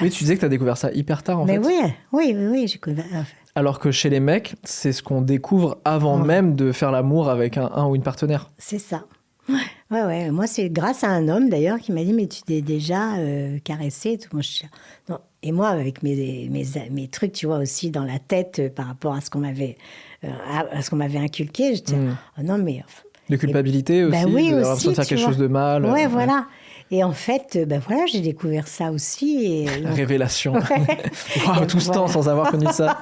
Oui 0.00 0.10
tu 0.10 0.24
disais 0.24 0.34
que 0.34 0.40
tu 0.40 0.46
as 0.46 0.48
découvert 0.48 0.76
ça 0.76 0.90
hyper 0.92 1.22
tard 1.22 1.40
en 1.40 1.44
Mais 1.44 1.54
fait 1.54 1.66
oui, 1.66 1.80
oui, 2.12 2.34
oui, 2.36 2.46
oui, 2.50 2.68
j'ai 2.68 2.80
enfin, 3.12 3.24
alors 3.54 3.78
que 3.78 3.90
chez 3.90 4.08
les 4.10 4.20
mecs 4.20 4.54
c'est 4.64 4.92
ce 4.92 5.02
qu'on 5.02 5.20
découvre 5.22 5.78
avant 5.84 6.18
Ouais. 6.20 6.26
même 6.26 6.54
de 6.56 6.72
faire 6.72 6.90
l'amour 6.92 7.28
avec 7.28 7.56
un, 7.58 7.70
un 7.74 7.86
ou 7.86 7.96
une 7.96 8.02
partenaire 8.02 8.50
C'est 8.58 8.78
ça. 8.78 9.04
Ouais, 9.48 9.56
ouais, 9.90 10.02
ouais. 10.04 10.30
Moi, 10.30 10.46
c'est 10.46 10.70
grâce 10.70 11.02
à 11.02 11.08
un 11.08 11.28
homme 11.28 11.48
d'ailleurs 11.50 11.80
qui 11.80 11.90
m'a 11.90 12.04
dit 12.04 12.12
Mais 12.12 12.28
tu 12.28 12.42
t'es 12.42 12.60
déjà 12.62 13.16
euh, 13.16 13.58
caressé 13.64 14.12
et 14.12 14.18
tout. 14.18 14.28
Moi, 14.32 14.40
je 14.42 14.48
suis- 14.48 14.66
non. 15.08 15.18
Et 15.42 15.50
moi, 15.50 15.68
avec 15.68 16.04
mes, 16.04 16.48
mes, 16.48 16.64
mes 16.92 17.08
trucs, 17.08 17.32
tu 17.32 17.46
vois, 17.46 17.58
aussi 17.58 17.90
dans 17.90 18.04
la 18.04 18.20
tête 18.20 18.60
euh, 18.60 18.68
par 18.70 18.86
rapport 18.86 19.14
à 19.14 19.20
ce 19.20 19.30
qu'on 19.30 19.40
m'avait 19.40 19.76
euh, 20.24 20.28
à, 20.48 20.76
à 20.78 20.80
ce 20.82 20.90
qu'on 20.90 20.96
m'avait 20.96 21.18
inculqué, 21.18 21.74
je 21.74 21.82
disais 21.82 21.98
Mm. 21.98 22.16
Oh 22.38 22.42
non, 22.44 22.58
mais. 22.58 22.82
enfin, 22.84 23.02
De 23.30 23.36
culpabilité 23.36 24.04
aussi, 24.04 24.12
Bah 24.12 24.30
oui, 24.30 24.50
d'avoir 24.52 24.76
aussi, 24.76 24.86
de 24.88 24.94
faire 24.94 25.06
quelque 25.06 25.18
vois. 25.18 25.28
chose 25.30 25.38
de 25.38 25.48
mal. 25.48 25.84
Ouais, 25.86 26.04
euh, 26.04 26.08
voilà. 26.08 26.46
Et 26.94 27.02
en 27.02 27.12
fait, 27.12 27.56
euh, 27.56 27.64
ben 27.64 27.80
voilà, 27.84 28.04
j'ai 28.06 28.20
découvert 28.20 28.68
ça 28.68 28.92
aussi. 28.92 29.46
Et 29.46 29.80
donc, 29.82 29.94
Révélation. 29.96 30.52
ouais. 30.70 31.66
Tout 31.66 31.80
ce 31.80 31.90
temps 31.90 32.06
sans 32.06 32.28
avoir 32.28 32.50
connu 32.50 32.66
ça. 32.70 32.98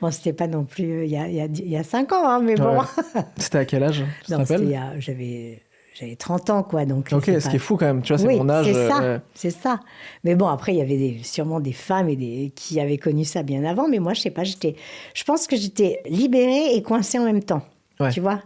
Bon, 0.00 0.10
c'était 0.10 0.32
pas 0.32 0.46
non 0.46 0.64
plus 0.64 1.00
euh, 1.00 1.04
il 1.04 1.10
y, 1.10 1.16
a, 1.16 1.28
il 1.28 1.34
y 1.34 1.40
a- 1.40 1.44
il 1.46 1.68
y 1.68 1.76
a 1.76 1.84
cinq 1.84 2.12
ans, 2.12 2.26
hein, 2.26 2.40
mais 2.42 2.54
bon. 2.56 2.78
Ouais. 2.80 2.86
C'était 3.36 3.58
à 3.58 3.64
quel 3.66 3.82
âge 3.84 4.04
Tu 4.24 4.32
Non, 4.32 4.44
c'était 4.44 4.78
j'avais 5.00 5.62
j'avais 6.00 6.14
30 6.16 6.48
ans, 6.50 6.62
quoi. 6.62 6.84
Donc, 6.84 7.08
Ok, 7.12 7.24
c'est 7.26 7.40
ce 7.40 7.44
pas- 7.46 7.50
qui 7.50 7.56
est 7.56 7.58
fou 7.58 7.76
quand 7.76 7.86
même, 7.86 8.02
tu 8.02 8.12
vois, 8.12 8.18
c'est 8.18 8.26
oui, 8.28 8.36
mon 8.38 8.48
âge. 8.48 8.66
c'est 8.66 8.88
ça, 8.88 9.02
euh, 9.02 9.18
c'est 9.34 9.50
ça. 9.50 9.80
Mais 10.22 10.36
bon, 10.36 10.46
après, 10.46 10.72
il 10.72 10.78
y 10.78 10.80
avait 10.80 10.96
des- 10.96 11.18
sûrement 11.24 11.58
des 11.58 11.72
femmes 11.72 12.08
et 12.08 12.14
des, 12.14 12.52
qui 12.54 12.78
avaient 12.80 12.98
connu 12.98 13.24
ça 13.24 13.42
bien 13.42 13.64
avant. 13.64 13.88
Mais 13.88 13.98
moi, 13.98 14.14
je 14.14 14.20
sais 14.20 14.30
pas, 14.30 14.44
j'étais, 14.44 14.76
je 15.12 15.24
pense 15.24 15.46
que 15.48 15.56
j'étais 15.56 16.00
libérée 16.08 16.74
et 16.76 16.82
coincée 16.82 17.18
en 17.18 17.24
même 17.24 17.42
temps. 17.42 17.62
Ouais. 18.00 18.10
Tu 18.10 18.20
vois? 18.20 18.40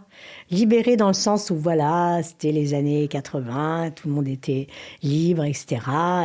Libérée 0.49 0.97
dans 0.97 1.07
le 1.07 1.13
sens 1.13 1.49
où, 1.49 1.55
voilà, 1.55 2.21
c'était 2.23 2.51
les 2.51 2.73
années 2.73 3.07
80, 3.07 3.91
tout 3.91 4.07
le 4.07 4.13
monde 4.15 4.27
était 4.27 4.67
libre, 5.03 5.43
etc. 5.43 5.79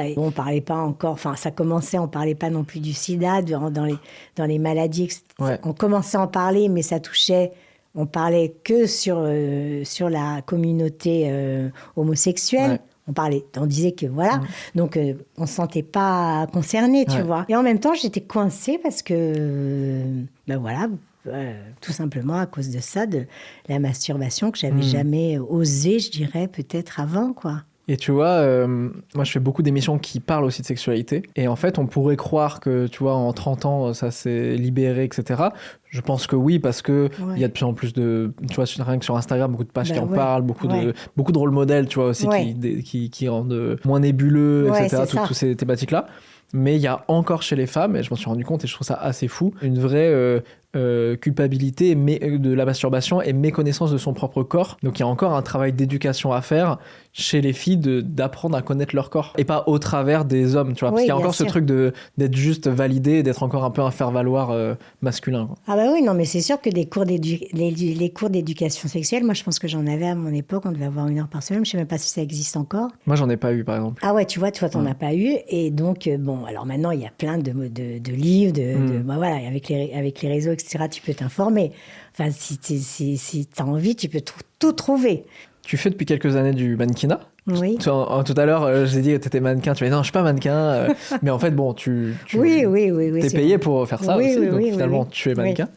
Et 0.04 0.14
on 0.16 0.30
parlait 0.30 0.60
pas 0.60 0.76
encore, 0.76 1.12
enfin, 1.12 1.36
ça 1.36 1.50
commençait, 1.50 1.98
on 1.98 2.08
parlait 2.08 2.34
pas 2.34 2.50
non 2.50 2.64
plus 2.64 2.80
du 2.80 2.92
sida, 2.92 3.42
dans, 3.42 3.70
dans 3.70 3.84
les, 3.84 3.96
dans 4.36 4.46
les 4.46 4.58
maladies. 4.58 5.10
Ouais. 5.38 5.58
On 5.62 5.72
commençait 5.72 6.16
à 6.16 6.22
en 6.22 6.26
parler, 6.26 6.68
mais 6.68 6.82
ça 6.82 7.00
touchait 7.00 7.52
on 7.94 8.06
parlait 8.06 8.54
que 8.64 8.86
sur, 8.86 9.16
euh, 9.18 9.82
sur 9.84 10.08
la 10.08 10.40
communauté 10.42 11.24
euh, 11.26 11.68
homosexuelle. 11.96 12.72
Ouais. 12.72 12.80
On 13.08 13.12
parlait, 13.14 13.42
on 13.56 13.64
disait 13.64 13.92
que 13.92 14.04
voilà, 14.04 14.42
donc 14.74 14.98
euh, 14.98 15.14
on 15.38 15.46
se 15.46 15.54
sentait 15.54 15.82
pas 15.82 16.46
concerné, 16.52 17.06
tu 17.06 17.22
vois. 17.22 17.46
Et 17.48 17.56
en 17.56 17.62
même 17.62 17.80
temps, 17.80 17.94
j'étais 17.94 18.20
coincée 18.20 18.78
parce 18.82 19.00
que, 19.00 20.04
ben 20.46 20.58
voilà, 20.58 20.88
euh, 21.32 21.52
tout 21.80 21.92
simplement 21.92 22.34
à 22.38 22.46
cause 22.46 22.70
de 22.70 22.80
ça, 22.80 23.06
de 23.06 23.24
la 23.68 23.78
masturbation 23.78 24.50
que 24.50 24.58
j'avais 24.58 24.82
jamais 24.82 25.38
osé, 25.38 25.98
je 25.98 26.10
dirais, 26.10 26.48
peut-être 26.48 27.00
avant, 27.00 27.32
quoi. 27.32 27.62
Et 27.90 27.96
tu 27.96 28.10
vois, 28.10 28.26
euh, 28.28 28.66
moi 29.14 29.24
je 29.24 29.32
fais 29.32 29.40
beaucoup 29.40 29.62
d'émissions 29.62 29.98
qui 29.98 30.20
parlent 30.20 30.44
aussi 30.44 30.60
de 30.60 30.66
sexualité. 30.66 31.22
Et 31.36 31.48
en 31.48 31.56
fait, 31.56 31.78
on 31.78 31.86
pourrait 31.86 32.16
croire 32.16 32.60
que, 32.60 32.86
tu 32.86 32.98
vois, 33.02 33.14
en 33.14 33.32
30 33.32 33.64
ans, 33.64 33.94
ça 33.94 34.10
s'est 34.10 34.56
libéré, 34.56 35.04
etc. 35.04 35.44
Je 35.88 36.02
pense 36.02 36.26
que 36.26 36.36
oui, 36.36 36.58
parce 36.58 36.82
que 36.82 37.08
il 37.18 37.24
Ouais. 37.24 37.40
y 37.40 37.44
a 37.44 37.48
de 37.48 37.52
plus 37.54 37.64
en 37.64 37.72
plus 37.72 37.94
de, 37.94 38.34
tu 38.46 38.56
vois, 38.56 38.66
sur- 38.66 38.84
rien 38.84 38.98
que 38.98 39.06
sur 39.06 39.16
Instagram, 39.16 39.50
beaucoup 39.52 39.64
de 39.64 39.70
pages 39.70 39.88
Bah 39.88 39.94
qui 39.94 40.00
en 40.00 40.06
parlent, 40.06 40.42
beaucoup 40.42 40.68
de, 40.68 40.92
beaucoup 41.16 41.32
de 41.32 41.38
rôles 41.38 41.50
modèles, 41.50 41.86
tu 41.88 41.98
vois, 41.98 42.08
aussi, 42.08 42.28
qui, 42.28 42.52
des- 42.52 42.82
qui, 42.82 43.08
qui 43.08 43.26
rendent 43.26 43.54
euh, 43.54 43.76
moins 43.86 44.00
nébuleux, 44.00 44.68
etc. 44.68 45.04
tout-. 45.08 45.16
Toutes 45.26 45.36
ces 45.36 45.56
thématiques-là. 45.56 46.08
Mais 46.52 46.76
il 46.76 46.82
y 46.82 46.86
a 46.86 47.04
encore 47.08 47.42
chez 47.42 47.56
les 47.56 47.66
femmes, 47.66 47.96
et 47.96 48.02
je 48.02 48.10
m'en 48.10 48.16
suis 48.16 48.28
rendu 48.28 48.44
compte, 48.44 48.64
et 48.64 48.66
je 48.66 48.74
trouve 48.74 48.86
ça 48.86 48.94
assez 48.96 49.28
fou, 49.28 49.54
une 49.62 49.78
vraie 49.78 50.10
euh, 50.12 50.40
euh, 50.76 51.16
culpabilité 51.16 51.94
mais, 51.94 52.18
euh, 52.22 52.38
de 52.38 52.52
la 52.52 52.64
masturbation 52.66 53.22
et 53.22 53.32
méconnaissance 53.32 53.90
de 53.90 53.98
son 53.98 54.12
propre 54.12 54.42
corps. 54.42 54.76
Donc 54.82 54.98
il 54.98 55.00
y 55.00 55.04
a 55.04 55.08
encore 55.08 55.34
un 55.34 55.42
travail 55.42 55.72
d'éducation 55.72 56.32
à 56.32 56.40
faire 56.42 56.78
chez 57.12 57.40
les 57.40 57.52
filles 57.54 57.78
d'apprendre 58.04 58.56
à 58.56 58.62
connaître 58.62 58.94
leur 58.94 59.10
corps. 59.10 59.32
Et 59.38 59.44
pas 59.44 59.64
au 59.66 59.78
travers 59.78 60.24
des 60.24 60.56
hommes, 60.56 60.74
tu 60.74 60.80
vois. 60.80 60.90
Parce 60.90 61.00
Oui, 61.00 61.04
qu'il 61.06 61.08
y 61.08 61.12
a 61.12 61.16
encore 61.16 61.34
ce 61.34 61.44
truc 61.44 61.64
d'être 61.64 62.36
juste 62.36 62.68
validé 62.68 63.22
d'être 63.22 63.42
encore 63.42 63.64
un 63.64 63.70
peu 63.70 63.82
un 63.82 63.90
faire-valoir 63.90 64.50
euh, 64.50 64.74
masculin. 65.02 65.46
quoi. 65.46 65.56
Ah 65.66 65.74
bah 65.76 65.90
oui, 65.92 66.02
non, 66.02 66.14
mais 66.14 66.24
c'est 66.26 66.40
sûr 66.42 66.60
que 66.60 66.70
des 66.70 66.86
cours 66.86 68.30
d'éducation 68.30 68.88
sexuelle, 68.88 69.24
moi 69.24 69.34
je 69.34 69.42
pense 69.44 69.58
que 69.58 69.68
j'en 69.68 69.86
avais 69.86 70.06
à 70.08 70.14
mon 70.14 70.32
époque, 70.32 70.62
on 70.66 70.72
devait 70.72 70.84
avoir 70.86 71.08
une 71.08 71.18
heure 71.18 71.28
par 71.28 71.42
semaine, 71.42 71.64
je 71.64 71.70
sais 71.70 71.76
même 71.76 71.86
pas 71.86 71.98
si 71.98 72.10
ça 72.10 72.20
existe 72.22 72.56
encore. 72.56 72.88
Moi 73.06 73.16
j'en 73.16 73.28
ai 73.30 73.36
pas 73.36 73.52
eu 73.52 73.64
par 73.64 73.76
exemple. 73.76 74.00
Ah 74.04 74.14
ouais, 74.14 74.26
tu 74.26 74.38
vois, 74.38 74.50
toi, 74.50 74.68
t'en 74.68 74.84
as 74.86 74.94
pas 74.94 75.14
eu. 75.14 75.36
Et 75.48 75.70
donc, 75.70 76.08
bon, 76.18 76.44
alors 76.44 76.66
maintenant, 76.66 76.90
il 76.90 77.00
y 77.00 77.06
a 77.06 77.10
plein 77.16 77.38
de, 77.38 77.50
de, 77.52 77.98
de 77.98 78.12
livres, 78.12 78.52
de, 78.52 78.68
Mm. 78.78 78.90
de- 78.92 78.98
bah 78.98 79.14
voilà, 79.16 79.36
avec 79.46 79.68
les, 79.68 79.92
avec 79.94 80.20
les 80.22 80.28
réseaux, 80.28 80.50
etc., 80.58 80.84
tu 80.90 81.00
peux 81.02 81.14
t'informer. 81.14 81.72
Enfin, 82.12 82.30
si 82.30 82.58
tu 82.58 82.78
si, 82.78 83.16
si 83.16 83.48
as 83.58 83.64
envie, 83.64 83.96
tu 83.96 84.08
peux 84.08 84.20
tout 84.58 84.72
trouver. 84.72 85.24
Tu 85.62 85.76
fais 85.76 85.90
depuis 85.90 86.06
quelques 86.06 86.34
années 86.36 86.54
du 86.54 86.76
mannequinat. 86.76 87.20
Oui. 87.46 87.76
Tu- 87.78 87.88
en- 87.88 88.02
en- 88.10 88.24
tout 88.24 88.34
à 88.36 88.44
l'heure, 88.46 88.62
euh, 88.64 88.84
j'ai 88.86 89.00
dit 89.00 89.10
que 89.12 89.16
tu 89.16 89.26
étais 89.26 89.40
mannequin. 89.40 89.72
Tu 89.74 89.82
m'as 89.84 89.88
dit 89.90 89.94
non, 89.96 90.00
je 90.02 90.04
suis 90.04 90.12
pas 90.12 90.22
mannequin. 90.22 90.54
euh, 90.54 90.88
mais 91.22 91.30
en 91.30 91.38
fait, 91.38 91.50
bon, 91.50 91.72
tu. 91.74 92.14
tu 92.26 92.38
Oui, 92.38 92.64
oui, 92.66 92.90
oui. 92.90 93.10
oui 93.10 93.20
c'est 93.22 93.34
payé 93.36 93.48
vrai. 93.56 93.58
pour 93.58 93.86
faire 93.88 94.02
ça 94.02 94.16
Oui, 94.16 94.26
aussi, 94.30 94.38
oui, 94.38 94.46
donc 94.48 94.62
finalement 94.72 95.04
tu 95.06 95.30
es 95.30 95.34
mannequin. 95.34 95.68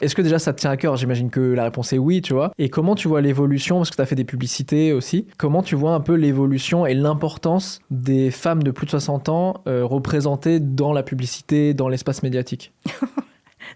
Est-ce 0.00 0.14
que 0.16 0.22
déjà 0.22 0.38
ça 0.40 0.52
te 0.52 0.60
tient 0.60 0.70
à 0.70 0.76
cœur? 0.76 0.96
J'imagine 0.96 1.30
que 1.30 1.40
la 1.40 1.64
réponse 1.64 1.92
est 1.92 1.98
oui, 1.98 2.22
tu 2.22 2.32
vois. 2.32 2.50
Et 2.58 2.68
comment 2.70 2.94
tu 2.96 3.06
vois 3.08 3.20
l'évolution? 3.20 3.76
Parce 3.78 3.90
que 3.90 3.96
tu 3.96 4.02
as 4.02 4.06
fait 4.06 4.14
des 4.16 4.24
publicités 4.24 4.92
aussi. 4.92 5.26
Comment 5.36 5.62
tu 5.62 5.74
vois 5.76 5.92
un 5.94 6.00
peu 6.00 6.14
l'évolution 6.14 6.84
et 6.86 6.94
l'importance 6.94 7.80
des 7.90 8.30
femmes 8.32 8.62
de 8.64 8.70
plus 8.72 8.86
de 8.86 8.90
60 8.92 9.28
ans 9.28 9.62
euh, 9.68 9.84
représentées 9.84 10.58
dans 10.60 10.92
la 10.92 11.02
publicité, 11.04 11.72
dans 11.74 11.88
l'espace 11.88 12.22
médiatique? 12.24 12.72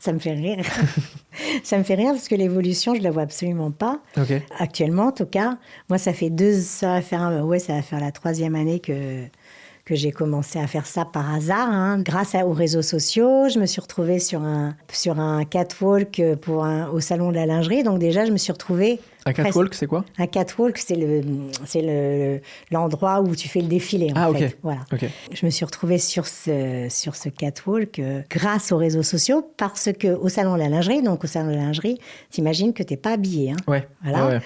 Ça 0.00 0.14
me 0.14 0.18
fait 0.18 0.32
rire. 0.32 0.64
ça 1.62 1.76
me 1.76 1.84
fait 1.84 1.94
rire 1.94 2.12
parce 2.12 2.26
que 2.26 2.34
l'évolution, 2.34 2.94
je 2.94 3.02
la 3.02 3.10
vois 3.10 3.22
absolument 3.22 3.70
pas. 3.70 4.00
Actuellement, 4.58 5.08
en 5.08 5.12
tout 5.12 5.26
cas, 5.26 5.58
moi, 5.90 5.98
ça 5.98 6.14
fait 6.14 6.30
deux, 6.30 6.58
ça 6.58 6.94
va 6.94 7.02
faire, 7.02 7.44
ouais, 7.44 7.58
ça 7.58 7.74
va 7.74 7.82
faire 7.82 8.00
la 8.00 8.10
troisième 8.10 8.54
année 8.54 8.80
que 8.80 9.24
que 9.90 9.96
j'ai 9.96 10.12
commencé 10.12 10.60
à 10.60 10.68
faire 10.68 10.86
ça 10.86 11.04
par 11.04 11.34
hasard, 11.34 11.68
hein. 11.68 12.00
grâce 12.00 12.36
à- 12.36 12.46
aux 12.46 12.52
réseaux 12.52 12.80
sociaux. 12.80 13.48
Je 13.48 13.58
me 13.58 13.66
suis 13.66 13.80
retrouvée 13.80 14.20
sur 14.20 14.40
un 14.42 14.76
sur 14.92 15.18
un 15.18 15.44
catwalk 15.44 16.22
pour 16.40 16.64
un, 16.64 16.88
au 16.90 17.00
salon 17.00 17.30
de 17.30 17.34
la 17.34 17.44
lingerie. 17.44 17.82
Donc 17.82 17.98
déjà, 17.98 18.24
je 18.24 18.30
me 18.30 18.36
suis 18.36 18.52
retrouvée 18.52 19.00
Un 19.26 19.32
catwalk, 19.32 19.74
c'est 19.74 19.88
quoi? 19.88 20.04
Un 20.16 20.28
catwalk, 20.28 20.78
c'est 20.78 20.94
le 20.94 21.22
c'est 21.66 21.82
le 21.82 22.40
l'endroit 22.70 23.20
où 23.20 23.34
tu 23.34 23.48
fais 23.48 23.60
le 23.60 23.66
défilé. 23.66 24.12
En 24.12 24.14
Ah, 24.14 24.32
fait. 24.32 24.46
ok. 24.46 24.56
Voilà. 24.62 24.80
Ok. 24.92 25.04
Je 25.32 25.44
me 25.44 25.50
suis 25.50 25.64
retrouvée 25.64 25.98
sur 25.98 26.28
ce, 26.28 26.86
sur 26.88 27.16
ce 27.16 27.28
catwalk 27.28 27.98
euh, 27.98 28.22
grâce 28.30 28.70
aux 28.70 28.76
réseaux 28.78 29.02
sociaux 29.02 29.42
parce 29.56 29.88
que 29.98 30.06
au 30.14 30.28
salon 30.28 30.54
de 30.54 30.60
la 30.60 30.68
lingerie, 30.68 31.02
donc 31.02 31.24
au 31.24 31.26
salon 31.26 31.48
de 31.50 31.56
la 31.56 31.62
lingerie, 31.64 31.98
t'imagines 32.30 32.72
que 32.72 32.84
t'es 32.84 32.96
pas 32.96 33.14
habillé. 33.14 33.50
Hein. 33.50 33.56
Ouais. 33.66 33.88
Voilà. 34.04 34.24
Ouais, 34.26 34.32
ouais. 34.34 34.40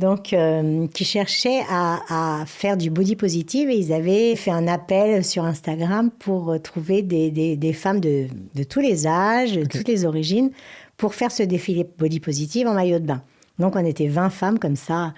Donc, 0.00 0.32
euh, 0.32 0.86
qui 0.94 1.04
cherchaient 1.04 1.60
à, 1.68 2.40
à 2.40 2.46
faire 2.46 2.78
du 2.78 2.88
body 2.88 3.16
positive 3.16 3.68
et 3.68 3.76
ils 3.76 3.92
avaient 3.92 4.34
fait 4.34 4.50
un 4.50 4.66
appel 4.66 5.22
sur 5.26 5.44
Instagram 5.44 6.10
pour 6.10 6.56
trouver 6.62 7.02
des, 7.02 7.30
des, 7.30 7.54
des 7.54 7.72
femmes 7.74 8.00
de, 8.00 8.26
de 8.54 8.64
tous 8.64 8.80
les 8.80 9.06
âges, 9.06 9.52
de 9.52 9.66
toutes 9.66 9.88
les 9.88 10.06
origines, 10.06 10.52
pour 10.96 11.14
faire 11.14 11.30
ce 11.30 11.42
défilé 11.42 11.86
body 11.98 12.18
positive 12.18 12.66
en 12.66 12.72
maillot 12.72 12.98
de 12.98 13.04
bain. 13.04 13.20
Donc, 13.58 13.76
on 13.76 13.84
était 13.84 14.08
20 14.08 14.30
femmes 14.30 14.58
comme 14.58 14.74
ça. 14.74 15.12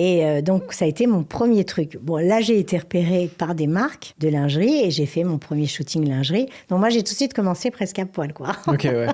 Et 0.00 0.24
euh, 0.24 0.42
donc, 0.42 0.72
ça 0.72 0.84
a 0.84 0.88
été 0.88 1.08
mon 1.08 1.24
premier 1.24 1.64
truc. 1.64 1.98
Bon, 2.00 2.18
là, 2.24 2.40
j'ai 2.40 2.56
été 2.60 2.78
repérée 2.78 3.28
par 3.36 3.56
des 3.56 3.66
marques 3.66 4.14
de 4.20 4.28
lingerie 4.28 4.84
et 4.84 4.92
j'ai 4.92 5.06
fait 5.06 5.24
mon 5.24 5.38
premier 5.38 5.66
shooting 5.66 6.08
lingerie. 6.08 6.46
Donc, 6.70 6.78
moi, 6.78 6.88
j'ai 6.88 7.02
tout 7.02 7.12
de 7.12 7.16
suite 7.16 7.34
commencé 7.34 7.72
presque 7.72 7.98
à 7.98 8.06
poil, 8.06 8.32
quoi. 8.32 8.52
Ok, 8.68 8.84
ouais. 8.84 9.08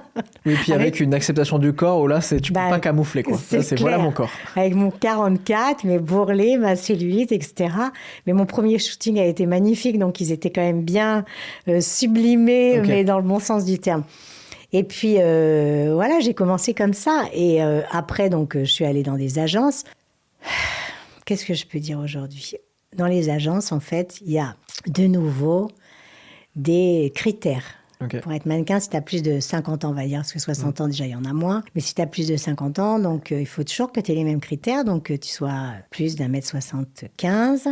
Oui, 0.44 0.54
puis 0.60 0.72
avec, 0.74 0.88
Avec- 0.88 1.00
une 1.00 1.14
acceptation 1.14 1.58
du 1.58 1.72
corps 1.72 2.02
où 2.02 2.06
là, 2.06 2.20
c'est 2.20 2.38
tu 2.38 2.52
Bah, 2.52 2.64
peux 2.64 2.70
pas 2.74 2.80
camoufler 2.80 3.22
quoi. 3.22 3.38
c'est 3.42 3.56
Là, 3.56 3.62
C'est 3.62 3.80
voilà 3.80 3.96
mon 3.96 4.12
corps. 4.12 4.28
Avec 4.56 4.74
mon 4.74 4.90
44, 4.90 5.84
mes 5.84 5.98
bourrelets, 5.98 6.58
ma 6.58 6.76
cellulite, 6.76 7.32
etc. 7.32 7.70
Mais 8.26 8.34
mon 8.34 8.44
premier 8.44 8.78
shooting 8.78 9.18
a 9.18 9.24
été 9.24 9.46
magnifique, 9.46 9.98
donc 9.98 10.20
ils 10.20 10.32
étaient 10.32 10.50
quand 10.50 10.60
même 10.60 10.82
bien 10.82 11.24
euh, 11.68 11.80
sublimés, 11.80 12.80
mais 12.86 13.04
dans 13.04 13.16
le 13.16 13.24
bon 13.24 13.38
sens 13.40 13.64
du 13.64 13.78
terme. 13.78 14.04
Et 14.74 14.82
puis 14.82 15.14
euh, 15.18 15.92
voilà, 15.94 16.20
j'ai 16.20 16.34
commencé 16.34 16.74
comme 16.74 16.92
ça. 16.92 17.22
Et 17.32 17.62
euh, 17.62 17.80
après, 17.90 18.28
donc, 18.28 18.54
je 18.58 18.64
suis 18.64 18.84
allée 18.84 19.02
dans 19.02 19.16
des 19.16 19.38
agences. 19.38 19.84
Qu'est-ce 21.24 21.44
que 21.44 21.54
je 21.54 21.66
peux 21.66 21.80
dire 21.80 21.98
aujourd'hui? 21.98 22.54
Dans 22.96 23.06
les 23.06 23.30
agences, 23.30 23.72
en 23.72 23.80
fait, 23.80 24.18
il 24.20 24.32
y 24.32 24.38
a 24.38 24.56
de 24.86 25.06
nouveau 25.06 25.70
des 26.56 27.12
critères. 27.14 27.64
Pour 28.22 28.32
être 28.32 28.44
mannequin, 28.44 28.80
si 28.80 28.90
tu 28.90 28.96
as 28.96 29.00
plus 29.00 29.22
de 29.22 29.40
50 29.40 29.84
ans, 29.84 29.90
on 29.90 29.94
va 29.94 30.06
dire, 30.06 30.18
parce 30.18 30.32
que 30.32 30.38
60 30.38 30.80
ans, 30.82 30.88
déjà, 30.88 31.06
il 31.06 31.12
y 31.12 31.14
en 31.14 31.24
a 31.24 31.32
moins. 31.32 31.62
Mais 31.74 31.80
si 31.80 31.94
tu 31.94 32.02
as 32.02 32.06
plus 32.06 32.28
de 32.28 32.36
50 32.36 32.78
ans, 32.78 32.98
donc 32.98 33.32
euh, 33.32 33.40
il 33.40 33.46
faut 33.46 33.64
toujours 33.64 33.92
que 33.92 34.00
tu 34.00 34.12
aies 34.12 34.14
les 34.14 34.24
mêmes 34.24 34.40
critères. 34.40 34.84
Donc, 34.84 35.04
que 35.04 35.14
tu 35.14 35.30
sois 35.30 35.70
plus 35.90 36.14
d'un 36.16 36.28
mètre 36.28 36.46
75, 36.46 37.68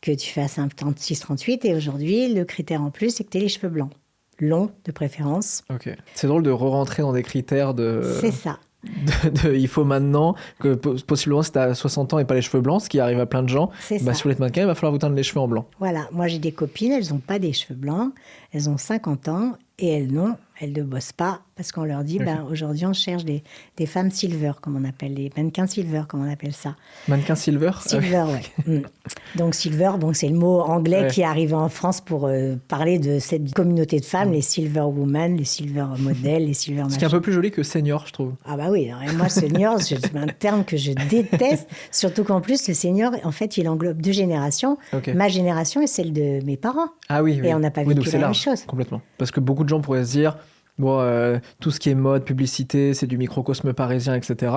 que 0.00 0.12
tu 0.12 0.32
fasses 0.32 0.58
un 0.58 0.68
36-38. 0.68 1.66
Et 1.66 1.74
aujourd'hui, 1.74 2.32
le 2.32 2.44
critère 2.44 2.80
en 2.80 2.90
plus, 2.90 3.10
c'est 3.10 3.24
que 3.24 3.30
tu 3.30 3.38
aies 3.38 3.42
les 3.42 3.48
cheveux 3.48 3.68
blancs. 3.68 3.90
Longs, 4.38 4.70
de 4.84 4.92
préférence. 4.92 5.62
Ok. 5.70 5.88
C'est 6.14 6.26
drôle 6.26 6.42
de 6.42 6.50
re-rentrer 6.50 7.02
dans 7.02 7.12
des 7.12 7.22
critères 7.22 7.74
de. 7.74 8.18
C'est 8.20 8.32
ça. 8.32 8.58
de- 9.24 9.48
de- 9.50 9.54
il 9.54 9.68
faut 9.68 9.84
maintenant 9.84 10.34
que 10.60 10.74
po- 10.74 10.94
possiblement 11.06 11.42
si 11.42 11.52
t'as 11.52 11.74
60 11.74 12.14
ans 12.14 12.18
et 12.18 12.24
pas 12.24 12.34
les 12.34 12.42
cheveux 12.42 12.60
blancs, 12.60 12.82
ce 12.82 12.88
qui 12.88 13.00
arrive 13.00 13.20
à 13.20 13.26
plein 13.26 13.42
de 13.42 13.48
gens, 13.48 13.70
bah, 14.04 14.14
si 14.14 14.22
vous 14.22 14.28
voulez 14.30 14.36
mannequin, 14.40 14.62
il 14.62 14.66
va 14.66 14.74
falloir 14.74 14.92
vous 14.92 14.98
teindre 14.98 15.14
les 15.16 15.22
cheveux 15.22 15.40
en 15.40 15.48
blanc. 15.48 15.66
Voilà, 15.78 16.08
moi 16.12 16.26
j'ai 16.28 16.38
des 16.38 16.52
copines, 16.52 16.92
elles 16.92 17.10
n'ont 17.10 17.18
pas 17.18 17.38
des 17.38 17.52
cheveux 17.52 17.74
blancs, 17.78 18.12
elles 18.52 18.68
ont 18.68 18.76
50 18.78 19.28
ans 19.28 19.52
et 19.78 19.88
elles 19.88 20.12
n'ont, 20.12 20.36
elles 20.60 20.72
ne 20.72 20.82
bossent 20.82 21.12
pas 21.12 21.40
parce 21.56 21.72
qu'on 21.72 21.84
leur 21.84 22.04
dit, 22.04 22.18
ben, 22.18 22.46
aujourd'hui 22.50 22.84
on 22.84 22.92
cherche 22.92 23.24
des, 23.24 23.42
des 23.78 23.86
femmes 23.86 24.10
silver, 24.10 24.52
comme 24.60 24.76
on 24.76 24.84
appelle, 24.86 25.14
les 25.14 25.30
mannequins 25.36 25.66
silver, 25.66 26.02
comme 26.06 26.26
on 26.26 26.30
appelle 26.30 26.52
ça. 26.52 26.76
Mannequin 27.08 27.34
silver 27.34 27.70
Ah 27.74 27.80
oui. 27.84 27.88
Silver, 27.88 28.24
ouais. 28.32 28.42
Mm. 28.66 28.82
Donc 29.36 29.54
silver, 29.54 29.92
bon, 29.98 30.12
c'est 30.12 30.28
le 30.28 30.34
mot 30.36 30.60
anglais 30.60 31.02
Ouais. 31.02 31.06
qui 31.08 31.20
est 31.20 31.24
arrivé 31.24 31.54
en 31.54 31.68
France 31.68 32.00
pour 32.00 32.26
euh, 32.26 32.56
parler 32.68 32.98
de 32.98 33.18
cette 33.18 33.52
communauté 33.54 34.00
de 34.00 34.04
femmes, 34.04 34.32
les 34.32 34.40
silver 34.40 34.80
women, 34.80 35.36
les 35.36 35.44
silver 35.44 35.86
modèles, 35.98 36.46
les 36.46 36.54
silver 36.54 36.84
Ce 36.90 36.98
qui 36.98 37.04
est 37.04 37.06
un 37.06 37.10
peu 37.10 37.20
plus 37.20 37.32
joli 37.32 37.50
que 37.50 37.62
senior, 37.62 38.04
je 38.06 38.12
trouve. 38.12 38.34
Ah 38.44 38.56
bah 38.56 38.66
oui, 38.70 38.90
et 39.08 39.12
moi 39.14 39.28
senior, 39.28 39.80
c'est 39.80 40.14
un 40.16 40.26
terme 40.26 40.64
que 40.64 40.76
je 40.76 40.92
déteste, 40.92 41.68
surtout 41.90 42.24
qu'en 42.24 42.40
plus 42.40 42.66
le 42.68 42.74
senior, 42.74 43.12
en 43.24 43.32
fait, 43.32 43.56
il 43.56 43.68
englobe 43.68 44.00
deux 44.00 44.12
générations, 44.12 44.78
ma 45.14 45.28
génération 45.28 45.80
et 45.80 45.86
celle 45.86 46.12
de 46.12 46.44
mes 46.44 46.56
parents. 46.56 46.88
Ah 47.08 47.22
oui, 47.22 47.38
oui. 47.42 47.52
on 47.54 47.58
n'a 47.60 47.70
pas 47.70 47.82
oui, 47.82 47.94
vécu 47.94 48.10
la 48.10 48.18
même 48.18 48.34
chose. 48.34 48.64
Complètement. 48.64 49.00
Parce 49.18 49.30
que 49.30 49.40
beaucoup 49.40 49.64
de 49.64 49.68
gens 49.68 49.80
pourraient 49.80 50.04
se 50.04 50.12
dire, 50.12 50.36
bon, 50.78 51.00
euh, 51.00 51.38
tout 51.60 51.70
ce 51.70 51.80
qui 51.80 51.90
est 51.90 51.94
mode, 51.94 52.24
publicité, 52.24 52.94
c'est 52.94 53.06
du 53.06 53.18
microcosme 53.18 53.72
parisien, 53.72 54.14
etc. 54.14 54.54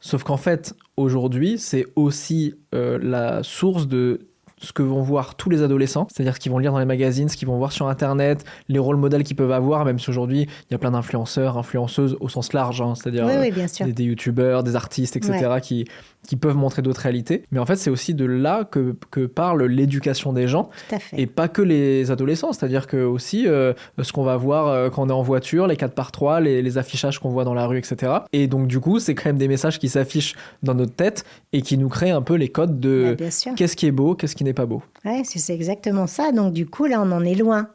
Sauf 0.00 0.22
qu'en 0.22 0.36
fait, 0.36 0.74
aujourd'hui, 0.96 1.58
c'est 1.58 1.86
aussi 1.96 2.54
euh, 2.74 2.98
la 3.02 3.42
source 3.42 3.88
de 3.88 4.28
ce 4.60 4.72
que 4.72 4.82
vont 4.82 5.02
voir 5.02 5.34
tous 5.36 5.50
les 5.50 5.62
adolescents, 5.62 6.06
c'est-à-dire 6.12 6.34
ce 6.34 6.40
qu'ils 6.40 6.50
vont 6.52 6.58
lire 6.58 6.72
dans 6.72 6.78
les 6.78 6.84
magazines, 6.84 7.28
ce 7.28 7.36
qu'ils 7.36 7.48
vont 7.48 7.58
voir 7.58 7.72
sur 7.72 7.88
Internet, 7.88 8.44
les 8.68 8.78
rôles 8.78 8.96
modèles 8.96 9.22
qu'ils 9.22 9.36
peuvent 9.36 9.52
avoir, 9.52 9.84
même 9.84 9.98
si 9.98 10.10
aujourd'hui, 10.10 10.42
il 10.42 10.72
y 10.72 10.74
a 10.74 10.78
plein 10.78 10.90
d'influenceurs, 10.90 11.56
influenceuses 11.58 12.16
au 12.20 12.28
sens 12.28 12.52
large, 12.52 12.80
hein, 12.80 12.94
c'est-à-dire 12.94 13.24
Oui, 13.26 13.32
euh, 13.32 13.40
oui, 13.40 13.50
des, 13.86 13.92
des 13.92 14.04
youtubeurs, 14.04 14.62
des 14.62 14.76
artistes, 14.76 15.16
etc., 15.16 15.32
qui, 15.62 15.84
qui 16.26 16.36
peuvent 16.36 16.56
montrer 16.56 16.82
d'autres 16.82 17.00
réalités. 17.00 17.44
Mais 17.52 17.58
en 17.60 17.66
fait, 17.66 17.76
c'est 17.76 17.90
aussi 17.90 18.14
de 18.14 18.24
là 18.24 18.64
que, 18.64 18.96
que 19.10 19.26
parle 19.26 19.64
l'éducation 19.64 20.32
des 20.32 20.48
gens, 20.48 20.68
et 21.16 21.26
pas 21.26 21.48
que 21.48 21.62
les 21.62 22.10
adolescents, 22.10 22.52
c'est-à-dire 22.52 22.86
que 22.86 22.96
aussi 22.96 23.46
euh, 23.46 23.72
ce 24.02 24.12
qu'on 24.12 24.24
va 24.24 24.36
voir 24.36 24.66
euh, 24.68 24.90
quand 24.90 25.02
on 25.04 25.08
est 25.08 25.12
en 25.12 25.22
voiture, 25.22 25.66
les 25.66 25.76
4x3, 25.76 26.42
les, 26.42 26.62
les 26.62 26.78
affichages 26.78 27.18
qu'on 27.18 27.30
voit 27.30 27.44
dans 27.44 27.54
la 27.54 27.66
rue, 27.66 27.78
etc. 27.78 28.12
Et 28.32 28.46
donc, 28.48 28.66
du 28.66 28.80
coup, 28.80 28.98
c'est 28.98 29.14
quand 29.14 29.26
même 29.26 29.38
des 29.38 29.48
messages 29.48 29.78
qui 29.78 29.88
s'affichent 29.88 30.34
dans 30.62 30.74
notre 30.74 30.94
tête 30.94 31.24
et 31.52 31.62
qui 31.62 31.78
nous 31.78 31.88
créent 31.88 32.10
un 32.10 32.22
peu 32.22 32.34
les 32.34 32.48
codes 32.48 32.78
Bah, 32.80 33.14
de 33.14 33.30
sûr. 33.30 33.54
qu'est-ce 33.54 33.76
qui 33.76 33.86
est 33.86 33.92
beau, 33.92 34.14
qu'est-ce 34.14 34.34
qui 34.34 34.44
n'est 34.48 34.54
pas 34.54 34.66
beau. 34.66 34.82
Ouais, 35.04 35.22
c'est 35.24 35.54
exactement 35.54 36.06
ça. 36.06 36.32
Donc, 36.32 36.52
du 36.52 36.66
coup, 36.66 36.86
là, 36.86 37.00
on 37.00 37.10
en 37.12 37.24
est 37.24 37.34
loin. 37.36 37.68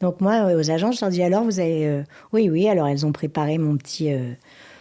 Donc, 0.00 0.20
moi, 0.20 0.46
euh, 0.48 0.58
aux 0.58 0.70
agents, 0.70 0.92
je 0.92 1.00
leur 1.02 1.10
dis 1.10 1.22
alors, 1.22 1.44
vous 1.44 1.60
avez. 1.60 1.86
euh, 1.86 2.02
Oui, 2.32 2.48
oui, 2.48 2.68
alors 2.68 2.86
elles 2.88 3.04
ont 3.04 3.12
préparé 3.12 3.58
mon 3.58 3.76
petit. 3.76 4.12
euh, 4.12 4.32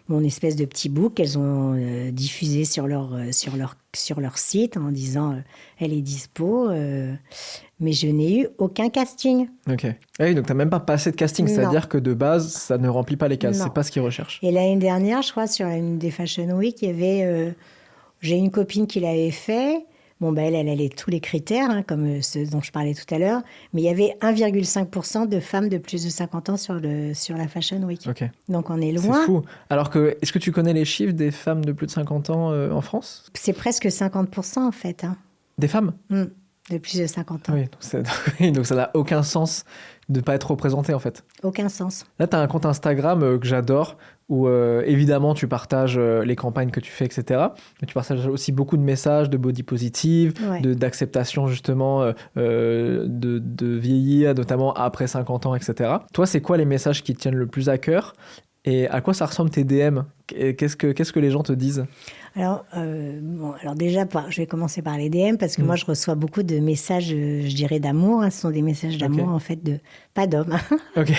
mon 0.08 0.24
espèce 0.24 0.56
de 0.56 0.66
petit 0.66 0.90
book 0.90 1.14
qu'elles 1.14 1.38
ont 1.38 1.76
euh, 1.78 2.10
diffusé 2.10 2.66
sur 2.66 2.88
leur, 2.88 3.12
sur, 3.32 3.56
leur, 3.56 3.76
sur 3.96 4.20
leur 4.20 4.40
site 4.40 4.76
en 4.76 4.90
disant 4.90 5.36
elle 5.80 5.94
est 5.94 6.02
dispo, 6.02 6.68
mais 7.80 7.92
je 7.92 8.08
n'ai 8.08 8.40
eu 8.42 8.48
aucun 8.58 8.90
casting. 8.90 9.50
Ok. 9.72 9.86
Ah 10.20 10.24
oui, 10.24 10.34
donc 10.34 10.48
t'as 10.48 10.56
même 10.56 10.72
pas 10.72 10.80
passé 10.80 11.12
de 11.12 11.16
casting, 11.16 11.46
c'est-à-dire 11.48 11.88
que 11.88 12.00
de 12.00 12.16
base, 12.16 12.52
ça 12.52 12.80
ne 12.80 12.90
remplit 12.90 13.18
pas 13.18 13.28
les 13.28 13.38
cases, 13.38 13.58
c'est 13.62 13.72
pas 13.74 13.84
ce 13.84 13.92
qu'ils 13.92 14.02
recherchent. 14.02 14.40
Et 14.42 14.52
l'année 14.52 14.78
dernière, 14.78 15.22
je 15.22 15.32
crois, 15.32 15.46
sur 15.46 15.68
une 15.68 16.00
des 16.00 16.10
Fashion 16.10 16.50
Week, 16.58 16.82
il 16.82 16.88
y 16.88 16.92
avait. 16.92 17.54
J'ai 18.22 18.36
une 18.36 18.50
copine 18.52 18.88
qui 18.88 19.00
l'avait 19.00 19.30
fait. 19.32 19.86
Bon, 20.22 20.34
ben, 20.34 20.44
elle, 20.54 20.56
elle 20.56 20.70
avait 20.70 20.90
tous 20.90 21.10
les 21.10 21.22
critères, 21.22 21.70
hein, 21.70 21.82
comme 21.82 22.06
euh, 22.18 22.22
ceux 22.22 22.46
dont 22.46 22.62
je 22.62 22.72
parlais 22.72 22.94
tout 22.94 23.14
à 23.14 23.20
l'heure. 23.20 23.42
Mais 23.74 23.82
il 23.82 23.86
y 23.86 23.90
avait 23.90 24.18
1,5% 24.22 25.28
de 25.28 25.40
femmes 25.40 25.70
de 25.70 25.78
plus 25.78 26.04
de 26.04 26.10
50 26.10 26.50
ans 26.50 26.58
sur, 26.58 26.74
le, 26.74 27.14
sur 27.14 27.38
la 27.38 27.48
Fashion 27.48 27.82
Week. 27.84 28.02
Ok. 28.08 28.24
Donc, 28.50 28.70
on 28.70 28.82
est 28.82 28.96
C'est 28.98 29.08
loin. 29.08 29.26
fou. 29.26 29.44
Alors 29.70 29.90
que, 29.90 30.18
est-ce 30.22 30.34
que 30.34 30.40
tu 30.40 30.52
connais 30.52 30.74
les 30.74 30.86
chiffres 30.86 31.14
des 31.14 31.32
femmes 31.32 31.64
de 31.64 31.72
plus 31.72 31.88
de 31.88 31.92
50 31.92 32.30
ans 32.32 32.52
euh, 32.52 32.72
en 32.72 32.82
France? 32.82 33.32
C'est 33.34 33.54
presque 33.54 33.86
50% 33.86 34.60
en 34.60 34.72
fait, 34.72 35.04
hein, 35.04 35.16
Des 35.58 35.68
femmes? 35.70 35.94
Hmm, 36.10 36.26
de 36.70 36.78
plus 36.78 37.00
de 37.00 37.08
50 37.08 37.50
ans. 37.50 37.54
Oui, 37.54 37.62
donc, 37.64 37.72
c'est- 37.80 38.04
oui, 38.42 38.52
donc 38.52 38.66
ça 38.66 38.76
n'a 38.76 38.92
aucun 38.96 39.24
sens 39.24 39.64
de 40.10 40.22
pas 40.22 40.36
être 40.36 40.52
représenté 40.52 40.94
en 40.94 41.00
fait. 41.00 41.24
Aucun 41.44 41.70
sens. 41.70 42.06
Là, 42.20 42.28
tu 42.28 42.36
as 42.36 42.40
un 42.40 42.48
compte 42.48 42.66
Instagram 42.66 43.22
euh, 43.24 43.38
que 43.38 43.46
j'adore, 43.48 43.98
où 44.28 44.48
euh, 44.48 44.84
évidemment 44.86 45.34
tu 45.34 45.48
partages 45.48 45.98
euh, 45.98 46.24
les 46.26 46.36
campagnes 46.36 46.72
que 46.72 46.80
tu 46.80 46.92
fais, 46.92 47.06
etc. 47.06 47.40
Mais 47.82 47.88
tu 47.88 47.94
partages 47.94 48.28
aussi 48.28 48.52
beaucoup 48.52 48.76
de 48.78 48.82
messages 48.84 49.30
de 49.30 49.38
body 49.38 49.64
positive, 49.64 50.34
Ouais. 50.50 50.62
de- 50.62 50.74
d'acceptation 50.74 51.48
justement 51.48 52.12
de, 52.36 53.40
de 53.40 53.68
vieillir, 53.78 54.34
notamment 54.36 54.74
après 54.74 55.08
50 55.08 55.46
ans, 55.46 55.56
etc. 55.56 55.92
Toi, 56.14 56.26
c'est 56.26 56.42
quoi 56.42 56.58
les 56.58 56.66
messages 56.66 57.04
qui 57.04 57.14
te 57.14 57.20
tiennent 57.20 57.36
le 57.36 57.48
plus 57.48 57.70
à 57.70 57.78
cœur? 57.78 58.14
Et 58.66 58.88
à 58.90 59.00
quoi 59.02 59.14
ça 59.14 59.26
ressemble 59.26 59.50
tes 59.50 59.64
DM 59.64 60.00
Qu'est-ce 60.28 60.76
que, 60.76 60.88
qu'est-ce 60.92 61.14
que 61.14 61.20
les 61.20 61.32
gens 61.32 61.44
te 61.44 61.54
disent? 61.54 61.86
Alors, 62.40 62.66
euh, 62.78 63.20
bon, 63.22 63.52
alors 63.62 63.76
déjà, 63.76 64.06
par- 64.06 64.32
je 64.32 64.38
vais 64.42 64.48
commencer 64.48 64.82
par 64.82 64.98
les 64.98 65.10
DM 65.10 65.36
parce 65.38 65.56
que 65.56 65.62
Mm. 65.62 65.66
moi, 65.66 65.76
je 65.76 65.86
reçois 65.86 66.16
beaucoup 66.16 66.44
de 66.44 66.60
messages, 66.60 67.12
euh, 67.14 67.42
je 67.46 67.54
dirais, 67.56 67.80
d'amour. 67.80 68.22
hein. 68.22 68.30
Ce 68.30 68.42
sont 68.42 68.52
des 68.52 68.62
messages 68.62 68.98
d'amour, 68.98 69.28
en 69.30 69.40
fait, 69.40 69.62
de 69.64 69.80
pas 70.14 70.26
d'hommes. 70.28 70.56
hein. 70.96 71.04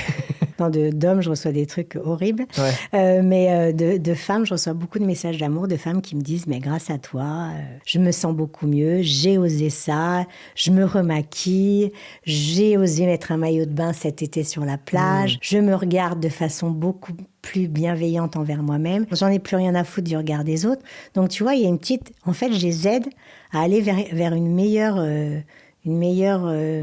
Non, 0.59 0.68
de- 0.68 0.90
d'hommes, 0.90 1.22
je 1.22 1.30
reçois 1.30 1.52
des 1.52 1.64
trucs 1.64 1.96
horribles. 1.96 2.44
Ouais. 2.59 2.72
Euh, 2.92 3.22
mais 3.24 3.50
euh, 3.50 3.72
de, 3.72 3.96
de 3.96 4.12
femmes, 4.14 4.44
je 4.44 4.52
reçois 4.52 4.74
beaucoup 4.74 4.98
de 4.98 5.06
messages 5.06 5.38
d'amour 5.38 5.68
de 5.68 5.76
femmes 5.76 6.02
qui 6.02 6.14
me 6.16 6.20
disent 6.20 6.46
Mais 6.46 6.59
grâce 6.59 6.90
à 6.90 6.98
toi, 6.98 7.48
je 7.87 7.98
me 7.98 8.11
sens 8.12 8.35
beaucoup 8.37 8.66
mieux, 8.66 9.00
j'ai 9.00 9.38
osé 9.38 9.70
ça, 9.70 10.26
je 10.54 10.70
me 10.70 10.85
remaquille, 10.85 11.92
j'ai 12.24 12.76
osé 12.76 13.06
mettre 13.06 13.33
un 13.33 13.38
maillot 13.38 13.64
de 13.64 13.70
bain 13.72 13.94
cet 13.94 14.20
été 14.22 14.44
sur 14.44 14.66
la 14.66 14.76
plage, 14.76 15.38
je 15.40 15.56
me 15.56 15.74
regarde 15.74 16.20
de 16.20 16.28
façon 16.28 16.68
beaucoup 16.70 17.12
plus 17.42 17.68
bienveillante 17.68 18.37
envers 18.37 18.62
moi-même. 18.62 19.07
J'en 19.12 19.29
ai 19.29 19.38
plus 19.38 19.57
rien 19.57 19.74
à 19.74 19.85
foutre 19.85 20.09
du 20.09 20.16
regard 20.16 20.44
des 20.44 20.66
autres. 20.66 20.83
Donc 21.14 21.29
tu 21.31 21.42
vois, 21.42 21.55
il 21.55 21.62
y 21.62 21.66
a 21.66 21.68
une 21.68 21.79
petite. 21.79 22.12
En 22.26 22.33
fait, 22.33 22.53
je 22.53 22.64
les 22.64 22.87
aide 22.88 23.07
à 23.53 23.62
aller 23.62 23.81
vers, 23.81 23.96
vers 24.12 24.35
une 24.35 24.55
meilleure. 24.55 24.96
euh, 24.98 25.40
une 25.87 25.96
meilleure, 25.96 26.42
euh, 26.44 26.83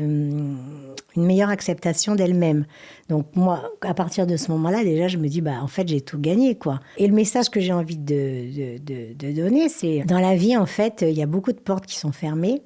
une 1.16 1.24
meilleure 1.24 1.50
acceptation 1.52 2.16
d'elle-même. 2.16 2.66
Donc 3.10 3.28
moi, 3.36 3.72
à 3.82 3.94
partir 3.94 4.26
de 4.26 4.36
ce 4.38 4.50
moment-là, 4.54 4.84
déjà, 4.84 5.08
je 5.08 5.18
me 5.20 5.28
dis, 5.28 5.42
bah 5.42 5.60
en 5.62 5.68
fait, 5.68 5.88
j'ai 5.88 6.02
tout 6.02 6.18
gagné, 6.20 6.56
quoi. 6.56 6.80
Et 6.98 7.06
le 7.06 7.14
message 7.14 7.50
que 7.52 7.60
j'ai 7.60 7.74
envie 7.74 8.00
de, 8.00 8.78
de, 8.80 9.14
de- 9.14 9.32
donner, 9.40 9.70
c'est 9.70 10.00
dans 10.00 10.18
la 10.20 10.36
vie, 10.36 10.58
en 10.58 10.66
fait, 10.66 11.06
il 11.08 11.16
y 11.16 11.22
a 11.22 11.28
beaucoup 11.28 11.52
de 11.52 11.60
portes 11.60 11.86
qui 11.86 11.96
sont 11.96 12.12
fermées. 12.12 12.64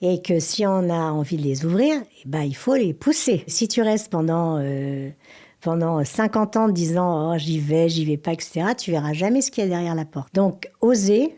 Et 0.00 0.22
que 0.22 0.40
si 0.40 0.66
on 0.66 0.88
a 0.88 1.10
envie 1.12 1.36
de 1.36 1.42
les 1.42 1.66
ouvrir, 1.66 1.96
eh 2.24 2.26
ben, 2.26 2.42
il 2.44 2.56
faut 2.56 2.76
les 2.76 2.94
pousser. 2.94 3.44
Si 3.48 3.68
tu 3.68 3.82
restes 3.82 4.10
pendant, 4.10 4.56
euh, 4.62 5.10
pendant 5.60 6.04
50 6.04 6.56
ans 6.56 6.64
en 6.64 6.68
disant 6.68 7.32
oh, 7.32 7.38
j'y 7.38 7.58
vais, 7.58 7.88
j'y 7.88 8.04
vais 8.04 8.16
pas, 8.16 8.32
etc., 8.32 8.66
tu 8.76 8.90
verras 8.90 9.12
jamais 9.12 9.40
ce 9.40 9.50
qu'il 9.50 9.64
y 9.64 9.66
a 9.66 9.70
derrière 9.70 9.94
la 9.94 10.04
porte. 10.04 10.34
Donc, 10.34 10.70
oser, 10.80 11.36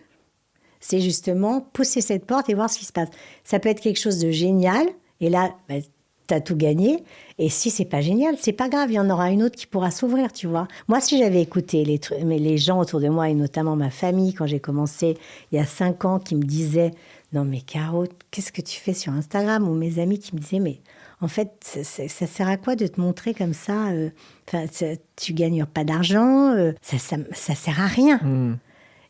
c'est 0.80 1.00
justement 1.00 1.60
pousser 1.60 2.00
cette 2.00 2.26
porte 2.26 2.48
et 2.48 2.54
voir 2.54 2.70
ce 2.70 2.78
qui 2.78 2.84
se 2.84 2.92
passe. 2.92 3.08
Ça 3.44 3.58
peut 3.58 3.68
être 3.68 3.80
quelque 3.80 3.98
chose 3.98 4.18
de 4.18 4.30
génial, 4.30 4.86
et 5.20 5.28
là, 5.28 5.54
ben, 5.68 5.82
tu 6.30 6.34
as 6.34 6.40
tout 6.40 6.56
gagné. 6.56 7.04
Et 7.38 7.48
si 7.48 7.70
c'est 7.70 7.84
pas 7.84 8.00
génial, 8.00 8.36
c'est 8.38 8.52
pas 8.52 8.68
grave, 8.68 8.90
il 8.90 8.94
y 8.94 8.98
en 8.98 9.10
aura 9.10 9.30
une 9.30 9.42
autre 9.42 9.56
qui 9.56 9.66
pourra 9.66 9.90
s'ouvrir, 9.90 10.32
tu 10.32 10.46
vois. 10.46 10.68
Moi, 10.88 11.00
si 11.00 11.18
j'avais 11.18 11.42
écouté 11.42 11.84
les, 11.84 12.00
mais 12.24 12.38
les 12.38 12.56
gens 12.56 12.80
autour 12.80 13.00
de 13.00 13.08
moi, 13.08 13.28
et 13.28 13.34
notamment 13.34 13.76
ma 13.76 13.90
famille, 13.90 14.32
quand 14.32 14.46
j'ai 14.46 14.60
commencé 14.60 15.16
il 15.52 15.56
y 15.56 15.58
a 15.58 15.66
cinq 15.66 16.04
ans, 16.04 16.18
qui 16.18 16.34
me 16.36 16.42
disaient 16.42 16.92
Non, 17.32 17.44
mais 17.44 17.60
Caro, 17.60 18.06
qu'est-ce 18.30 18.52
que 18.52 18.62
tu 18.62 18.78
fais 18.78 18.94
sur 18.94 19.12
Instagram? 19.12 19.68
Ou 19.68 19.74
mes 19.74 19.98
amis 19.98 20.18
qui 20.18 20.34
me 20.34 20.40
disaient 20.40 20.60
Mais 20.60 20.80
en 21.20 21.28
fait, 21.28 21.50
ça, 21.62 21.84
ça- 21.84 22.08
ça 22.08 22.26
sert 22.26 22.48
à 22.48 22.56
quoi 22.56 22.76
de 22.76 22.86
te 22.86 23.00
montrer 23.00 23.34
comme 23.34 23.54
ça 23.54 23.88
euh, 23.88 24.10
Enfin, 24.48 24.64
ça- 24.72 24.96
Tu 25.16 25.32
gagnes 25.34 25.64
pas 25.66 25.84
d'argent, 25.84 26.52
euh, 26.54 26.72
ça, 26.82 26.98
ça, 26.98 27.16
ça 27.32 27.54
sert 27.54 27.80
à 27.80 27.86
rien. 27.86 28.16
Hmm. 28.18 28.56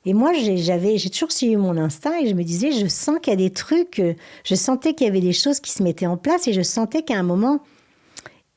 Et 0.06 0.14
moi, 0.14 0.32
j'ai- 0.32 0.56
j'avais, 0.58 0.96
j'ai 0.98 1.10
toujours 1.10 1.30
suivi 1.32 1.56
mon 1.56 1.76
instinct 1.76 2.18
et 2.22 2.26
je 2.28 2.34
me 2.34 2.42
disais, 2.42 2.72
je 2.72 2.86
sens 2.86 3.18
qu'il 3.22 3.32
y 3.32 3.34
a 3.34 3.36
des 3.36 3.50
trucs, 3.50 3.98
euh, 4.00 4.14
je 4.44 4.54
sentais 4.54 4.94
qu'il 4.94 5.06
y 5.06 5.10
avait 5.10 5.20
des 5.20 5.32
choses 5.34 5.60
qui 5.60 5.70
se 5.72 5.82
mettaient 5.82 6.06
en 6.06 6.16
place 6.16 6.48
et 6.48 6.52
je 6.52 6.62
sentais 6.62 7.02
qu'à 7.02 7.14
un 7.18 7.22
moment, 7.22 7.60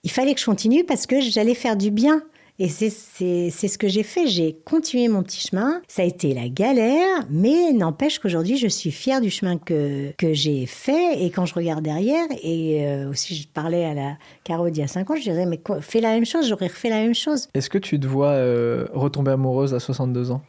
il 0.04 0.12
fallait 0.12 0.34
que 0.34 0.40
je 0.40 0.46
continue 0.46 0.84
parce 0.84 1.06
que 1.06 1.20
j'allais 1.22 1.54
faire 1.56 1.76
du 1.78 1.92
bien. 1.92 2.24
Et 2.60 2.70
c'est 2.70 2.90
ce 2.92 3.78
que 3.80 3.88
j'ai 3.88 4.04
fait. 4.04 4.28
J'ai 4.28 4.56
continué 4.64 5.08
mon 5.08 5.24
petit 5.24 5.48
chemin. 5.48 5.82
Ça 5.88 6.04
a 6.04 6.06
été 6.06 6.36
la 6.36 6.50
galère, 6.50 7.26
mais 7.30 7.74
n'empêche 7.74 8.20
qu'aujourd'hui, 8.20 8.58
je 8.58 8.68
suis 8.68 8.92
fière 8.92 9.22
du 9.22 9.32
chemin 9.32 9.58
que, 9.58 10.12
que 10.18 10.34
j'ai 10.34 10.68
fait. 10.68 11.24
Et 11.24 11.32
quand 11.32 11.46
je 11.48 11.56
regarde 11.56 11.84
derrière, 11.84 12.26
et 12.44 12.86
euh, 12.88 13.10
aussi 13.10 13.36
je 13.36 13.48
parlais 13.48 13.86
à 13.86 13.96
la 13.96 14.18
Caro 14.44 14.70
d'il 14.70 14.82
y 14.82 14.84
a 14.84 14.88
5 14.88 15.10
ans, 15.10 15.16
je 15.16 15.22
disais, 15.22 15.48
mais 15.48 15.60
fais 15.82 16.00
la 16.00 16.10
même 16.10 16.26
chose, 16.28 16.48
j'aurais 16.48 16.68
refait 16.68 16.90
la 16.90 17.02
même 17.02 17.16
chose. 17.16 17.50
Est-ce 17.56 17.72
que 17.72 17.80
tu 17.80 18.00
te 18.00 18.06
vois 18.06 18.30
euh, 18.30 18.86
retomber 18.94 19.32
amoureuse 19.32 19.74
à 19.74 19.80
62 19.80 20.30
ans? 20.32 20.42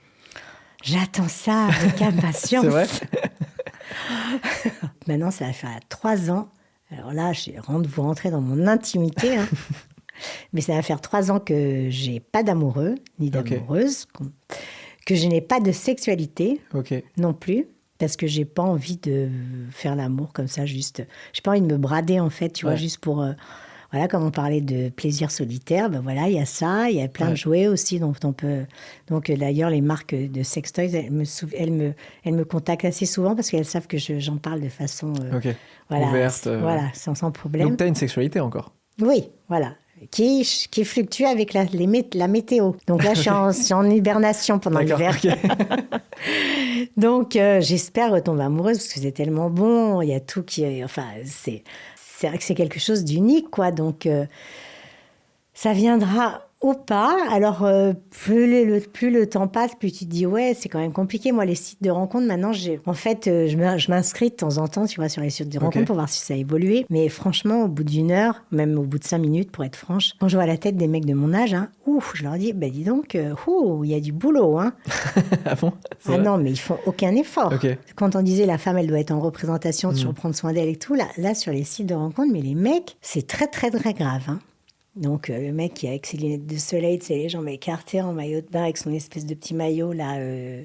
J'attends 0.82 1.28
ça 1.28 1.68
avec 1.68 2.02
impatience. 2.02 2.64
C'est 2.64 2.70
vrai? 2.70 2.86
Maintenant, 5.06 5.30
ça 5.30 5.46
va 5.46 5.52
faire 5.54 5.70
trois 5.88 6.30
ans. 6.30 6.48
Alors 6.92 7.14
là, 7.14 7.32
je 7.32 7.50
rentre, 7.60 7.88
vous 7.88 8.02
rentrez 8.02 8.30
dans 8.30 8.42
mon 8.42 8.66
intimité. 8.66 9.38
hein. 9.38 9.46
Mais 10.52 10.60
ça 10.60 10.74
va 10.74 10.82
faire 10.82 11.00
trois 11.00 11.30
ans 11.30 11.40
que 11.40 11.86
j'ai 11.90 12.20
pas 12.20 12.42
d'amoureux, 12.42 12.94
ni 13.18 13.30
d'amoureuse, 13.30 14.06
que 15.06 15.14
je 15.14 15.26
n'ai 15.26 15.40
pas 15.40 15.60
de 15.60 15.72
sexualité 15.72 16.60
non 17.16 17.34
plus, 17.34 17.66
parce 17.98 18.16
que 18.16 18.26
j'ai 18.26 18.44
pas 18.44 18.62
envie 18.62 18.96
de 18.96 19.28
faire 19.70 19.94
l'amour 19.96 20.32
comme 20.32 20.48
ça, 20.48 20.66
juste. 20.66 21.06
J'ai 21.32 21.42
pas 21.42 21.52
envie 21.52 21.60
de 21.60 21.66
me 21.66 21.78
brader, 21.78 22.20
en 22.20 22.30
fait, 22.30 22.50
tu 22.50 22.66
vois, 22.66 22.76
juste 22.76 22.98
pour. 22.98 23.22
euh, 23.22 23.32
voilà, 23.92 24.08
comme 24.08 24.24
on 24.24 24.32
parlait 24.32 24.60
de 24.60 24.88
plaisir 24.88 25.30
solitaire, 25.30 25.88
ben 25.88 26.00
voilà, 26.00 26.26
il 26.26 26.34
y 26.34 26.40
a 26.40 26.46
ça, 26.46 26.90
il 26.90 26.96
y 26.96 27.00
a 27.00 27.06
plein 27.06 27.26
Ouais. 27.26 27.32
de 27.32 27.36
jouets 27.36 27.68
aussi 27.68 28.00
dont 28.00 28.12
on 28.24 28.32
peut. 28.32 28.64
Donc 29.06 29.30
euh, 29.30 29.36
d'ailleurs, 29.36 29.70
les 29.70 29.82
marques 29.82 30.16
de 30.16 30.42
sextoys, 30.42 30.92
elles 30.96 31.12
me, 31.12 31.22
sou- 31.24 31.46
elles 31.56 31.70
me, 31.70 31.92
elles 32.24 32.34
me 32.34 32.44
contactent 32.44 32.86
assez 32.86 33.06
souvent 33.06 33.36
parce 33.36 33.50
qu'elles 33.50 33.64
savent 33.64 33.86
que 33.86 33.96
je- 33.96 34.18
j'en 34.18 34.38
parle 34.38 34.60
de 34.60 34.68
façon. 34.68 35.12
euh, 35.22 35.52
voilà, 35.88 36.08
Ouverte, 36.08 36.48
euh. 36.48 36.58
Voilà, 36.58 36.88
sans, 36.92 37.14
sans 37.14 37.30
problème. 37.30 37.68
Donc, 37.68 37.76
tu 37.78 37.84
as 37.84 37.86
une 37.86 37.94
sexualité 37.94 38.40
encore? 38.40 38.72
Oui, 39.00 39.28
voilà. 39.48 39.76
Qui, 40.10 40.42
qui 40.70 40.84
fluctue 40.84 41.24
avec 41.24 41.52
la, 41.52 41.64
les 41.64 42.06
la 42.14 42.28
météo. 42.28 42.72
Donc 42.86 43.02
là, 43.04 43.14
je 43.14 43.20
suis 43.22 43.30
en, 43.30 43.50
je 43.52 43.60
suis 43.62 43.74
en 43.74 43.88
hibernation 43.88 44.58
pendant 44.58 44.80
l'hiver. 44.80 45.16
ok. 45.22 45.30
Donc, 46.96 47.36
euh, 47.36 47.60
j'espère 47.60 48.12
retomber 48.12 48.42
amoureuse 48.44 48.78
parce 48.78 48.92
que 48.92 49.00
c'est 49.00 49.12
tellement 49.12 49.50
bon. 49.50 50.00
Il 50.02 50.08
y 50.08 50.14
a 50.14 50.20
tout 50.20 50.42
qui. 50.42 50.62
est- 50.64 50.84
Enfin, 50.84 51.06
c'est 51.24 51.62
c'est 52.16 52.28
vrai 52.28 52.38
que 52.38 52.44
c'est 52.44 52.54
quelque 52.54 52.78
chose 52.78 53.04
d'unique, 53.04 53.50
quoi. 53.50 53.70
Donc, 53.72 54.06
euh, 54.06 54.24
ça 55.52 55.72
viendra 55.72 56.48
ou 56.64 56.74
pas. 56.74 57.16
Alors, 57.30 57.64
euh, 57.64 57.92
plus, 58.10 58.46
le, 58.50 58.64
le- 58.64 58.80
plus 58.80 59.10
le 59.10 59.28
temps 59.28 59.46
passe, 59.48 59.72
plus 59.74 59.92
tu 59.92 60.06
te 60.06 60.10
dis, 60.10 60.26
ouais, 60.26 60.56
c'est 60.58 60.68
quand 60.68 60.78
même 60.78 60.92
compliqué. 60.92 61.30
Moi, 61.30 61.44
les 61.44 61.54
sites 61.54 61.82
de 61.82 61.90
rencontres, 61.90 62.26
maintenant, 62.26 62.52
j'ai, 62.52 62.80
en 62.86 62.94
fait, 62.94 63.26
euh, 63.28 63.46
je 63.48 63.90
m'inscris 63.90 64.30
de 64.30 64.34
temps 64.34 64.58
en 64.58 64.66
temps, 64.66 64.86
tu 64.86 64.96
vois, 65.00 65.08
sur 65.08 65.20
les 65.22 65.30
sites 65.30 65.48
de 65.50 65.58
rencontres 65.58 65.84
pour 65.86 65.96
voir 65.96 66.08
si 66.08 66.20
ça 66.20 66.34
a 66.34 66.36
évolué. 66.36 66.86
Mais 66.90 67.08
franchement, 67.08 67.64
au 67.64 67.68
bout 67.68 67.84
d'une 67.84 68.10
heure, 68.10 68.42
même 68.50 68.78
au 68.78 68.82
bout 68.84 68.98
de 68.98 69.04
cinq 69.04 69.18
minutes, 69.18 69.50
pour 69.50 69.62
être 69.64 69.76
franche, 69.76 70.12
quand 70.18 70.28
je 70.28 70.36
vois 70.36 70.46
la 70.46 70.56
tête 70.56 70.76
des 70.76 70.88
mecs 70.88 71.04
de 71.06 71.14
mon 71.14 71.34
âge, 71.34 71.52
hein, 71.54 71.68
ouf, 71.86 72.12
je 72.16 72.22
leur 72.24 72.34
dis, 72.38 72.52
bah 72.52 72.68
dis 72.70 72.84
donc, 72.84 73.14
euh, 73.14 73.34
il 73.84 73.90
y 73.90 73.94
a 73.94 74.00
du 74.00 74.12
boulot, 74.12 74.58
hein. 74.58 74.72
ah 75.44 75.54
bon? 75.54 75.72
Ah 76.08 76.18
non, 76.18 76.38
mais 76.38 76.50
ils 76.50 76.56
font 76.60 76.78
aucun 76.86 77.14
effort. 77.14 77.52
Quand 77.96 78.16
on 78.16 78.22
disait 78.22 78.46
la 78.46 78.56
femme, 78.58 78.78
elle 78.78 78.86
doit 78.86 78.98
être 79.00 79.12
en 79.12 79.20
représentation, 79.20 79.90
toujours 79.90 80.14
prendre 80.14 80.34
soin 80.34 80.52
d'elle 80.52 80.68
et 80.68 80.76
tout, 80.76 80.94
là, 80.94 81.04
là, 81.18 81.34
sur 81.34 81.52
les 81.52 81.64
sites 81.64 81.86
de 81.86 81.94
rencontres, 81.94 82.32
mais 82.32 82.40
les 82.40 82.54
mecs, 82.54 82.96
c'est 83.02 83.26
très, 83.26 83.46
très, 83.48 83.70
très 83.70 83.92
grave. 83.92 84.22
hein. 84.28 84.38
Donc, 84.96 85.28
euh, 85.30 85.38
le 85.48 85.52
mec 85.52 85.74
qui 85.74 85.88
avec 85.88 86.06
ses 86.06 86.16
lunettes 86.16 86.46
de 86.46 86.56
soleil, 86.56 86.98
tu 87.00 87.06
sais, 87.06 87.14
les 87.16 87.28
jambes 87.28 87.48
écartées 87.48 88.00
en 88.00 88.12
maillot 88.12 88.40
de 88.40 88.46
bain 88.50 88.62
avec 88.62 88.76
son 88.78 88.92
espèce 88.92 89.26
de 89.26 89.34
petit 89.34 89.52
maillot, 89.54 89.92
là, 89.92 90.18
euh, 90.18 90.62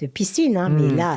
de 0.00 0.06
piscine, 0.06 0.56
hein, 0.56 0.68
mais 0.68 0.90
là, 0.94 1.16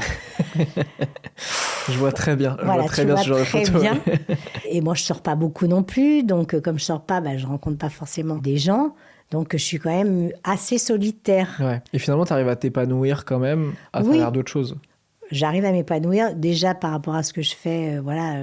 Je 1.89 1.97
vois 1.97 2.11
très 2.11 2.35
bien. 2.35 2.55
Je 2.59 2.65
voilà, 2.65 2.81
vois 2.81 2.89
très 2.89 3.05
bien 3.05 3.13
vois 3.15 3.23
ce 3.23 3.27
genre 3.29 3.39
de 3.39 3.43
photo. 3.43 3.79
bien. 3.79 3.99
Et 4.69 4.81
moi, 4.81 4.93
je 4.95 5.03
sors 5.03 5.21
pas 5.21 5.35
beaucoup 5.35 5.67
non 5.67 5.83
plus, 5.83 6.23
donc 6.23 6.53
euh, 6.53 6.61
comme 6.61 6.77
je 6.79 6.83
sors 6.83 7.01
pas, 7.01 7.21
bah, 7.21 7.37
je 7.37 7.45
rencontre 7.45 7.77
pas 7.77 7.89
forcément 7.89 8.35
des 8.35 8.57
gens. 8.57 8.95
Donc, 9.31 9.49
je 9.53 9.57
suis 9.63 9.77
quand 9.77 9.89
même 9.91 10.31
assez 10.43 10.77
solitaire. 10.77 11.57
Ouais. 11.59 11.81
Et 11.93 11.99
finalement, 11.99 12.25
tu 12.25 12.33
arrives 12.33 12.47
à 12.47 12.55
t'épanouir 12.55 13.25
quand 13.25 13.39
même 13.39 13.73
à 13.93 14.01
Oui. 14.01 14.07
travers 14.09 14.31
d'autres 14.31 14.51
choses. 14.51 14.77
j'arrive 15.31 15.65
à 15.65 15.71
m'épanouir 15.73 16.33
déjà 16.35 16.73
par 16.73 16.91
rapport 16.91 17.15
à 17.15 17.23
ce 17.23 17.33
que 17.33 17.41
je 17.41 17.53
fais, 17.53 17.99
voilà, 17.99 18.35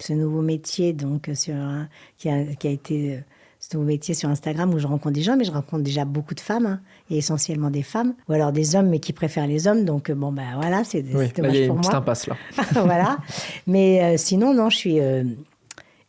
ce 0.00 0.12
nouveau 0.12 0.42
métier 0.42 0.92
donc 0.92 1.30
sur 1.34 1.54
un- 1.54 1.88
qui, 2.18 2.28
a, 2.28 2.44
qui 2.58 2.66
a 2.66 2.70
été 2.70 3.20
euh, 3.64 3.70
ce 3.70 3.76
nouveau 3.76 3.86
métier 3.86 4.14
sur 4.14 4.28
Instagram 4.28 4.72
où 4.74 4.78
je 4.78 4.86
rencontre 4.86 5.14
des 5.14 5.22
gens, 5.22 5.36
mais 5.36 5.44
je 5.44 5.52
rencontre 5.52 5.82
déjà 5.82 6.04
beaucoup 6.04 6.34
de 6.34 6.40
femmes 6.40 6.66
hein, 6.66 6.80
et 7.10 7.18
essentiellement 7.18 7.70
des 7.70 7.82
femmes, 7.82 8.14
ou 8.28 8.32
alors 8.32 8.52
des 8.52 8.76
hommes 8.76 8.88
mais 8.88 8.98
qui 8.98 9.12
préfèrent 9.12 9.46
les 9.46 9.66
hommes. 9.66 9.84
Donc 9.84 10.10
euh, 10.10 10.14
bon 10.14 10.32
bah 10.32 10.42
voilà, 10.56 10.84
c'est 10.84 11.04
Oui, 11.14 11.28
c'est 11.34 11.42
là, 11.42 11.48
il 11.48 11.66
dommage 11.66 11.66
pour 11.68 11.76
moi. 11.76 11.94
impasse 11.96 12.26
là. 12.26 12.36
voilà. 12.72 13.18
Mais 13.66 14.02
euh, 14.02 14.16
sinon 14.16 14.54
non, 14.54 14.70
je 14.70 14.76
suis 14.76 15.00
euh, 15.00 15.24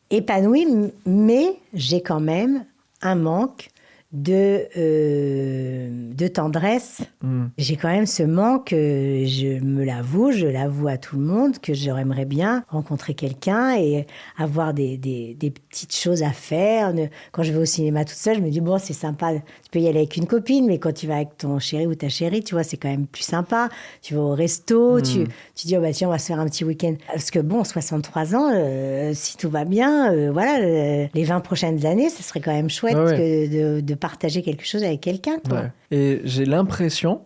épanouie, 0.10 0.68
mais 1.06 1.60
j'ai 1.74 2.02
quand 2.02 2.20
même 2.20 2.66
un 3.02 3.16
manque 3.16 3.70
de 4.16 4.66
euh, 4.78 6.14
de 6.14 6.28
tendresse 6.28 7.02
Hmm. 7.26 7.48
j'ai 7.58 7.76
quand 7.76 7.88
même 7.88 8.06
ce 8.06 8.22
manque, 8.22 8.72
euh, 8.72 9.26
je 9.26 9.60
me 9.64 9.84
l'avoue, 9.84 10.32
je 10.32 10.46
l'avoue 10.46 10.88
à 10.88 10.98
tout 10.98 11.18
le 11.18 11.26
monde, 11.26 11.58
que 11.58 11.74
j'aimerais 11.74 12.26
bien 12.26 12.64
rencontrer 12.68 13.16
quelqu'un 13.16 13.76
et 13.78 14.06
avoir 14.38 14.76
des, 14.76 14.96
des, 14.98 15.34
des 15.34 15.50
petites 15.50 15.96
choses 15.96 16.22
à 16.22 16.30
faire. 16.30 16.94
Quand 17.32 17.42
je 17.42 17.52
vais 17.52 17.58
au 17.58 17.66
cinéma 17.66 18.06
toute 18.06 18.18
seule, 18.18 18.38
je 18.38 18.42
me 18.42 18.50
dis, 18.52 18.62
bon, 18.62 18.78
c'est 18.78 18.94
sympa, 18.94 19.34
tu 19.34 19.70
peux 19.72 19.80
y 19.80 19.88
aller 19.88 20.00
avec 20.00 20.18
une 20.18 20.28
copine, 20.28 20.68
mais 20.68 20.78
quand 20.78 20.94
tu 20.94 21.08
vas 21.08 21.16
avec 21.16 21.36
ton 21.38 21.58
chéri 21.58 21.88
ou 21.88 21.96
ta 21.96 22.10
chérie, 22.10 22.44
tu 22.44 22.54
vois, 22.54 22.64
c'est 22.64 22.78
quand 22.78 22.90
même 22.90 23.08
plus 23.08 23.24
sympa. 23.24 23.70
Tu 24.04 24.14
vas 24.14 24.22
au 24.22 24.36
resto, 24.36 25.02
tu, 25.02 25.24
tu 25.56 25.68
dis, 25.68 25.76
oh, 25.76 25.82
bah, 25.82 25.92
tiens, 25.92 26.10
on 26.10 26.12
va 26.12 26.20
se 26.20 26.28
faire 26.28 26.40
un 26.40 26.46
petit 26.46 26.64
week-end. 26.64 26.94
Parce 27.08 27.32
que 27.32 27.40
bon, 27.40 27.64
63 27.64 28.36
ans, 28.36 28.52
euh, 28.54 29.14
si 29.16 29.36
tout 29.36 29.50
va 29.50 29.66
bien, 29.66 30.14
euh, 30.14 30.30
voilà, 30.32 31.08
les 31.12 31.24
20 31.24 31.40
prochaines 31.40 31.88
années, 31.88 32.10
ce 32.10 32.22
serait 32.22 32.42
quand 32.42 32.54
même 32.54 32.70
chouette 32.70 32.96
ouais. 32.96 33.18
que 33.18 33.78
de, 33.78 33.82
de 33.82 33.96
partager 34.06 34.44
quelque 34.44 34.68
chose 34.68 34.84
avec 34.84 35.02
quelqu'un. 35.02 35.40
Ouais. 35.50 35.72
Et 35.90 36.22
j'ai 36.26 36.46
l'impression 36.46 37.22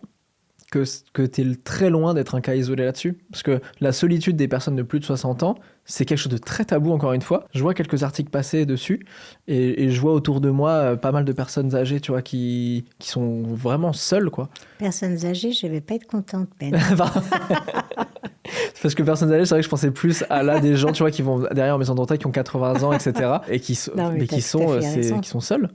que, 0.70 0.84
que 1.12 1.26
tu 1.26 1.42
es 1.42 1.54
très 1.56 1.90
loin 1.90 2.14
d'être 2.14 2.34
un 2.34 2.40
cas 2.40 2.54
isolé 2.54 2.86
là-dessus. 2.86 3.18
Parce 3.30 3.42
que 3.42 3.60
la 3.82 3.92
solitude 3.92 4.36
des 4.36 4.48
personnes 4.48 4.76
de 4.76 4.82
plus 4.82 4.98
de 4.98 5.04
60 5.04 5.42
ans, 5.42 5.56
c'est 5.84 6.06
quelque 6.06 6.16
chose 6.16 6.32
de 6.32 6.38
très 6.38 6.64
tabou, 6.64 6.92
encore 6.92 7.12
une 7.12 7.20
fois. 7.20 7.44
Je 7.52 7.60
vois 7.60 7.74
quelques 7.74 8.02
articles 8.02 8.30
passer 8.30 8.64
dessus 8.64 9.04
et, 9.46 9.82
et 9.82 9.90
je 9.90 10.00
vois 10.00 10.14
autour 10.14 10.40
de 10.40 10.48
moi 10.48 10.70
euh, 10.70 10.96
pas 10.96 11.12
mal 11.12 11.26
de 11.26 11.32
personnes 11.32 11.74
âgées, 11.74 12.00
tu 12.00 12.12
vois, 12.12 12.22
qui, 12.22 12.86
qui 12.98 13.10
sont 13.10 13.42
vraiment 13.42 13.92
seules, 13.92 14.30
quoi. 14.30 14.48
Personnes 14.78 15.26
âgées, 15.26 15.52
je 15.52 15.66
vais 15.66 15.82
pas 15.82 15.96
être 15.96 16.06
contente, 16.06 16.48
Ben. 16.58 16.74
Parce 18.82 18.94
que 18.94 19.02
personnes 19.02 19.30
âgées, 19.32 19.44
c'est 19.44 19.54
vrai 19.54 19.60
que 19.60 19.66
je 19.66 19.70
pensais 19.70 19.90
plus 19.90 20.24
à 20.30 20.42
là 20.42 20.60
des 20.60 20.76
gens, 20.76 20.92
tu 20.92 21.02
vois, 21.02 21.10
qui 21.10 21.20
vont 21.20 21.40
derrière 21.52 21.74
en 21.74 21.78
maison 21.78 21.94
de 21.94 22.00
retraite, 22.00 22.20
qui 22.20 22.26
ont 22.26 22.32
80 22.32 22.84
ans, 22.84 22.92
etc. 22.94 23.32
Et 23.48 23.60
qui, 23.60 23.78
Non, 23.94 24.08
mais 24.08 24.20
mais 24.20 24.26
t'as 24.26 24.36
qui, 24.36 24.42
sont, 24.42 24.72
euh, 24.72 25.20
qui 25.20 25.28
sont 25.28 25.40
seuls. 25.40 25.68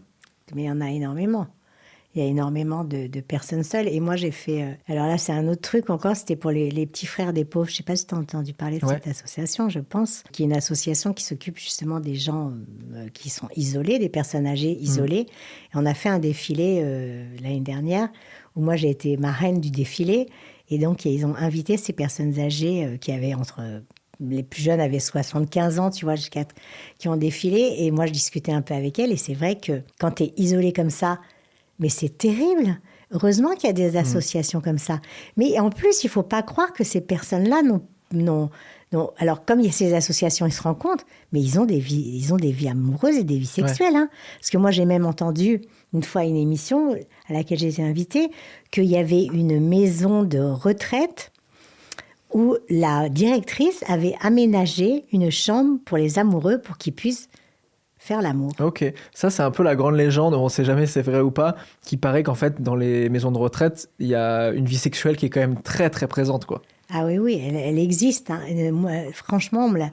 Mais 0.54 0.64
il 0.64 0.66
y 0.66 0.72
en 0.72 0.82
a 0.82 0.90
énormément. 0.92 1.48
Il 2.14 2.22
y 2.24 2.26
a 2.26 2.30
énormément 2.30 2.86
de, 2.86 3.08
de 3.08 3.20
personnes 3.20 3.64
seules. 3.64 3.90
Et 3.90 4.00
moi, 4.00 4.16
j'ai 4.16 4.32
fait. 4.32 4.64
euh, 4.64 4.72
alors 4.88 5.06
là, 5.08 5.18
c'est 5.18 5.34
un 5.34 5.50
autre 5.50 5.60
truc 5.62 5.90
encore. 5.90 6.16
C'était 6.16 6.38
pour 6.38 6.50
les, 6.52 6.72
les 6.72 6.86
petits 6.86 7.08
frères 7.08 7.34
des 7.34 7.44
pauvres. 7.44 7.70
Je 7.70 7.76
sais 7.76 7.84
pas 7.84 7.98
si 7.98 8.08
tu 8.08 8.16
as 8.16 8.18
entendu 8.18 8.54
parler 8.54 8.80
de 8.80 8.86
Ouais. 8.86 8.94
cette 8.94 9.08
association, 9.08 9.68
je 9.68 9.80
pense. 9.80 10.24
Qui 10.32 10.44
est 10.44 10.46
une 10.46 10.54
association 10.54 11.12
qui 11.14 11.26
s'occupe 11.26 11.58
justement 11.58 12.00
des 12.00 12.16
gens 12.16 12.54
euh, 12.94 13.10
qui 13.10 13.30
sont 13.30 13.50
isolés, 13.58 14.00
des 14.00 14.08
personnes 14.08 14.48
âgées 14.48 14.78
isolées. 14.80 15.26
Et 15.28 15.74
on 15.74 15.86
a 15.86 15.94
fait 15.94 16.08
un 16.08 16.20
défilé 16.20 16.80
euh, 16.84 17.26
l'année 17.44 17.60
dernière 17.60 18.08
où 18.56 18.62
moi, 18.62 18.78
j'ai 18.78 18.90
été 18.92 19.18
marraine 19.18 19.60
du 19.60 19.70
défilé. 19.70 20.28
Et 20.70 20.78
donc, 20.80 21.04
ils 21.04 21.26
ont 21.26 21.36
invité 21.36 21.76
ces 21.76 21.92
personnes 21.92 22.40
âgées 22.40 22.98
qui 23.02 23.12
avaient 23.12 23.34
entre. 23.34 23.60
Les 24.20 24.44
plus 24.44 24.62
jeunes 24.62 24.80
avaient 24.80 25.00
75 25.00 25.80
ans, 25.80 25.90
tu 25.90 26.06
vois, 26.06 26.16
jusqu'à 26.16 26.46
qui 26.98 27.08
ont 27.10 27.18
défilé. 27.18 27.76
Et 27.80 27.92
moi, 27.92 28.06
je 28.06 28.12
discutais 28.14 28.52
un 28.52 28.62
peu 28.62 28.74
avec 28.74 28.98
elles. 29.00 29.12
Et 29.12 29.18
c'est 29.18 29.34
vrai 29.34 29.56
que 29.58 29.82
quand 30.00 30.12
tu 30.12 30.24
es 30.24 30.34
isolé 30.38 30.72
comme 30.74 30.90
ça, 30.90 31.20
mais 31.80 31.90
c'est 31.90 32.18
terrible. 32.18 32.80
Heureusement 33.12 33.52
qu'il 33.56 33.68
y 33.68 33.70
a 33.70 33.74
des 33.74 33.98
associations 33.98 34.62
comme 34.62 34.78
ça. 34.78 35.00
Mais 35.38 35.60
en 35.60 35.70
plus, 35.70 36.04
il 36.04 36.10
faut 36.10 36.24
pas 36.24 36.42
croire 36.44 36.74
que 36.74 36.84
ces 36.84 37.02
personnes-là 37.02 37.62
n'ont, 37.62 37.82
n'ont- 38.14 38.50
n'ont- 38.92 39.12
Alors, 39.18 39.46
comme 39.46 39.60
il 39.60 39.66
y 39.66 39.70
a 39.70 39.72
ces 39.72 39.94
associations, 39.94 40.46
ils 40.46 40.52
se 40.54 40.62
rencontrent, 40.64 41.06
mais 41.32 41.42
ils 41.42 41.60
ont 41.60 41.66
des 41.66 41.80
vies, 41.80 42.12
ils 42.16 42.34
ont 42.34 42.38
des 42.38 42.52
vies 42.52 42.70
amoureuses 42.70 43.18
et 43.18 43.24
des 43.24 43.38
vies 43.38 43.46
sexuelles. 43.46 43.96
hein. 43.96 44.10
Parce 44.40 44.50
que 44.50 44.58
moi, 44.58 44.72
j'ai 44.72 44.86
même 44.86 45.06
entendu 45.06 45.62
une 45.94 46.04
fois 46.04 46.24
une 46.24 46.36
émission 46.38 46.96
à 47.30 47.34
laquelle 47.34 47.60
j'ai 47.60 47.68
été 47.70 47.84
invitée 47.84 48.30
qu'il 48.72 48.86
y 48.86 48.98
avait 48.98 49.26
une 49.26 49.60
maison 49.60 50.24
de 50.24 50.40
retraite 50.40 51.32
où 52.36 52.56
la 52.70 53.08
directrice 53.10 53.84
avait 53.88 54.16
aménagé 54.22 55.06
une 55.14 55.32
chambre 55.32 55.80
pour 55.86 55.98
les 55.98 56.20
amoureux 56.20 56.60
pour 56.60 56.78
qu'ils 56.78 56.94
puissent 56.94 57.30
faire 57.98 58.22
l'amour. 58.22 58.52
Ok, 58.60 58.84
ça 59.14 59.30
c'est 59.30 59.42
un 59.42 59.52
peu 59.52 59.64
la 59.64 59.76
grande 59.76 59.96
légende, 59.96 60.34
on 60.36 60.50
sait 60.50 60.66
jamais 60.66 60.86
si 60.86 60.94
c'est 60.94 61.02
vrai 61.02 61.22
ou 61.22 61.32
pas, 61.32 61.56
qui 61.82 61.98
paraît 61.98 62.22
qu'en 62.24 62.36
fait 62.36 62.62
dans 62.62 62.76
les 62.76 63.10
maisons 63.10 63.32
de 63.32 63.38
retraite, 63.38 63.90
il 64.00 64.08
y 64.08 64.16
a 64.16 64.50
une 64.52 64.66
vie 64.66 64.78
sexuelle 64.78 65.16
qui 65.18 65.26
est 65.26 65.30
quand 65.30 65.40
même 65.40 65.62
très 65.62 65.90
très 65.90 66.08
présente 66.08 66.46
quoi. 66.46 66.62
Ah 66.94 67.06
oui, 67.06 67.18
oui, 67.18 67.42
elle, 67.44 67.56
elle 67.56 67.80
existe. 67.80 68.30
hein. 68.30 68.42
Euh, 68.52 68.72
moi, 68.72 68.92
franchement, 69.14 69.72
l'a- 69.72 69.90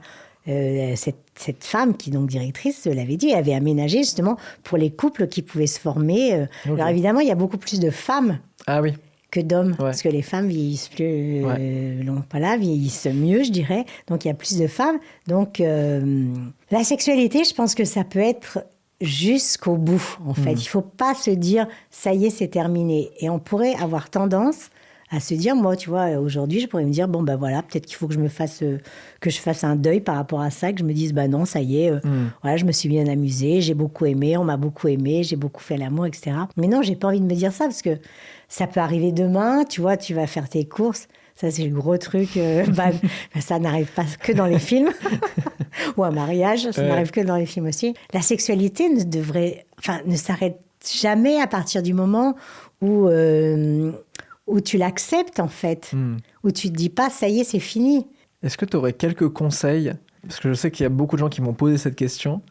euh, 0.47 0.93
cette, 0.95 1.23
cette 1.35 1.63
femme 1.63 1.95
qui 1.97 2.09
est 2.09 2.13
donc 2.13 2.27
directrice 2.29 2.85
l'avait 2.85 3.15
dit, 3.17 3.29
elle 3.31 3.39
avait 3.39 3.55
aménagé 3.55 3.99
justement 3.99 4.37
pour 4.63 4.77
les 4.77 4.91
couples 4.91 5.27
qui 5.27 5.41
pouvaient 5.41 5.65
se 5.65 5.79
former. 5.79 6.35
euh. 6.35 6.45
Alors 6.67 6.89
évidemment, 6.89 7.21
il 7.21 7.27
y 7.27 7.31
a 7.31 7.35
beaucoup 7.35 7.57
plus 7.57 7.79
de 7.79 7.89
femmes 7.89 8.37
Ah 8.67 8.81
oui, 8.81 8.93
que 9.33 9.39
d'hommes, 9.41 9.75
parce 9.77 10.01
que 10.01 10.09
les 10.09 10.21
femmes 10.21 10.47
vieillissent 10.47 10.89
plus, 10.89 11.43
euh, 11.59 12.03
long- 12.03 12.23
voilà, 12.31 12.55
vieillissent 12.57 13.07
mieux, 13.07 13.43
je 13.43 13.51
dirais. 13.51 13.85
Donc 14.07 14.23
il 14.25 14.27
y 14.27 14.31
a 14.31 14.33
plus 14.35 14.57
de 14.57 14.67
femmes. 14.67 14.99
Donc 15.27 15.59
euh, 15.59 16.25
la 16.71 16.83
sexualité, 16.83 17.43
je 17.43 17.53
pense 17.53 17.73
que 17.75 17.83
ça 17.85 18.03
peut 18.03 18.19
être 18.19 18.59
jusqu'au 19.01 19.75
bout, 19.75 20.17
en 20.25 20.33
fait. 20.33 20.53
Il 20.53 20.67
faut 20.67 20.81
pas 20.81 21.13
se 21.15 21.31
dire 21.31 21.67
ça 21.89 22.13
y 22.13 22.25
est, 22.27 22.29
c'est 22.29 22.47
terminé. 22.47 23.09
Et 23.19 23.29
on 23.29 23.39
pourrait 23.39 23.75
avoir 23.75 24.09
tendance 24.09 24.69
à 25.15 25.19
se 25.19 25.33
dire, 25.35 25.55
moi, 25.55 25.75
tu 25.75 25.89
vois, 25.89 26.07
aujourd'hui, 26.17 26.59
je 26.59 26.67
pourrais 26.67 26.85
me 26.85 26.89
dire, 26.91 27.07
bon, 27.07 27.21
ben 27.21 27.35
voilà, 27.35 27.61
peut-être 27.61 27.85
qu'il 27.85 27.95
faut 27.97 28.07
que 28.07 28.13
je 28.15 28.19
me 28.19 28.29
fasse, 28.29 28.63
euh, 28.63 28.79
que 29.21 29.29
je 29.29 29.37
fasse 29.39 29.63
un 29.63 29.75
deuil 29.75 30.01
par 30.01 30.15
rapport 30.15 30.41
à 30.41 30.49
ça, 30.49 30.73
que 30.73 30.79
je 30.79 30.83
me 30.83 30.91
dise, 30.93 31.13
bah 31.13 31.27
non, 31.27 31.45
ça 31.45 31.61
y 31.61 31.81
est, 31.83 31.91
euh, 31.91 31.99
voilà, 32.41 32.57
je 32.57 32.65
me 32.65 32.71
suis 32.71 32.89
bien 32.89 33.05
amusée, 33.07 33.61
j'ai 33.61 33.75
beaucoup 33.75 34.05
aimé, 34.05 34.37
on 34.37 34.43
m'a 34.43 34.57
beaucoup 34.57 34.87
aimé, 34.87 35.21
j'ai 35.23 35.35
beaucoup 35.35 35.61
fait 35.61 35.77
l'amour, 35.77 36.07
etc. 36.07 36.31
Mais 36.57 36.67
non, 36.67 36.81
j'ai 36.81 36.95
pas 36.95 37.09
envie 37.09 37.19
de 37.21 37.25
me 37.25 37.35
dire 37.35 37.51
ça 37.51 37.65
parce 37.65 37.81
que 37.83 37.97
ça 38.49 38.65
peut 38.65 38.79
arriver 38.79 39.11
demain, 39.11 39.65
tu 39.65 39.81
vois, 39.81 39.97
tu 39.97 40.13
vas 40.15 40.25
faire 40.25 40.49
tes 40.49 40.65
courses. 40.65 41.07
Ça, 41.35 41.49
c'est 41.51 41.63
le 41.65 41.73
gros 41.75 41.97
truc. 41.97 42.35
euh, 42.37 42.65
bah, 42.75 42.89
ça 43.39 43.59
n'arrive 43.59 43.91
pas 43.93 44.05
que 44.21 44.31
dans 44.31 44.45
les 44.47 44.59
films. 44.59 44.89
Ou 45.97 46.03
un 46.03 46.11
mariage, 46.11 46.69
ça 46.71 46.81
Ouais. 46.81 46.87
n'arrive 46.87 47.11
que 47.11 47.21
dans 47.21 47.35
les 47.37 47.45
films 47.45 47.67
aussi. 47.67 47.93
La 48.13 48.21
sexualité 48.21 48.89
ne 48.89 49.03
devrait, 49.03 49.65
enfin, 49.79 49.99
ne 50.05 50.15
s'arrête 50.15 50.59
jamais 50.91 51.39
à 51.41 51.47
partir 51.47 51.81
du 51.81 51.93
moment 51.93 52.35
où, 52.81 53.07
euh, 53.07 53.91
où 54.47 54.61
tu 54.61 54.77
l'acceptes, 54.77 55.39
en 55.39 55.47
fait. 55.47 55.91
Hmm. 55.93 56.17
Où 56.43 56.51
tu 56.51 56.69
te 56.69 56.75
dis 56.75 56.89
pas, 56.89 57.09
ça 57.09 57.27
y 57.27 57.39
est, 57.39 57.43
c'est 57.43 57.59
fini. 57.59 58.07
Est-ce 58.41 58.57
que 58.57 58.65
tu 58.65 58.75
aurais 58.77 58.93
quelques 58.93 59.29
conseils 59.29 59.93
Parce 60.23 60.39
que 60.39 60.49
je 60.49 60.53
sais 60.53 60.71
qu'il 60.71 60.83
y 60.83 60.87
a 60.87 60.89
beaucoup 60.89 61.15
de 61.15 61.21
gens 61.21 61.29
qui 61.29 61.41
m'ont 61.41 61.53
posé 61.53 61.77
cette 61.77 61.95
question 61.95 62.41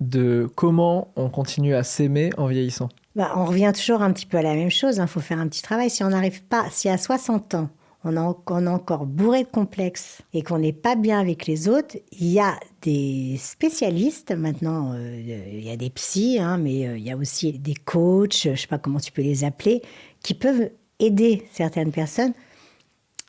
de 0.00 0.48
comment 0.54 1.08
on 1.16 1.30
continue 1.30 1.74
à 1.74 1.82
s'aimer 1.82 2.30
en 2.36 2.46
vieillissant? 2.46 2.88
Bah, 3.14 3.32
on 3.36 3.44
revient 3.46 3.72
toujours 3.74 4.02
un 4.02 4.12
petit 4.12 4.26
peu 4.26 4.36
à 4.36 4.42
la 4.42 4.54
même 4.54 4.70
chose. 4.70 4.98
Il 5.00 5.06
faut 5.06 5.20
faire 5.20 5.38
un 5.38 5.48
petit 5.48 5.62
travail. 5.62 5.88
Si 5.88 6.04
on 6.04 6.08
n'arrive 6.10 6.42
pas, 6.42 6.66
si 6.70 6.88
à 6.88 6.98
60 6.98 7.54
ans, 7.54 7.70
on, 8.04 8.16
a, 8.16 8.36
on 8.46 8.66
est 8.66 8.70
encore 8.70 9.06
bourré 9.06 9.42
de 9.44 9.48
complexes 9.48 10.20
et 10.32 10.42
qu'on 10.42 10.58
n'est 10.58 10.72
pas 10.72 10.96
bien 10.96 11.18
avec 11.18 11.46
les 11.46 11.68
autres, 11.68 11.96
il 12.12 12.28
y 12.28 12.38
a 12.38 12.54
des 12.82 13.36
spécialistes 13.38 14.32
maintenant. 14.32 14.92
euh, 14.94 15.18
il 15.50 15.64
y 15.64 15.70
a 15.70 15.76
des 15.76 15.90
psys, 15.90 16.38
hein, 16.38 16.58
mais 16.58 16.86
euh, 16.86 16.98
il 16.98 17.04
y 17.04 17.10
a 17.10 17.16
aussi 17.16 17.58
des 17.58 17.74
coachs, 17.74 18.42
je 18.44 18.54
sais 18.54 18.68
pas 18.68 18.78
comment 18.78 19.00
tu 19.00 19.12
peux 19.12 19.22
les 19.22 19.44
appeler, 19.44 19.82
qui 20.22 20.34
peuvent 20.34 20.70
aider 20.98 21.46
certaines 21.52 21.92
personnes 21.92 22.32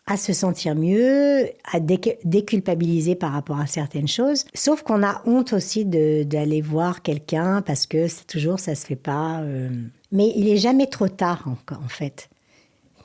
à 0.10 0.16
se 0.16 0.32
sentir 0.32 0.74
mieux, 0.74 1.50
à 1.70 1.82
dé- 1.82 2.18
déculpabiliser 2.24 3.16
par 3.16 3.34
rapport 3.34 3.60
à 3.60 3.68
certaines 3.68 4.08
choses. 4.08 4.46
Sauf 4.54 4.82
qu'on 4.82 5.04
a 5.04 5.22
honte 5.26 5.52
aussi 5.52 5.86
d'aller 5.86 6.62
voir 6.62 7.02
quelqu'un 7.02 7.62
parce 7.62 7.86
que 7.86 8.08
c'est 8.08 8.26
toujours 8.26 8.60
ça 8.60 8.74
se 8.74 8.86
fait 8.86 8.96
pas. 8.96 9.42
euh. 9.42 9.70
Mais 10.14 10.32
il 10.38 10.48
est 10.48 10.58
jamais 10.58 10.88
trop 10.88 11.10
tard 11.10 11.46
en, 11.48 11.88
fait. 11.90 12.30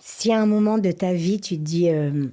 Si 0.01 0.33
à 0.33 0.41
un 0.41 0.47
moment 0.47 0.79
de 0.79 0.93
ta 0.93 1.13
vie 1.13 1.41
tu 1.41 1.57
te 1.57 1.63
dis 1.63 1.91
euh, 1.91 2.29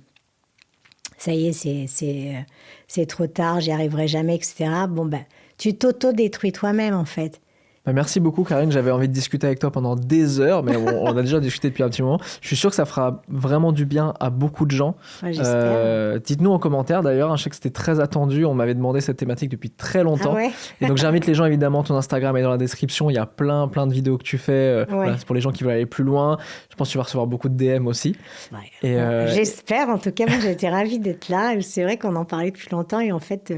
ça 1.17 1.33
y 1.33 1.47
est 1.47 2.45
c'est 2.87 3.05
trop 3.07 3.27
tard, 3.27 3.61
j'y 3.61 3.71
arriverai 3.71 4.07
jamais, 4.07 4.35
etc. 4.35 4.69
Bon 4.87 5.05
ben 5.05 5.25
tu 5.57 5.73
t'auto-détruis 5.73 6.51
toi-même 6.51 6.93
en 6.93 7.05
fait. 7.05 7.41
Bah, 7.89 7.93
merci 7.93 8.19
beaucoup, 8.19 8.43
Karine. 8.43 8.71
J'avais 8.71 8.91
envie 8.91 9.07
de 9.07 9.13
discuter 9.13 9.47
avec 9.47 9.57
toi 9.57 9.71
pendant 9.71 9.95
des 9.95 10.39
heures, 10.39 10.61
mais 10.61 10.75
on, 10.77 11.05
on 11.05 11.17
a 11.17 11.21
déjà 11.23 11.39
discuté 11.39 11.69
depuis 11.69 11.81
un 11.81 11.89
petit 11.89 12.03
moment. 12.03 12.19
Je 12.39 12.45
suis 12.47 12.55
sûr 12.55 12.69
que 12.69 12.75
ça 12.75 12.85
fera 12.85 13.23
vraiment 13.29 13.71
du 13.71 13.85
bien 13.85 14.13
à 14.19 14.29
beaucoup 14.29 14.65
de 14.67 14.71
gens. 14.71 14.95
Euh, 15.23 16.19
Dites-nous 16.19 16.51
en 16.51 16.59
commentaire 16.59 17.01
d'ailleurs. 17.01 17.35
Je 17.35 17.43
sais 17.43 17.49
que 17.49 17.55
c'était 17.55 17.71
très 17.71 17.99
attendu. 17.99 18.45
On 18.45 18.53
m'avait 18.53 18.75
demandé 18.75 19.01
cette 19.01 19.17
thématique 19.17 19.49
depuis 19.49 19.71
très 19.71 20.03
longtemps. 20.03 20.33
Ah 20.33 20.35
ouais 20.35 20.51
Et 20.81 20.85
donc 20.87 20.97
j'invite 20.97 21.25
les 21.25 21.33
gens 21.33 21.45
évidemment. 21.45 21.81
Ton 21.81 21.95
Instagram 21.95 22.37
est 22.37 22.43
dans 22.43 22.51
la 22.51 22.57
description. 22.57 23.09
Il 23.09 23.13
y 23.15 23.17
a 23.17 23.25
plein, 23.25 23.67
plein 23.67 23.87
de 23.87 23.93
vidéos 23.93 24.19
que 24.19 24.23
tu 24.23 24.37
fais. 24.37 24.51
euh, 24.51 24.85
voilà, 24.87 25.17
c'est 25.17 25.25
pour 25.25 25.33
les 25.35 25.41
gens 25.41 25.51
qui 25.51 25.63
veulent 25.63 25.73
aller 25.73 25.85
plus 25.87 26.03
loin. 26.03 26.37
Je 26.69 26.75
pense 26.75 26.89
que 26.89 26.91
tu 26.91 26.97
vas 26.99 27.05
recevoir 27.05 27.25
beaucoup 27.25 27.49
de 27.49 27.55
DM 27.55 27.87
aussi. 27.87 28.15
Euh, 28.83 29.27
J'espère, 29.33 29.89
en 29.89 29.97
tout 29.97 30.11
cas, 30.11 30.25
moi 30.27 30.37
j'étais 30.39 30.69
ravie 30.69 30.99
d'être 30.99 31.29
là. 31.29 31.53
C'est 31.61 31.83
vrai 31.83 31.97
qu'on 31.97 32.15
en 32.15 32.25
parlait 32.25 32.51
depuis 32.51 32.69
longtemps 32.71 32.99
et 32.99 33.11
en 33.11 33.19
fait, 33.19 33.51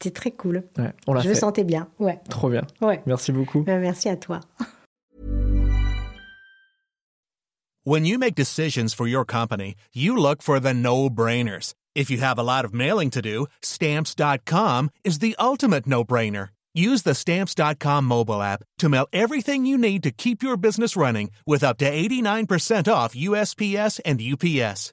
c'était 0.00 0.10
très 0.10 0.30
cool. 0.32 0.64
Ouais, 0.78 0.92
on 1.06 1.12
l'a 1.14 1.20
Je 1.20 1.28
fait. 1.28 1.34
me 1.34 1.38
sentais 1.38 1.64
bien. 1.64 1.88
Ouais, 1.98 2.20
Trop 2.28 2.50
bien. 2.50 2.62
ouais. 2.80 3.00
Merci 3.06 3.32
beaucoup. 3.32 3.62
Ben, 3.62 3.80
merci 3.80 4.08
à 4.08 4.16
toi. 4.16 4.40
When 7.86 8.06
you 8.06 8.18
make 8.18 8.34
decisions 8.34 8.94
for 8.94 9.06
your 9.06 9.24
company, 9.26 9.74
you 9.92 10.16
look 10.16 10.42
for 10.42 10.58
the 10.58 10.72
no-brainers. 10.72 11.74
If 11.94 12.10
you 12.10 12.18
have 12.18 12.38
a 12.38 12.42
lot 12.42 12.64
of 12.64 12.72
mailing 12.72 13.10
to 13.10 13.20
do, 13.20 13.46
stamps.com 13.62 14.90
is 15.04 15.18
the 15.18 15.36
ultimate 15.38 15.86
no-brainer. 15.86 16.48
Use 16.74 17.02
the 17.02 17.14
stamps.com 17.14 18.04
mobile 18.06 18.42
app 18.42 18.62
to 18.78 18.88
mail 18.88 19.06
everything 19.12 19.64
you 19.66 19.76
need 19.78 20.02
to 20.02 20.10
keep 20.10 20.42
your 20.42 20.56
business 20.56 20.96
running 20.96 21.30
with 21.46 21.62
up 21.62 21.78
to 21.78 21.84
89% 21.90 22.92
off 22.92 23.14
USPS 23.14 24.00
and 24.04 24.20
UPS. 24.20 24.92